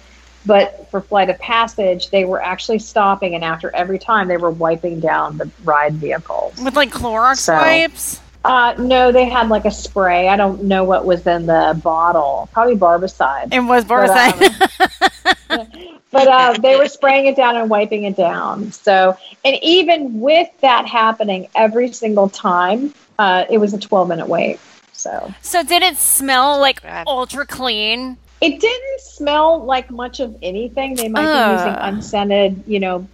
But 0.49 0.89
for 0.89 0.99
Flight 0.99 1.29
of 1.29 1.37
Passage, 1.37 2.09
they 2.09 2.25
were 2.25 2.41
actually 2.41 2.79
stopping, 2.79 3.35
and 3.35 3.43
after 3.43 3.69
every 3.75 3.99
time, 3.99 4.27
they 4.27 4.37
were 4.37 4.49
wiping 4.49 4.99
down 4.99 5.37
the 5.37 5.47
ride 5.63 5.93
vehicles. 5.93 6.59
With 6.59 6.75
like 6.75 6.89
Clorox 6.89 7.37
So- 7.37 7.53
wipes. 7.53 8.19
Uh, 8.43 8.73
no, 8.79 9.11
they 9.11 9.25
had 9.25 9.47
like 9.49 9.65
a 9.65 9.71
spray. 9.71 10.27
I 10.27 10.37
don't 10.37 10.63
know 10.63 10.83
what 10.85 11.05
was 11.05 11.27
in 11.27 11.45
the 11.45 11.79
bottle. 11.83 12.49
Probably 12.51 12.75
barbicide. 12.75 13.53
It 13.53 13.59
was 13.59 13.83
But, 13.85 14.09
Borside. 14.09 15.99
but 16.11 16.27
uh, 16.27 16.53
they 16.59 16.77
were 16.77 16.87
spraying 16.87 17.27
it 17.27 17.35
down 17.35 17.57
and 17.57 17.69
wiping 17.69 18.05
it 18.05 18.15
down. 18.15 18.71
So, 18.71 19.15
and 19.45 19.55
even 19.61 20.19
with 20.19 20.47
that 20.61 20.87
happening 20.87 21.47
every 21.53 21.91
single 21.91 22.29
time, 22.29 22.93
uh, 23.19 23.43
it 23.51 23.59
was 23.59 23.73
a 23.75 23.77
12 23.77 24.07
minute 24.07 24.27
wait. 24.27 24.59
So 24.93 25.31
So 25.41 25.61
did 25.61 25.83
it 25.83 25.97
smell 25.97 26.59
like 26.59 26.81
ultra 27.05 27.45
clean? 27.45 28.17
It 28.41 28.59
didn't 28.59 29.01
smell 29.01 29.63
like 29.63 29.89
much 29.91 30.19
of 30.19 30.35
anything. 30.41 30.95
They 30.95 31.09
might 31.09 31.21
be 31.25 31.53
using 31.57 31.73
unscented, 31.81 32.63
you 32.67 32.79
know, 32.79 33.07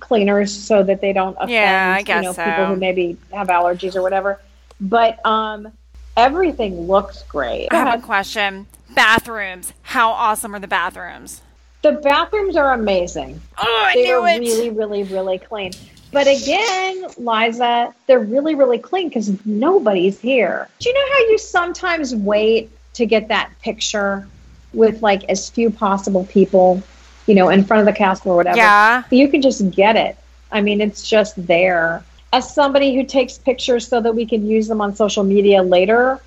cleaners 0.00 0.52
so 0.52 0.82
that 0.82 1.00
they 1.00 1.12
don't 1.12 1.36
offend 1.36 1.50
Yeah, 1.50 1.98
you 1.98 2.22
know 2.22 2.32
so. 2.32 2.44
people 2.44 2.66
who 2.66 2.76
maybe 2.76 3.16
have 3.32 3.48
allergies 3.48 3.94
or 3.94 4.02
whatever. 4.02 4.40
But 4.80 5.24
um, 5.24 5.72
everything 6.16 6.86
looks 6.86 7.22
great. 7.24 7.68
I 7.70 7.76
have 7.76 8.00
a 8.00 8.02
question. 8.02 8.66
Bathrooms. 8.94 9.72
How 9.82 10.10
awesome 10.10 10.54
are 10.54 10.58
the 10.58 10.68
bathrooms? 10.68 11.40
The 11.82 11.92
bathrooms 11.92 12.56
are 12.56 12.72
amazing. 12.72 13.40
Oh, 13.58 13.84
I 13.86 13.94
They're 13.94 14.20
knew 14.20 14.26
it. 14.26 14.38
really, 14.40 14.70
really, 14.70 15.02
really 15.04 15.38
clean. 15.38 15.72
But 16.12 16.26
again, 16.26 17.06
Liza, 17.16 17.94
they're 18.06 18.20
really, 18.20 18.54
really 18.54 18.78
clean 18.78 19.08
because 19.08 19.44
nobody's 19.46 20.20
here. 20.20 20.68
Do 20.78 20.88
you 20.90 20.94
know 20.94 21.12
how 21.12 21.18
you 21.30 21.38
sometimes 21.38 22.14
wait 22.14 22.70
to 22.94 23.06
get 23.06 23.28
that 23.28 23.50
picture 23.62 24.28
with 24.72 25.02
like 25.02 25.24
as 25.24 25.50
few 25.50 25.70
possible 25.70 26.24
people, 26.26 26.82
you 27.26 27.34
know, 27.34 27.48
in 27.48 27.64
front 27.64 27.80
of 27.80 27.86
the 27.86 27.96
castle 27.96 28.32
or 28.32 28.36
whatever? 28.36 28.56
yeah. 28.56 29.02
You 29.10 29.28
can 29.28 29.42
just 29.42 29.70
get 29.70 29.96
it. 29.96 30.16
I 30.50 30.60
mean, 30.60 30.80
it's 30.80 31.08
just 31.08 31.46
there. 31.46 32.04
As 32.32 32.52
somebody 32.52 32.94
who 32.94 33.04
takes 33.04 33.38
pictures 33.38 33.86
so 33.86 34.00
that 34.00 34.14
we 34.14 34.26
can 34.26 34.46
use 34.46 34.68
them 34.68 34.80
on 34.80 34.94
social 34.94 35.24
media 35.24 35.62
later, 35.62 36.20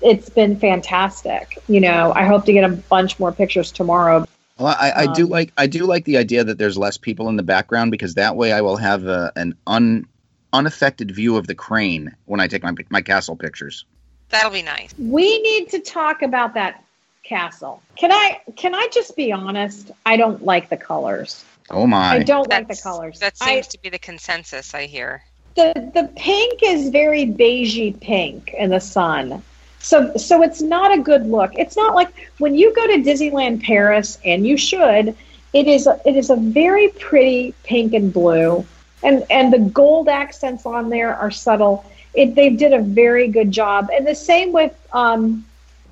it's 0.00 0.28
been 0.28 0.58
fantastic. 0.58 1.58
You 1.68 1.80
know, 1.80 2.12
I 2.14 2.24
hope 2.24 2.44
to 2.46 2.52
get 2.52 2.64
a 2.64 2.74
bunch 2.74 3.18
more 3.18 3.32
pictures 3.32 3.70
tomorrow. 3.70 4.26
Well, 4.58 4.74
I, 4.78 4.92
I 4.96 5.06
do 5.12 5.24
Um, 5.24 5.30
like 5.30 5.52
I 5.58 5.66
do 5.66 5.84
like 5.84 6.04
the 6.04 6.16
idea 6.16 6.42
that 6.42 6.58
there's 6.58 6.78
less 6.78 6.96
people 6.96 7.28
in 7.28 7.36
the 7.36 7.42
background 7.42 7.90
because 7.90 8.14
that 8.14 8.36
way 8.36 8.52
I 8.52 8.62
will 8.62 8.76
have 8.76 9.04
a, 9.04 9.30
an 9.36 9.54
un 9.66 10.06
unaffected 10.52 11.10
view 11.10 11.36
of 11.36 11.46
the 11.46 11.54
crane 11.54 12.16
when 12.24 12.40
I 12.40 12.46
take 12.46 12.62
my 12.62 12.72
my 12.88 13.02
castle 13.02 13.36
pictures. 13.36 13.84
That'll 14.30 14.50
be 14.50 14.62
nice. 14.62 14.94
We 14.98 15.40
need 15.42 15.68
to 15.70 15.80
talk 15.80 16.22
about 16.22 16.54
that 16.54 16.82
castle. 17.26 17.82
Can 17.96 18.12
I 18.12 18.40
can 18.56 18.74
I 18.74 18.88
just 18.92 19.16
be 19.16 19.32
honest? 19.32 19.90
I 20.06 20.16
don't 20.16 20.44
like 20.44 20.68
the 20.68 20.76
colors. 20.76 21.44
Oh 21.70 21.86
my! 21.86 22.16
I 22.16 22.22
don't 22.22 22.48
like 22.48 22.68
the 22.68 22.76
colors. 22.76 23.18
That 23.18 23.34
I, 23.40 23.54
seems 23.54 23.66
to 23.68 23.78
be 23.80 23.88
the 23.88 23.98
consensus 23.98 24.74
I 24.74 24.86
hear. 24.86 25.22
the 25.56 25.72
the 25.94 26.10
pink 26.16 26.60
is 26.62 26.90
very 26.90 27.26
beigey 27.26 27.98
pink 28.00 28.54
in 28.54 28.70
the 28.70 28.80
sun. 28.80 29.42
So 29.80 30.16
so 30.16 30.42
it's 30.42 30.62
not 30.62 30.96
a 30.96 31.02
good 31.02 31.26
look. 31.26 31.52
It's 31.54 31.76
not 31.76 31.94
like 31.94 32.08
when 32.38 32.54
you 32.54 32.74
go 32.74 32.86
to 32.86 32.94
Disneyland 32.94 33.62
Paris 33.62 34.18
and 34.24 34.46
you 34.46 34.56
should, 34.56 35.14
it 35.52 35.66
is 35.66 35.86
a, 35.86 36.00
it 36.04 36.16
is 36.16 36.30
a 36.30 36.36
very 36.36 36.88
pretty 36.88 37.54
pink 37.64 37.92
and 37.94 38.12
blue. 38.12 38.64
And 39.02 39.24
and 39.30 39.52
the 39.52 39.58
gold 39.58 40.08
accents 40.08 40.66
on 40.66 40.88
there 40.88 41.14
are 41.14 41.30
subtle. 41.30 41.84
It 42.14 42.34
they 42.34 42.50
did 42.50 42.72
a 42.72 42.80
very 42.80 43.28
good 43.28 43.50
job. 43.50 43.88
And 43.92 44.06
the 44.06 44.14
same 44.14 44.52
with 44.52 44.74
um 44.92 45.44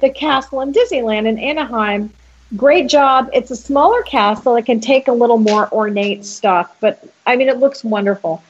the 0.05 0.11
castle 0.11 0.61
in 0.61 0.73
Disneyland 0.73 1.27
in 1.27 1.39
Anaheim. 1.39 2.13
Great 2.57 2.89
job. 2.89 3.31
It's 3.33 3.51
a 3.51 3.57
smaller 3.57 4.03
castle. 4.03 4.55
It 4.57 4.67
can 4.67 4.79
take 4.81 5.09
a 5.09 5.13
little 5.13 5.39
more 5.39 5.73
ornate 5.73 6.25
stuff, 6.25 6.77
but 6.81 7.03
I 7.27 7.37
mean 7.37 7.49
it 7.49 7.59
looks 7.59 7.83
wonderful 7.83 8.43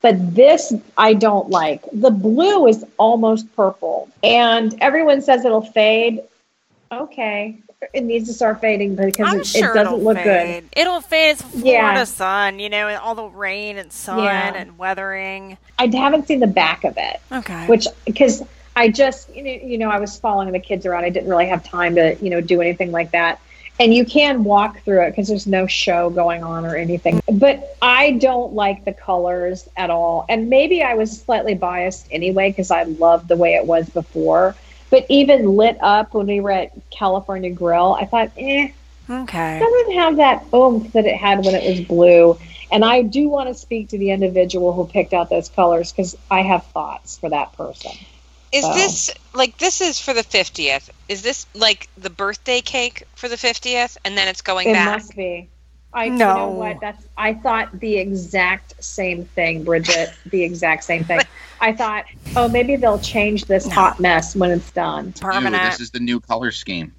but 0.00 0.34
this 0.34 0.72
I 0.98 1.14
don't 1.14 1.48
like. 1.48 1.84
The 1.92 2.10
blue 2.10 2.66
is 2.66 2.84
almost 2.98 3.54
purple, 3.54 4.08
and 4.24 4.74
everyone 4.80 5.22
says 5.22 5.44
it'll 5.44 5.62
fade. 5.62 6.22
Okay, 6.90 7.56
it 7.94 8.02
needs 8.02 8.26
to 8.26 8.34
start 8.34 8.60
fading 8.60 8.96
because 8.96 9.32
it, 9.32 9.46
sure 9.46 9.70
it 9.70 9.74
doesn't 9.74 10.02
look 10.02 10.16
good. 10.20 10.64
It'll 10.76 11.00
fade. 11.00 11.30
It's 11.34 11.42
Florida 11.42 11.64
Yeah. 11.98 12.02
sun, 12.04 12.58
you 12.58 12.68
know, 12.68 12.88
and 12.88 12.98
all 12.98 13.14
the 13.14 13.28
rain 13.28 13.78
and 13.78 13.92
sun 13.92 14.24
Yeah. 14.24 14.52
and 14.56 14.76
weathering. 14.76 15.56
I 15.78 15.86
haven't 15.86 16.26
seen 16.26 16.40
the 16.40 16.48
back 16.48 16.82
of 16.82 16.94
it, 16.98 17.20
Okay. 17.30 17.66
which 17.68 17.86
because 18.04 18.42
I 18.74 18.88
just 18.88 19.34
you 19.34 19.42
know, 19.42 19.50
you 19.50 19.78
know 19.78 19.90
I 19.90 19.98
was 19.98 20.18
following 20.18 20.52
the 20.52 20.60
kids 20.60 20.86
around. 20.86 21.04
I 21.04 21.10
didn't 21.10 21.28
really 21.28 21.46
have 21.46 21.64
time 21.64 21.94
to 21.96 22.16
you 22.20 22.30
know 22.30 22.40
do 22.40 22.60
anything 22.60 22.92
like 22.92 23.12
that. 23.12 23.40
And 23.80 23.92
you 23.92 24.04
can 24.04 24.44
walk 24.44 24.82
through 24.84 25.02
it 25.02 25.10
because 25.10 25.28
there's 25.28 25.46
no 25.46 25.66
show 25.66 26.10
going 26.10 26.44
on 26.44 26.64
or 26.64 26.76
anything. 26.76 27.22
But 27.32 27.76
I 27.80 28.12
don't 28.12 28.52
like 28.52 28.84
the 28.84 28.92
colors 28.92 29.68
at 29.76 29.90
all. 29.90 30.26
And 30.28 30.50
maybe 30.50 30.82
I 30.82 30.94
was 30.94 31.20
slightly 31.20 31.54
biased 31.54 32.06
anyway 32.10 32.50
because 32.50 32.70
I 32.70 32.84
loved 32.84 33.28
the 33.28 33.36
way 33.36 33.54
it 33.54 33.66
was 33.66 33.88
before. 33.88 34.54
But 34.90 35.06
even 35.08 35.56
lit 35.56 35.78
up 35.80 36.12
when 36.12 36.26
we 36.26 36.40
were 36.40 36.50
at 36.50 36.72
California 36.90 37.50
Grill, 37.50 37.94
I 37.94 38.04
thought, 38.04 38.30
eh, 38.36 38.70
okay. 39.08 39.58
doesn't 39.58 39.94
have 39.94 40.16
that 40.16 40.44
oomph 40.54 40.92
that 40.92 41.06
it 41.06 41.16
had 41.16 41.42
when 41.44 41.54
it 41.54 41.68
was 41.68 41.80
blue. 41.80 42.38
And 42.70 42.84
I 42.84 43.02
do 43.02 43.28
want 43.28 43.48
to 43.48 43.54
speak 43.54 43.88
to 43.88 43.98
the 43.98 44.10
individual 44.10 44.72
who 44.74 44.86
picked 44.86 45.14
out 45.14 45.30
those 45.30 45.48
colors 45.48 45.92
because 45.92 46.16
I 46.30 46.42
have 46.42 46.64
thoughts 46.66 47.18
for 47.18 47.30
that 47.30 47.54
person. 47.54 47.92
Is 48.52 48.64
So- 48.64 48.74
this 48.74 49.10
like 49.34 49.56
this 49.58 49.80
is 49.80 49.98
for 49.98 50.12
the 50.12 50.22
50th? 50.22 50.90
Is 51.08 51.22
this 51.22 51.46
like 51.54 51.88
the 51.96 52.10
birthday 52.10 52.60
cake 52.60 53.04
for 53.14 53.28
the 53.28 53.36
50th 53.36 53.96
and 54.04 54.16
then 54.16 54.28
it's 54.28 54.42
going 54.42 54.68
It 54.68 54.74
back? 54.74 54.88
It 54.88 54.90
must 54.90 55.16
be. 55.16 55.48
I 55.94 56.06
you 56.06 56.12
know 56.12 56.48
what? 56.48 56.78
That's 56.80 57.06
I 57.18 57.34
thought 57.34 57.80
the 57.80 57.96
exact 57.96 58.82
same 58.82 59.24
thing, 59.24 59.64
Bridget. 59.64 60.12
the 60.26 60.42
exact 60.42 60.84
same 60.84 61.04
thing. 61.04 61.20
I 61.60 61.72
thought, 61.72 62.04
oh, 62.34 62.48
maybe 62.48 62.76
they'll 62.76 62.98
change 62.98 63.44
this 63.44 63.70
hot 63.70 64.00
mess 64.00 64.34
when 64.34 64.50
it's 64.50 64.70
done. 64.72 65.08
Ooh, 65.08 65.20
Permanent. 65.20 65.70
this 65.70 65.80
is 65.80 65.90
the 65.90 66.00
new 66.00 66.18
color 66.18 66.50
scheme. 66.50 66.92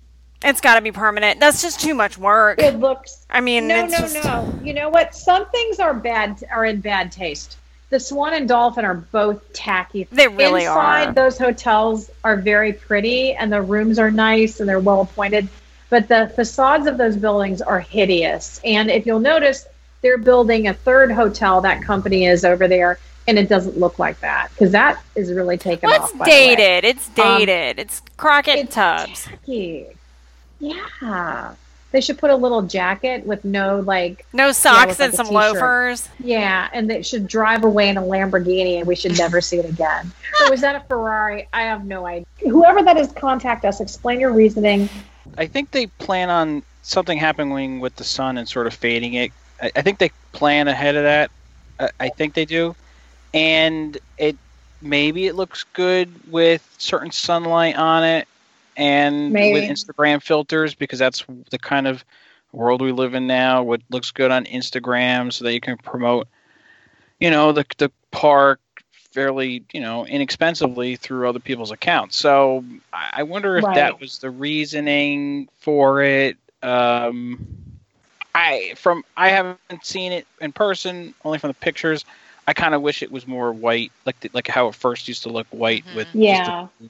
It's 0.43 0.61
got 0.61 0.75
to 0.75 0.81
be 0.81 0.91
permanent. 0.91 1.39
That's 1.39 1.61
just 1.61 1.79
too 1.79 1.93
much 1.93 2.17
work. 2.17 2.59
It 2.59 2.79
looks 2.79 3.25
I 3.29 3.41
mean, 3.41 3.67
no, 3.67 3.85
it's 3.85 3.93
no, 3.93 3.97
just, 3.99 4.23
no. 4.23 4.59
You 4.63 4.73
know 4.73 4.89
what? 4.89 5.15
Some 5.15 5.49
things 5.49 5.79
are 5.79 5.93
bad 5.93 6.43
are 6.51 6.65
in 6.65 6.81
bad 6.81 7.11
taste. 7.11 7.57
The 7.93 7.99
Swan 7.99 8.33
and 8.33 8.47
Dolphin 8.49 8.85
are 8.85 8.95
both 8.95 9.53
tacky. 9.53 10.07
They 10.11 10.27
really 10.27 10.63
Inside 10.63 11.09
are. 11.09 11.13
those 11.13 11.37
hotels 11.37 12.09
are 12.23 12.35
very 12.35 12.73
pretty 12.73 13.33
and 13.33 13.53
the 13.53 13.61
rooms 13.61 13.99
are 13.99 14.09
nice 14.09 14.59
and 14.59 14.67
they're 14.67 14.79
well 14.79 15.01
appointed, 15.01 15.47
but 15.91 16.07
the 16.07 16.31
facades 16.35 16.87
of 16.87 16.97
those 16.97 17.15
buildings 17.15 17.61
are 17.61 17.79
hideous. 17.79 18.59
And 18.65 18.89
if 18.89 19.05
you'll 19.05 19.19
notice, 19.19 19.67
they're 20.01 20.17
building 20.17 20.67
a 20.69 20.73
third 20.73 21.11
hotel. 21.11 21.61
That 21.61 21.83
company 21.83 22.25
is 22.25 22.43
over 22.43 22.67
there, 22.67 22.97
and 23.27 23.37
it 23.37 23.47
doesn't 23.47 23.77
look 23.77 23.99
like 23.99 24.19
that 24.21 24.49
because 24.49 24.71
that 24.71 24.99
is 25.13 25.31
really 25.31 25.59
taken 25.59 25.87
Well, 25.87 26.01
off. 26.01 26.09
it's 26.09 26.19
way. 26.19 26.55
dated. 26.55 26.85
It's 26.85 27.07
Um, 27.09 27.13
dated. 27.37 27.77
it's 27.77 28.01
Crockett 28.17 28.57
It's 28.57 28.73
Tubbs. 28.73 29.25
tacky. 29.25 29.85
Yeah, 30.59 31.53
they 31.93 32.01
should 32.01 32.17
put 32.17 32.31
a 32.31 32.35
little 32.35 32.63
jacket 32.63 33.25
with 33.25 33.45
no 33.45 33.79
like 33.79 34.25
No 34.33 34.51
socks 34.51 34.87
with, 34.87 34.99
like, 34.99 35.05
and 35.05 35.13
a 35.13 35.17
some 35.17 35.27
t-shirt. 35.27 35.53
loafers. 35.53 36.09
Yeah, 36.19 36.67
and 36.73 36.89
they 36.89 37.03
should 37.03 37.27
drive 37.27 37.63
away 37.63 37.87
in 37.87 37.97
a 37.97 38.01
Lamborghini 38.01 38.79
and 38.79 38.87
we 38.87 38.95
should 38.95 39.15
never 39.17 39.39
see 39.39 39.57
it 39.57 39.65
again. 39.69 40.11
Or 40.41 40.49
was 40.49 40.59
that 40.61 40.75
a 40.75 40.79
Ferrari? 40.87 41.47
I 41.53 41.61
have 41.61 41.85
no 41.85 42.05
idea. 42.05 42.25
Whoever 42.39 42.81
that 42.81 42.97
is, 42.97 43.11
contact 43.13 43.63
us. 43.63 43.79
Explain 43.79 44.19
your 44.19 44.33
reasoning. 44.33 44.89
I 45.37 45.45
think 45.45 45.71
they 45.71 45.85
plan 45.87 46.29
on 46.31 46.63
something 46.81 47.17
happening 47.17 47.79
with 47.79 47.95
the 47.95 48.03
sun 48.03 48.37
and 48.37 48.49
sort 48.49 48.67
of 48.67 48.73
fading 48.73 49.13
it. 49.13 49.31
I, 49.61 49.71
I 49.75 49.81
think 49.83 49.99
they 49.99 50.11
plan 50.31 50.67
ahead 50.67 50.95
of 50.95 51.03
that. 51.03 51.31
I, 51.79 51.89
I 51.99 52.09
think 52.09 52.33
they 52.33 52.45
do, 52.45 52.75
and 53.35 53.97
it 54.17 54.35
maybe 54.81 55.27
it 55.27 55.35
looks 55.35 55.63
good 55.73 56.11
with 56.31 56.67
certain 56.79 57.11
sunlight 57.11 57.75
on 57.77 58.03
it 58.03 58.27
and 58.75 59.33
with 59.53 59.63
Instagram 59.69 60.21
filters 60.21 60.73
because 60.75 60.99
that's 60.99 61.23
the 61.51 61.59
kind 61.59 61.87
of 61.87 62.03
world 62.51 62.81
we 62.81 62.91
live 62.91 63.13
in 63.13 63.27
now. 63.27 63.63
What 63.63 63.81
looks 63.89 64.11
good 64.11 64.31
on 64.31 64.45
Instagram 64.45 65.31
so 65.33 65.43
that 65.45 65.53
you 65.53 65.59
can 65.61 65.77
promote, 65.77 66.27
you 67.19 67.29
know, 67.31 67.51
the 67.51 67.65
the 67.77 67.91
park 68.11 68.59
fairly, 69.11 69.63
you 69.73 69.79
know, 69.81 70.05
inexpensively 70.07 70.95
through 70.95 71.29
other 71.29 71.39
people's 71.39 71.71
accounts. 71.71 72.17
So 72.17 72.63
I 72.91 73.09
I 73.17 73.23
wonder 73.23 73.57
if 73.57 73.63
Right. 73.63 73.75
that 73.75 73.99
was 73.99 74.19
the 74.19 74.29
reasoning 74.31 75.47
for 75.59 76.01
it. 76.01 76.37
Um, 76.61 77.45
I 78.35 78.73
from 78.75 79.03
I 79.17 79.29
haven't 79.29 79.59
seen 79.83 80.11
it 80.11 80.25
in 80.41 80.51
person, 80.51 81.13
only 81.23 81.37
from 81.39 81.49
the 81.49 81.53
pictures. 81.55 82.05
I 82.47 82.53
kind 82.53 82.73
of 82.75 82.81
wish 82.81 83.01
it 83.03 83.11
was 83.11 83.25
more 83.25 83.53
white, 83.53 83.91
like 84.05 84.19
the, 84.19 84.29
like 84.33 84.47
how 84.47 84.67
it 84.67 84.75
first 84.75 85.07
used 85.07 85.23
to 85.23 85.29
look 85.29 85.47
white 85.51 85.85
Mhm. 85.85 85.95
with 85.95 86.07
just 86.07 86.17
Yeah. 86.23 86.67
the 86.81 86.89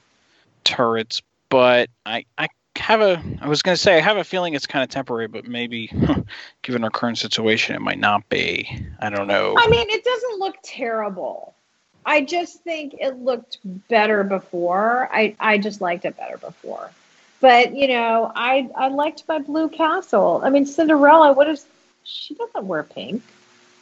turrets. 0.64 1.22
But 1.48 1.90
I 2.04 2.24
I 2.36 2.48
have 2.76 3.00
a 3.00 3.22
I 3.40 3.48
was 3.48 3.62
gonna 3.62 3.76
say 3.76 3.96
I 3.96 4.00
have 4.00 4.16
a 4.16 4.24
feeling 4.24 4.54
it's 4.54 4.66
kind 4.66 4.82
of 4.82 4.90
temporary, 4.90 5.28
but 5.28 5.46
maybe 5.46 5.90
given 6.62 6.84
our 6.84 6.90
current 6.90 7.18
situation, 7.18 7.76
it 7.76 7.80
might 7.80 7.98
not 7.98 8.28
be. 8.28 8.86
I 9.00 9.10
don't 9.10 9.26
know. 9.26 9.54
I 9.56 9.68
mean, 9.68 9.88
it 9.90 10.04
doesn't 10.04 10.40
look 10.40 10.56
terrible. 10.62 11.54
I 12.06 12.20
just 12.22 12.62
think 12.62 12.96
it 13.00 13.18
looked 13.18 13.58
better 13.88 14.24
before. 14.24 15.08
I, 15.10 15.34
I 15.40 15.58
just 15.58 15.80
liked 15.80 16.04
it 16.04 16.16
better 16.16 16.36
before. 16.36 16.90
But, 17.40 17.74
you 17.74 17.88
know, 17.88 18.30
I, 18.34 18.68
I 18.76 18.88
liked 18.88 19.24
my 19.26 19.38
blue 19.38 19.68
castle. 19.68 20.40
I 20.44 20.50
mean, 20.50 20.66
Cinderella, 20.66 21.32
what 21.32 21.48
is, 21.48 21.64
she 22.04 22.34
doesn't 22.34 22.66
wear 22.66 22.82
pink. 22.82 23.22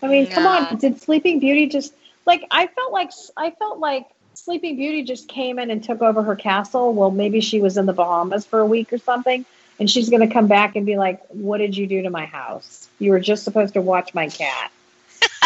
I 0.03 0.09
mean, 0.09 0.29
come 0.29 0.47
on. 0.47 0.79
Did 0.79 1.01
Sleeping 1.01 1.41
Beauty 1.41 1.67
just, 1.67 1.95
like, 2.25 2.45
I 2.51 2.67
felt 2.69 2.93
like, 2.93 3.11
I 3.37 3.51
felt 3.51 3.79
like 3.79 4.07
Sleeping 4.35 4.77
Beauty 4.77 5.03
just 5.03 5.29
came 5.29 5.59
in 5.59 5.71
and 5.71 5.83
took 5.83 6.03
over 6.03 6.23
her 6.23 6.37
castle. 6.37 6.93
Well, 6.93 7.11
maybe 7.11 7.41
she 7.41 7.61
was 7.61 7.77
in 7.77 7.87
the 7.87 7.93
Bahamas 7.93 8.47
for 8.47 8.61
a 8.61 8.67
week 8.67 8.93
or 8.93 8.99
something. 8.99 9.45
And 9.79 9.91
she's 9.91 10.11
going 10.11 10.27
to 10.27 10.33
come 10.33 10.47
back 10.47 10.77
and 10.77 10.87
be 10.87 10.97
like, 10.97 11.23
what 11.29 11.59
did 11.59 11.77
you 11.77 11.87
do 11.87 12.03
to 12.03 12.11
my 12.11 12.27
house? 12.27 12.89
You 12.99 13.11
were 13.11 13.21
just 13.21 13.45
supposed 13.45 13.75
to 13.75 13.81
watch 13.83 14.15
my 14.15 14.29
cat. 14.29 14.71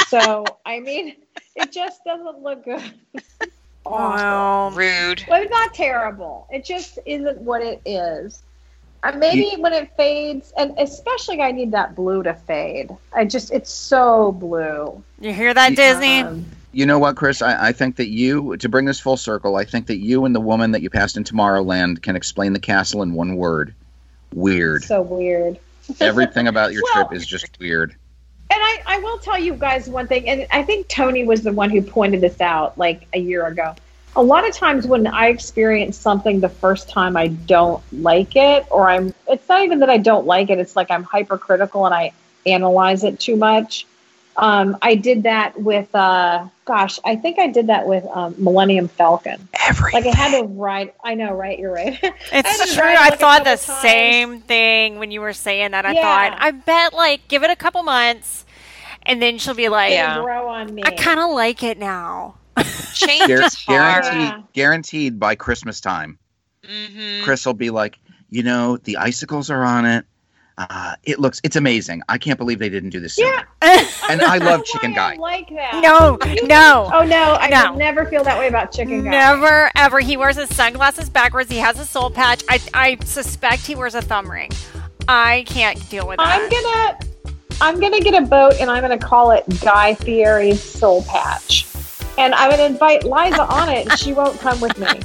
So, 0.09 0.45
I 0.65 0.79
mean, 0.79 1.17
it 1.57 1.73
just 1.73 2.05
doesn't 2.05 2.41
look 2.41 2.65
good. 2.65 2.93
awful. 3.85 4.17
Wow. 4.17 4.71
Rude. 4.71 5.25
Well, 5.29 5.43
it's 5.43 5.51
not 5.51 5.75
terrible. 5.75 6.47
It 6.53 6.65
just 6.65 6.99
isn't 7.05 7.41
what 7.41 7.63
it 7.63 7.81
is. 7.85 8.43
Uh, 9.03 9.13
maybe 9.13 9.61
when 9.61 9.73
it 9.73 9.91
fades, 9.97 10.53
and 10.57 10.75
especially 10.79 11.41
I 11.41 11.53
need 11.53 11.73
that 11.73 11.95
blue 11.95 12.23
to 12.23 12.35
fade. 12.35 12.91
I 13.13 13.25
just, 13.25 13.53
it's 13.53 13.71
so 13.71 14.33
blue. 14.33 15.03
You 15.21 15.33
hear 15.33 15.53
that, 15.53 15.77
Disney? 15.77 16.21
Um, 16.21 16.47
You 16.77 16.85
know 16.85 16.99
what, 16.99 17.17
Chris? 17.17 17.41
I, 17.41 17.69
I 17.69 17.73
think 17.73 17.97
that 17.97 18.09
you, 18.09 18.55
to 18.59 18.69
bring 18.69 18.85
this 18.85 19.01
full 19.01 19.17
circle, 19.17 19.57
I 19.57 19.65
think 19.65 19.87
that 19.87 19.97
you 19.97 20.27
and 20.27 20.35
the 20.35 20.41
woman 20.41 20.73
that 20.73 20.83
you 20.83 20.91
passed 20.91 21.17
in 21.17 21.25
Tomorrowland 21.25 22.03
can 22.03 22.17
explain 22.17 22.53
the 22.53 22.61
castle 22.61 23.01
in 23.01 23.15
one 23.15 23.37
word: 23.37 23.75
weird. 24.35 24.85
so 24.85 25.01
weird. 25.01 25.59
Everything 26.01 26.49
about 26.49 26.75
your 26.75 26.83
Well- 26.83 27.07
trip 27.07 27.17
is 27.17 27.27
just 27.27 27.59
weird. 27.59 27.97
And 28.51 28.61
I, 28.63 28.83
I 28.85 28.99
will 28.99 29.17
tell 29.17 29.39
you 29.39 29.55
guys 29.55 29.89
one 29.89 30.07
thing, 30.07 30.29
and 30.29 30.47
I 30.51 30.63
think 30.65 30.89
Tony 30.89 31.25
was 31.25 31.41
the 31.41 31.53
one 31.53 31.71
who 31.71 31.81
pointed 31.81 32.21
this 32.21 32.43
out 32.43 32.77
like 32.77 33.09
a 33.15 33.19
year 33.19 33.47
ago. 33.47 33.75
A 34.15 34.23
lot 34.23 34.47
of 34.47 34.55
times 34.55 34.87
when 34.87 35.07
I 35.07 35.29
experience 35.29 35.97
something 35.97 36.41
the 36.41 36.51
first 36.51 36.91
time, 36.91 37.17
I 37.17 37.29
don't 37.29 37.83
like 37.91 38.37
it, 38.37 38.67
or 38.71 38.91
I'm, 38.91 39.15
it's 39.27 39.49
not 39.49 39.63
even 39.65 39.79
that 39.79 39.89
I 39.89 39.97
don't 39.97 40.27
like 40.27 40.51
it, 40.51 40.59
it's 40.59 40.77
like 40.77 40.91
I'm 40.91 41.05
hypercritical 41.05 41.87
and 41.87 41.95
I 41.95 42.13
analyze 42.45 43.03
it 43.03 43.19
too 43.19 43.37
much. 43.37 43.87
Um, 44.39 44.77
I 44.83 44.95
did 44.97 45.23
that 45.23 45.59
with, 45.61 45.95
uh, 45.95 46.47
gosh, 46.67 46.99
I 47.05 47.17
think 47.17 47.39
I 47.39 47.47
did 47.49 47.69
that 47.69 47.87
with 47.87 48.05
um, 48.07 48.35
Millennium 48.39 48.89
Falcon. 48.89 49.49
Everything. 49.67 50.05
Like 50.05 50.15
I 50.15 50.17
had 50.17 50.39
to 50.41 50.47
ride. 50.47 50.93
I 51.03 51.15
know, 51.15 51.33
right? 51.33 51.59
You're 51.59 51.73
right. 51.73 51.99
It's 52.33 52.71
to 52.71 52.75
true. 52.75 52.83
write, 52.85 52.99
I 52.99 53.05
like, 53.07 53.15
a 53.15 53.17
thought 53.17 53.45
the 53.45 53.51
times. 53.57 53.61
same 53.61 54.41
thing 54.43 54.99
when 54.99 55.11
you 55.11 55.21
were 55.23 55.33
saying 55.33 55.71
that. 55.71 55.87
I 55.87 55.93
Yeah. 55.93 56.03
thought, 56.03 56.39
I 56.41 56.51
bet, 56.51 56.93
like, 56.93 57.29
give 57.29 57.45
it 57.45 57.51
a 57.51 57.57
couple 57.57 57.83
months, 57.83 58.45
and 59.05 59.23
then 59.23 59.39
she'll 59.39 59.55
be 59.55 59.69
like, 59.71 59.93
Yeah. 59.93 60.21
Grow 60.21 60.49
on 60.49 60.75
me. 60.75 60.83
I 60.85 60.91
kind 60.91 61.19
of 61.21 61.31
like 61.31 61.63
it 61.63 61.79
now. 61.79 62.35
Change 62.95 63.23
Guar- 63.31 63.45
is 63.47 63.55
hard. 63.55 64.03
guaranteed, 64.05 64.21
Yeah. 64.21 64.43
guaranteed 64.53 65.19
by 65.21 65.35
Christmas 65.35 65.81
time, 65.81 66.19
hmm 66.67 67.23
Chris 67.23 67.47
will 67.47 67.55
be 67.55 67.71
like, 67.71 67.99
you 68.29 68.43
know, 68.43 68.77
the 68.77 68.97
icicles 68.99 69.51
are 69.51 69.63
on 69.65 69.87
it. 69.87 70.05
Uh, 70.59 70.95
it 71.05 71.19
looks, 71.19 71.41
it's 71.45 71.57
amazing. 71.57 72.03
I 72.09 72.17
can't 72.17 72.39
believe 72.39 72.59
they 72.59 72.71
didn't 72.71 72.91
do 72.91 72.99
this 73.01 73.15
sooner. 73.17 73.31
Yeah. 73.63 73.85
And 74.09 74.23
I 74.23 74.39
love 74.39 74.65
Chicken 74.65 74.93
why 74.95 74.99
I 75.03 75.15
Guy. 75.17 75.21
like 75.21 75.49
that. 75.51 75.83
no, 75.83 76.17
no. 76.47 76.91
Oh 76.95 77.05
no, 77.05 77.35
I 77.41 77.49
No. 77.49 77.75
never 77.75 78.07
feel 78.07 78.23
that 78.23 78.39
way 78.39 78.47
about 78.47 78.71
chicken 78.71 79.03
guy. 79.03 79.11
Never 79.11 79.69
ever. 79.75 79.99
He 79.99 80.17
wears 80.17 80.37
his 80.37 80.49
sunglasses 80.55 81.11
backwards. 81.11 81.51
He 81.51 81.57
has 81.59 81.79
a 81.81 81.85
soul 81.85 82.09
patch. 82.11 82.45
I, 82.49 82.61
I 82.73 82.97
suspect 83.05 83.67
he 83.67 83.75
wears 83.75 83.97
a 83.97 84.01
thumb 84.03 84.31
ring. 84.31 84.51
I 85.09 85.43
can't 85.49 85.91
deal 85.91 86.07
with 86.07 86.19
that. 86.19 86.41
I'm 86.41 86.49
gonna 86.49 86.99
I'm 87.61 87.81
gonna 87.81 88.01
get 88.01 88.15
a 88.23 88.25
boat 88.27 88.55
and 88.61 88.71
I'm 88.71 88.81
gonna 88.83 88.97
call 88.97 89.33
it 89.33 89.45
Guy 89.61 89.95
Fieri's 89.95 90.63
Soul 90.63 91.03
Patch. 91.03 91.66
And 92.19 92.35
I'm 92.35 92.51
gonna 92.51 92.65
invite 92.65 93.05
Liza 93.05 93.43
on 93.43 93.69
it 93.69 93.87
and 93.89 93.99
she 93.99 94.13
won't 94.13 94.39
come 94.41 94.61
with 94.61 94.77
me. 94.79 94.87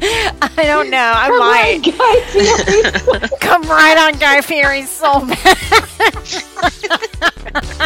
I 0.00 0.64
don't 0.64 0.90
know. 0.90 1.12
I 1.16 1.28
Come 1.28 1.38
might 1.38 1.82
come 3.40 3.62
right 3.62 3.96
on 3.98 4.18
Guy 4.18 4.40
Fieri's 4.42 4.90
soul 4.90 5.20
patch. 5.26 6.44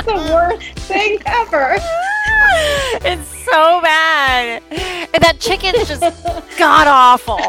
the 0.05 0.28
worst 0.32 0.62
thing 0.88 1.18
ever. 1.26 1.76
it's 3.05 3.28
so 3.45 3.80
bad. 3.80 4.62
And 4.70 5.22
that 5.22 5.36
chicken's 5.38 5.86
just 5.88 6.03
god 6.59 6.86
awful. 6.88 7.40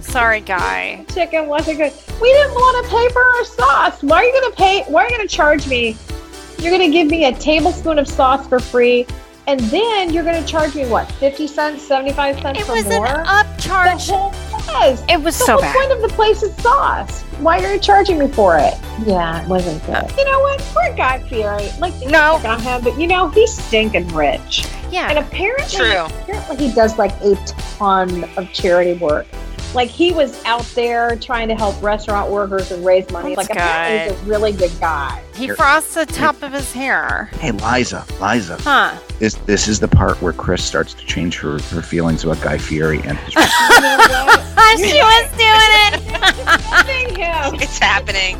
Sorry, 0.00 0.40
Guy. 0.40 1.04
Chicken 1.12 1.46
wasn't 1.46 1.78
good. 1.78 1.92
We 2.20 2.32
didn't 2.32 2.52
want 2.54 2.84
to 2.84 2.90
pay 2.90 3.08
for 3.10 3.22
our 3.22 3.44
sauce. 3.44 4.02
Why 4.02 4.18
are 4.18 4.24
you 4.24 4.40
gonna 4.40 4.54
pay 4.56 4.82
why 4.84 5.04
are 5.04 5.10
you 5.10 5.16
gonna 5.16 5.28
charge 5.28 5.68
me? 5.68 5.96
You're 6.58 6.72
gonna 6.72 6.90
give 6.90 7.08
me 7.08 7.26
a 7.26 7.32
tablespoon 7.32 7.98
of 7.98 8.08
sauce 8.08 8.46
for 8.48 8.58
free 8.58 9.06
and 9.46 9.60
then 9.60 10.12
you're 10.12 10.24
gonna 10.24 10.44
charge 10.46 10.74
me 10.74 10.86
what, 10.86 11.10
fifty 11.12 11.46
cents, 11.46 11.82
seventy 11.82 12.12
five 12.12 12.38
cents 12.40 12.58
It 12.60 12.64
for 12.66 12.74
was 12.74 12.84
more? 12.86 13.06
an 13.06 13.14
The 13.24 13.28
upcharge. 13.62 14.10
whole 14.10 14.32
yes. 14.66 15.02
It 15.08 15.20
was 15.20 15.36
The 15.38 15.44
so 15.44 15.52
whole 15.52 15.60
bad. 15.62 15.74
point 15.76 15.92
of 15.92 16.02
the 16.02 16.08
place 16.16 16.42
is 16.42 16.54
sauce. 16.56 17.22
Why 17.40 17.58
are 17.64 17.74
you 17.74 17.78
charging 17.80 18.18
me 18.18 18.28
for 18.28 18.56
it? 18.58 18.74
Yeah, 19.06 19.42
it 19.42 19.48
wasn't 19.48 19.84
good. 19.86 19.94
Uh, 19.96 20.08
you 20.16 20.24
know 20.24 20.40
what? 20.40 20.60
Poor 20.72 20.96
Guy 20.96 21.18
Fieri. 21.28 21.68
Like, 21.80 21.94
No. 22.06 22.40
on 22.44 22.60
him, 22.60 22.80
but 22.82 22.98
you 22.98 23.06
know 23.06 23.28
he's 23.28 23.52
stinking 23.52 24.08
rich, 24.08 24.66
yeah 24.90 25.08
and 25.08 25.18
Yeah. 25.18 25.24
apparently, 25.26 25.76
True. 25.76 26.04
apparently 26.22 26.68
he 26.68 26.72
does 26.74 26.96
like 26.96 27.12
a 27.22 27.34
ton 27.78 28.24
of 28.36 28.50
charity 28.52 28.94
work. 28.94 29.26
Like 29.74 29.90
he 29.90 30.12
was 30.12 30.42
out 30.44 30.62
there 30.74 31.16
trying 31.16 31.48
to 31.48 31.54
help 31.54 31.80
restaurant 31.82 32.30
workers 32.30 32.70
and 32.70 32.84
raise 32.84 33.10
money. 33.10 33.34
That's 33.34 33.48
like 33.48 33.56
apparently 33.58 34.14
he's 34.14 34.22
a 34.22 34.26
really 34.26 34.52
good 34.52 34.72
guy. 34.80 35.22
He 35.34 35.48
frosts 35.48 35.94
the 35.94 36.06
top 36.06 36.42
of 36.42 36.52
his 36.52 36.72
hair. 36.72 37.24
Hey, 37.40 37.50
Liza, 37.50 38.04
Liza, 38.20 38.56
Huh. 38.60 38.94
this 39.18 39.34
this 39.46 39.66
is 39.66 39.80
the 39.80 39.88
part 39.88 40.20
where 40.22 40.32
Chris 40.32 40.64
starts 40.64 40.94
to 40.94 41.04
change 41.06 41.38
her, 41.40 41.58
her 41.58 41.82
feelings 41.82 42.22
about 42.24 42.40
Guy 42.40 42.56
Fieri 42.58 43.00
and 43.02 43.18
his. 43.18 43.34
You 43.94 44.08
know 44.08 44.24
what? 44.26 44.40
she 44.78 45.00
was 45.02 45.30
doing 45.36 45.92
it. 45.92 46.70
Loving 46.70 47.14
him. 47.16 47.54
It's 47.62 47.78
happening. 47.78 48.36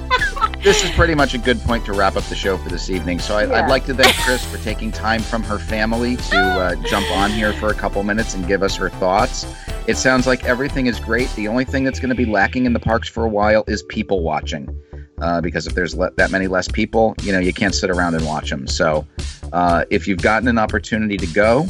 this 0.63 0.83
is 0.85 0.91
pretty 0.93 1.15
much 1.15 1.35
a 1.35 1.39
good 1.39 1.61
point 1.61 1.85
to 1.87 1.93
wrap 1.93 2.17
up 2.17 2.25
the 2.25 2.35
show 2.35 2.57
for 2.57 2.69
this 2.71 2.91
evening. 2.91 3.19
So 3.21 3.37
I, 3.37 3.45
Yeah. 3.47 3.63
I'd 3.65 3.71
like 3.71 3.85
to 3.87 3.95
thank 3.95 4.17
Chris 4.17 4.45
for 4.45 4.59
taking 4.65 4.91
time 4.91 5.21
from 5.23 5.43
her 5.45 5.59
family 5.59 6.17
to 6.17 6.37
uh, 6.39 6.75
jump 6.87 7.09
on 7.13 7.31
here 7.31 7.53
for 7.55 7.69
a 7.69 7.75
couple 7.75 8.03
minutes 8.03 8.35
and 8.35 8.47
give 8.49 8.63
us 8.65 8.75
her 8.77 8.89
thoughts. 8.91 9.45
It 9.87 9.99
sounds 9.99 10.27
like 10.27 10.45
everything 10.45 10.87
is 10.87 10.99
great. 10.99 11.29
The 11.37 11.47
only 11.47 11.67
thing 11.67 11.85
that's 11.85 12.01
going 12.01 12.09
to 12.09 12.15
be 12.15 12.25
lacking 12.25 12.65
in 12.65 12.73
the 12.73 12.81
parks 12.81 13.07
for 13.07 13.25
a 13.25 13.29
while 13.29 13.65
is 13.67 13.83
people 13.83 14.23
watching. 14.23 14.81
Uh, 15.19 15.41
because 15.43 15.67
if 15.67 15.75
there's 15.75 15.95
le- 15.95 16.11
that 16.13 16.31
many 16.31 16.47
less 16.47 16.69
people, 16.69 17.15
you 17.23 17.33
know, 17.33 17.39
you 17.39 17.53
can't 17.53 17.75
sit 17.75 17.91
around 17.91 18.15
and 18.15 18.25
watch 18.27 18.49
them. 18.49 18.67
So, 18.67 19.07
uh, 19.53 19.85
if 19.91 20.09
you've 20.09 20.23
gotten 20.23 20.49
an 20.49 20.59
opportunity 20.59 21.19
to 21.19 21.27
go, 21.27 21.69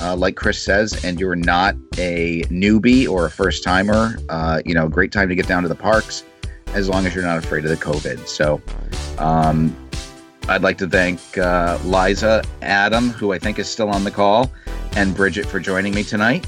uh, 0.00 0.14
like 0.16 0.36
Chris 0.36 0.62
says, 0.62 1.04
and 1.04 1.18
you're 1.18 1.36
not 1.36 1.74
a 1.98 2.42
newbie 2.44 3.08
or 3.08 3.26
a 3.26 3.30
first 3.30 3.64
timer, 3.64 4.16
uh, 4.28 4.62
you 4.64 4.72
know, 4.72 4.88
great 4.88 5.12
time 5.12 5.28
to 5.28 5.34
get 5.34 5.46
down 5.46 5.62
to 5.64 5.68
the 5.68 5.74
parks 5.74 6.24
as 6.68 6.88
long 6.88 7.06
as 7.06 7.14
you're 7.14 7.24
not 7.24 7.38
afraid 7.38 7.64
of 7.64 7.70
the 7.70 7.76
COVID. 7.76 8.26
So, 8.28 8.62
um, 9.18 9.76
I'd 10.48 10.62
like 10.62 10.78
to 10.78 10.88
thank 10.88 11.20
uh, 11.36 11.78
Liza, 11.84 12.42
Adam, 12.62 13.10
who 13.10 13.32
I 13.32 13.38
think 13.38 13.58
is 13.58 13.68
still 13.68 13.90
on 13.90 14.04
the 14.04 14.10
call, 14.10 14.50
and 14.96 15.14
Bridget 15.14 15.44
for 15.44 15.60
joining 15.60 15.94
me 15.94 16.04
tonight. 16.04 16.46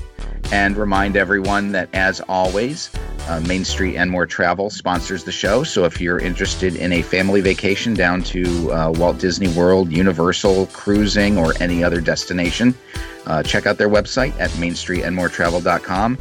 And 0.52 0.76
remind 0.76 1.16
everyone 1.16 1.72
that, 1.72 1.88
as 1.94 2.20
always, 2.22 2.90
uh, 3.28 3.40
Main 3.40 3.64
Street 3.64 3.96
and 3.96 4.10
More 4.10 4.26
Travel 4.26 4.70
sponsors 4.70 5.22
the 5.22 5.32
show. 5.32 5.62
So 5.62 5.84
if 5.84 6.00
you're 6.00 6.18
interested 6.18 6.74
in 6.74 6.92
a 6.92 7.02
family 7.02 7.40
vacation 7.40 7.94
down 7.94 8.22
to 8.24 8.72
uh, 8.72 8.90
Walt 8.96 9.18
Disney 9.18 9.48
World, 9.48 9.92
Universal, 9.92 10.66
cruising, 10.66 11.38
or 11.38 11.54
any 11.60 11.84
other 11.84 12.00
destination, 12.00 12.74
uh, 13.26 13.42
check 13.42 13.66
out 13.66 13.78
their 13.78 13.88
website 13.88 14.38
at 14.40 14.50
mainstreetandmoretravel.com. 14.52 16.18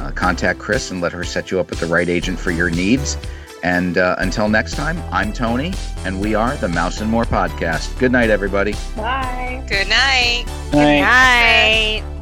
Uh, 0.00 0.10
contact 0.12 0.58
Chris 0.58 0.90
and 0.90 1.00
let 1.00 1.12
her 1.12 1.24
set 1.24 1.50
you 1.50 1.60
up 1.60 1.70
with 1.70 1.80
the 1.80 1.86
right 1.86 2.08
agent 2.08 2.38
for 2.38 2.50
your 2.50 2.70
needs. 2.70 3.16
And 3.62 3.98
uh, 3.98 4.16
until 4.18 4.48
next 4.48 4.74
time, 4.74 5.00
I'm 5.12 5.32
Tony, 5.32 5.74
and 6.04 6.20
we 6.20 6.34
are 6.34 6.56
the 6.56 6.68
Mouse 6.68 7.00
and 7.00 7.10
More 7.10 7.24
Podcast. 7.24 7.98
Good 7.98 8.12
night, 8.12 8.30
everybody. 8.30 8.72
Bye. 8.96 9.64
Good 9.68 9.88
night. 9.88 10.44
Right. 10.72 11.00
Night. 11.00 12.17